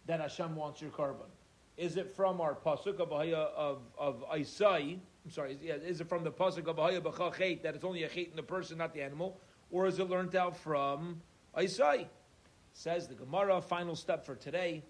that 0.06 0.20
Hashem 0.20 0.56
wants 0.56 0.80
your 0.80 0.90
korban? 0.90 1.28
Is 1.76 1.96
it 1.96 2.14
from 2.14 2.40
our 2.40 2.54
pasuk 2.54 3.00
of 3.00 3.10
of 3.12 3.82
of 3.98 4.24
Isai? 4.30 4.98
I'm 5.24 5.30
sorry. 5.30 5.58
Yeah, 5.62 5.74
is 5.74 6.00
it 6.00 6.08
from 6.08 6.24
the 6.24 6.30
pasuk 6.30 6.66
of 6.66 6.76
Ahaya 6.76 7.00
b'chachet 7.00 7.62
that 7.62 7.74
it's 7.74 7.84
only 7.84 8.02
a 8.04 8.08
chet 8.08 8.28
in 8.28 8.36
the 8.36 8.42
person, 8.42 8.78
not 8.78 8.92
the 8.92 9.02
animal, 9.02 9.40
or 9.70 9.86
is 9.86 9.98
it 9.98 10.08
learned 10.08 10.36
out 10.36 10.56
from 10.58 11.22
Isai? 11.56 12.06
Says 12.72 13.08
the 13.08 13.14
Gemara. 13.14 13.60
Final 13.62 13.96
step 13.96 14.26
for 14.26 14.34
today. 14.34 14.82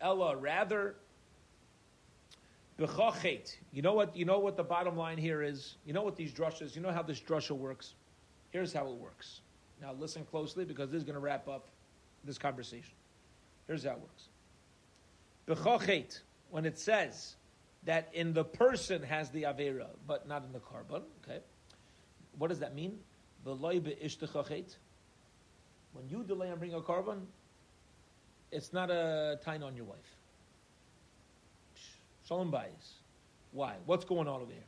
Ella, 0.00 0.36
rather. 0.36 0.94
B'chachet. 2.78 3.56
You 3.72 3.82
know 3.82 3.94
what? 3.94 4.16
You 4.16 4.24
know 4.24 4.38
what 4.38 4.56
the 4.56 4.62
bottom 4.64 4.96
line 4.96 5.18
here 5.18 5.42
is. 5.42 5.76
You 5.84 5.92
know 5.92 6.02
what 6.02 6.14
these 6.14 6.32
drushes. 6.32 6.76
You 6.76 6.82
know 6.82 6.92
how 6.92 7.02
this 7.02 7.20
drusha 7.20 7.56
works. 7.56 7.94
Here's 8.50 8.72
how 8.72 8.88
it 8.88 8.94
works. 8.94 9.40
Now 9.80 9.92
listen 9.92 10.24
closely 10.24 10.64
because 10.64 10.90
this 10.90 10.98
is 10.98 11.04
going 11.04 11.14
to 11.14 11.20
wrap 11.20 11.48
up 11.48 11.68
this 12.24 12.38
conversation. 12.38 12.94
Here's 13.66 13.84
how 13.84 13.92
it 13.92 14.00
works. 14.00 14.28
B'chochet, 15.46 16.20
when 16.50 16.64
it 16.66 16.78
says 16.78 17.36
that 17.84 18.08
in 18.12 18.32
the 18.32 18.44
person 18.44 19.02
has 19.02 19.30
the 19.30 19.44
avera, 19.44 19.86
but 20.06 20.26
not 20.28 20.44
in 20.44 20.52
the 20.52 20.58
korban, 20.58 21.02
okay? 21.22 21.40
What 22.38 22.48
does 22.48 22.58
that 22.58 22.74
mean? 22.74 22.98
When 23.44 23.58
you 26.08 26.22
delay 26.24 26.50
on 26.50 26.58
bringing 26.58 26.76
a 26.76 26.80
korban, 26.80 27.26
it's 28.50 28.72
not 28.72 28.90
a 28.90 29.38
time 29.44 29.62
on 29.62 29.76
your 29.76 29.84
wife. 29.84 30.16
Shalom 32.26 32.50
bayis. 32.50 32.98
Why? 33.52 33.76
What's 33.86 34.04
going 34.04 34.28
on 34.28 34.42
over 34.42 34.52
here? 34.52 34.64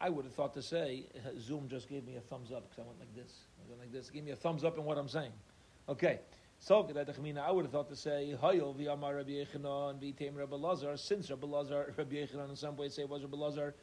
I 0.00 0.08
would 0.08 0.24
have 0.24 0.34
thought 0.34 0.54
to 0.54 0.62
say, 0.62 1.04
Zoom 1.38 1.68
just 1.68 1.88
gave 1.88 2.06
me 2.06 2.16
a 2.16 2.20
thumbs 2.20 2.52
up 2.52 2.68
because 2.68 2.82
I 2.82 2.86
went 2.86 2.98
like 2.98 3.14
this. 3.14 3.32
I 3.58 3.68
went 3.68 3.80
like 3.80 3.92
this. 3.92 4.10
Give 4.10 4.24
me 4.24 4.30
a 4.30 4.36
thumbs 4.36 4.64
up 4.64 4.78
in 4.78 4.84
what 4.84 4.98
I'm 4.98 5.08
saying. 5.08 5.32
Okay. 5.88 6.20
So 6.62 6.76
I 6.76 7.50
would 7.50 7.64
have 7.64 7.72
thought 7.72 7.88
to 7.88 7.96
say 7.96 8.34
Hayol 8.42 8.76
v'Amar 8.76 9.16
Rabbi 9.16 9.30
Yochanan 9.30 9.98
v'Tem 9.98 10.36
Rabbi 10.36 10.56
Lazar. 10.56 10.96
Since 10.96 11.30
Rabbi 11.30 11.46
Lazar, 11.46 11.94
Rabbi 11.98 12.16
Yochanan 12.16 12.50
in 12.50 12.56
some 12.56 12.76
way 12.76 12.88
say 12.90 13.04
was 13.04 13.22
Rabbi 13.22 13.36
Lazar. 13.36 13.74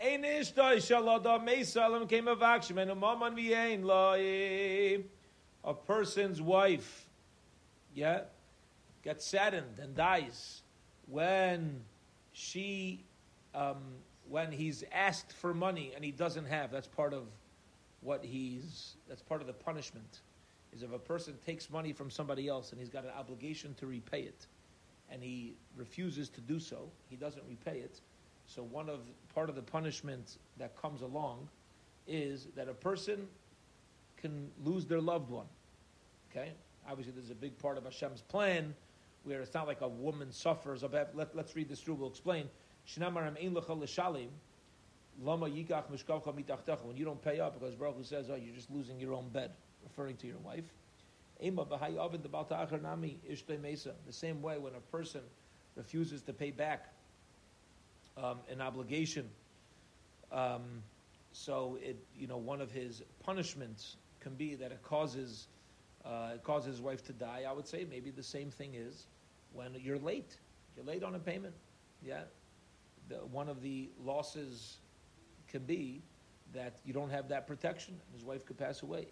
Ein 0.00 0.22
ishtai 0.22 0.76
shalada 0.76 1.44
meisalim 1.44 2.08
came 2.08 2.28
a 2.28 2.36
vakshim 2.36 2.80
and 2.80 2.92
umaman 2.92 3.36
v'yein 3.36 3.84
loy. 3.84 5.02
A 5.64 5.74
person's 5.74 6.40
wife, 6.40 7.06
yeah, 7.94 8.22
gets 9.02 9.26
saddened 9.26 9.78
and 9.78 9.94
dies 9.94 10.62
when 11.06 11.82
she, 12.32 13.04
um, 13.54 13.82
when 14.30 14.52
he's 14.52 14.84
asked 14.92 15.32
for 15.32 15.52
money 15.52 15.92
and 15.94 16.04
he 16.04 16.12
doesn't 16.12 16.46
have. 16.46 16.70
That's 16.70 16.86
part 16.86 17.12
of 17.12 17.24
what 18.00 18.24
he's. 18.24 18.94
That's 19.08 19.22
part 19.22 19.40
of 19.40 19.46
the 19.46 19.52
punishment 19.52 20.20
is 20.72 20.84
if 20.84 20.92
a 20.92 20.98
person 20.98 21.34
takes 21.44 21.68
money 21.68 21.92
from 21.92 22.10
somebody 22.10 22.46
else 22.46 22.70
and 22.70 22.80
he's 22.80 22.88
got 22.88 23.04
an 23.04 23.10
obligation 23.18 23.74
to 23.74 23.86
repay 23.86 24.20
it, 24.20 24.46
and 25.10 25.20
he 25.20 25.54
refuses 25.76 26.28
to 26.28 26.40
do 26.40 26.60
so, 26.60 26.88
he 27.08 27.16
doesn't 27.16 27.42
repay 27.48 27.78
it. 27.78 28.00
So 28.46 28.62
one 28.62 28.88
of 28.88 29.00
part 29.34 29.48
of 29.48 29.56
the 29.56 29.62
punishment 29.62 30.38
that 30.58 30.80
comes 30.80 31.02
along 31.02 31.48
is 32.06 32.46
that 32.54 32.68
a 32.68 32.74
person 32.74 33.26
can 34.16 34.48
lose 34.64 34.86
their 34.86 35.00
loved 35.00 35.30
one. 35.30 35.46
Okay, 36.30 36.52
obviously 36.88 37.12
there's 37.16 37.30
a 37.30 37.34
big 37.34 37.58
part 37.58 37.76
of 37.76 37.84
Hashem's 37.84 38.22
plan 38.22 38.74
where 39.24 39.40
it's 39.40 39.54
not 39.54 39.66
like 39.66 39.80
a 39.80 39.88
woman 39.88 40.30
suffers. 40.32 40.82
Let, 40.82 41.14
us 41.16 41.56
read 41.56 41.68
this 41.68 41.80
through. 41.80 41.94
We'll 41.94 42.08
explain. 42.08 42.48
When 46.84 46.96
you 46.96 47.04
don't 47.04 47.22
pay 47.22 47.40
up, 47.40 47.58
because 47.58 47.74
Baruch 47.74 47.96
Hu 47.96 48.04
says, 48.04 48.30
"Oh, 48.30 48.36
you're 48.36 48.54
just 48.54 48.70
losing 48.70 48.98
your 48.98 49.14
own 49.14 49.28
bed." 49.28 49.52
referring 49.82 50.16
to 50.18 50.26
your 50.26 50.38
wife. 50.38 50.64
The 51.40 52.60
same 54.10 54.42
way 54.42 54.58
when 54.58 54.74
a 54.74 54.80
person 54.92 55.20
refuses 55.76 56.22
to 56.22 56.32
pay 56.32 56.50
back 56.50 56.88
um, 58.16 58.38
an 58.50 58.60
obligation, 58.60 59.28
um, 60.32 60.62
so 61.32 61.78
it 61.80 61.96
you 62.16 62.26
know 62.26 62.36
one 62.36 62.60
of 62.60 62.70
his 62.70 63.02
punishments 63.24 63.96
can 64.20 64.34
be 64.34 64.54
that 64.56 64.72
it 64.72 64.82
causes 64.82 65.46
uh, 66.04 66.32
it 66.34 66.42
causes 66.42 66.74
his 66.74 66.80
wife 66.80 67.04
to 67.06 67.12
die. 67.12 67.44
I 67.48 67.52
would 67.52 67.66
say 67.66 67.86
maybe 67.88 68.10
the 68.10 68.22
same 68.22 68.50
thing 68.50 68.74
is 68.74 69.06
when 69.52 69.74
you're 69.82 69.98
late. 69.98 70.36
You're 70.76 70.84
late 70.84 71.02
on 71.02 71.14
a 71.14 71.18
payment. 71.18 71.54
Yeah, 72.02 72.22
the, 73.10 73.16
one 73.16 73.48
of 73.50 73.60
the 73.60 73.90
losses 74.02 74.78
can 75.48 75.62
be 75.64 76.00
that 76.54 76.78
you 76.84 76.92
don't 76.92 77.10
have 77.10 77.28
that 77.28 77.46
protection, 77.46 77.94
and 77.94 78.14
his 78.14 78.24
wife 78.24 78.46
could 78.46 78.58
pass 78.58 78.82
away. 78.82 79.06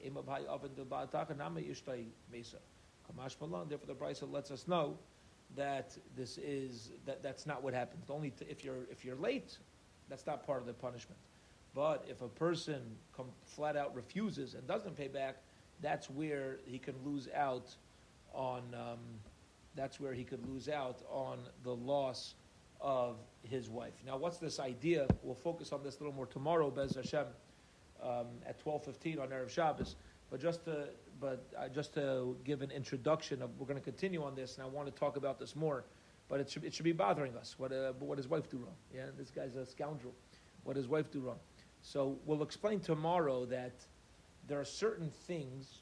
Therefore, 3.69 3.87
the 3.87 3.95
Brisa 3.95 4.31
lets 4.31 4.51
us 4.51 4.67
know 4.67 4.99
that 5.57 5.97
this 6.17 6.39
is 6.39 6.91
that, 7.07 7.23
that's 7.23 7.47
not 7.47 7.63
what 7.63 7.75
happens. 7.75 8.11
Only 8.11 8.33
if 8.49 8.65
you're 8.65 8.87
if 8.91 9.05
you're 9.05 9.17
late, 9.17 9.59
that's 10.09 10.27
not 10.27 10.47
part 10.47 10.61
of 10.61 10.67
the 10.67 10.73
punishment. 10.73 11.19
But 11.75 12.05
if 12.09 12.23
a 12.23 12.29
person 12.29 12.83
come, 13.17 13.27
flat 13.45 13.77
out 13.77 13.95
refuses 13.95 14.55
and 14.55 14.67
doesn't 14.67 14.97
pay 14.97 15.09
back, 15.09 15.37
that's 15.81 16.11
where 16.11 16.59
he 16.67 16.79
can 16.79 16.95
lose 17.05 17.29
out 17.35 17.75
on. 18.33 18.63
Um, 18.75 18.99
that's 19.77 20.01
where 20.01 20.13
he 20.13 20.25
could 20.25 20.45
lose 20.49 20.69
out 20.69 21.03
on 21.09 21.39
the 21.63 21.75
loss 21.75 22.35
of 22.81 23.17
his 23.43 23.69
wife. 23.69 23.95
Now, 24.07 24.17
what's 24.17 24.39
this 24.39 24.61
idea? 24.61 25.07
We'll 25.23 25.35
focus 25.35 25.73
on 25.73 25.83
this 25.83 25.97
a 25.97 25.99
little 26.01 26.15
more 26.15 26.27
tomorrow, 26.27 26.71
Bez 26.71 26.95
Hashem, 26.95 27.27
um, 28.03 28.27
at 28.47 28.59
twelve 28.59 28.85
fifteen 28.85 29.19
on 29.19 29.29
erev 29.29 29.51
Shabbos. 29.51 29.97
But 30.31 30.41
just 30.41 30.65
to 30.67 30.89
but 31.21 31.45
uh, 31.59 31.69
just 31.69 31.95
to 31.95 32.37
give 32.45 32.63
an 32.63 32.71
introduction 32.71 33.43
of, 33.43 33.51
we're 33.59 33.67
going 33.67 33.79
to 33.79 33.85
continue 33.85 34.23
on 34.23 34.35
this, 34.35 34.57
and 34.57 34.65
I 34.65 34.69
want 34.69 34.87
to 34.87 35.01
talk 35.01 35.17
about 35.17 35.39
this 35.39 35.57
more. 35.57 35.85
But 36.29 36.41
it 36.41 36.51
should, 36.51 36.65
it 36.65 36.75
should 36.75 36.85
be 36.85 36.93
bothering 36.93 37.35
us. 37.37 37.55
What 37.59 37.73
uh, 37.73 37.93
what 37.99 38.19
his 38.19 38.29
wife 38.29 38.51
do 38.51 38.59
wrong? 38.59 38.77
Yeah, 38.95 39.07
this 39.17 39.31
guy's 39.31 39.57
a 39.57 39.65
scoundrel. 39.65 40.13
What 40.65 40.77
his 40.77 40.87
wife 40.87 41.11
do 41.11 41.21
wrong? 41.21 41.39
So 41.83 42.19
we'll 42.27 42.43
explain 42.43 42.81
tomorrow 42.81 43.47
that 43.47 43.73
there 44.47 44.61
are 44.61 44.65
certain 44.65 45.11
things 45.27 45.79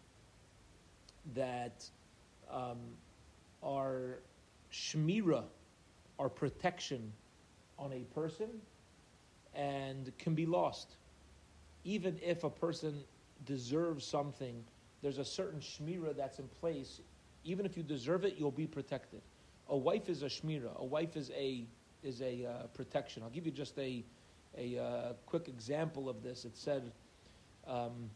that 1.34 1.84
um, 2.50 2.78
are 3.62 4.20
shmira, 4.72 5.42
are 6.18 6.28
protection 6.28 7.12
on 7.78 7.92
a 7.92 8.00
person, 8.14 8.48
and 9.54 10.12
can 10.18 10.34
be 10.34 10.46
lost. 10.46 10.96
Even 11.84 12.18
if 12.22 12.44
a 12.44 12.50
person 12.50 13.04
deserves 13.44 14.04
something, 14.04 14.64
there's 15.02 15.18
a 15.18 15.24
certain 15.24 15.60
shmira 15.60 16.16
that's 16.16 16.38
in 16.38 16.48
place. 16.60 17.00
Even 17.44 17.66
if 17.66 17.76
you 17.76 17.82
deserve 17.82 18.24
it, 18.24 18.36
you'll 18.38 18.50
be 18.50 18.66
protected. 18.66 19.20
A 19.68 19.76
wife 19.76 20.08
is 20.08 20.22
a 20.22 20.26
shmira. 20.26 20.74
A 20.76 20.84
wife 20.84 21.16
is 21.16 21.30
a 21.36 21.66
is 22.02 22.20
a 22.22 22.46
uh, 22.46 22.66
protection. 22.74 23.22
I'll 23.22 23.30
give 23.30 23.46
you 23.46 23.52
just 23.52 23.78
a 23.78 24.04
a 24.56 24.78
uh, 24.78 25.12
quick 25.26 25.48
example 25.48 26.08
of 26.08 26.22
this. 26.22 26.44
It 26.44 26.56
said. 26.56 26.92
Um, 27.66 28.10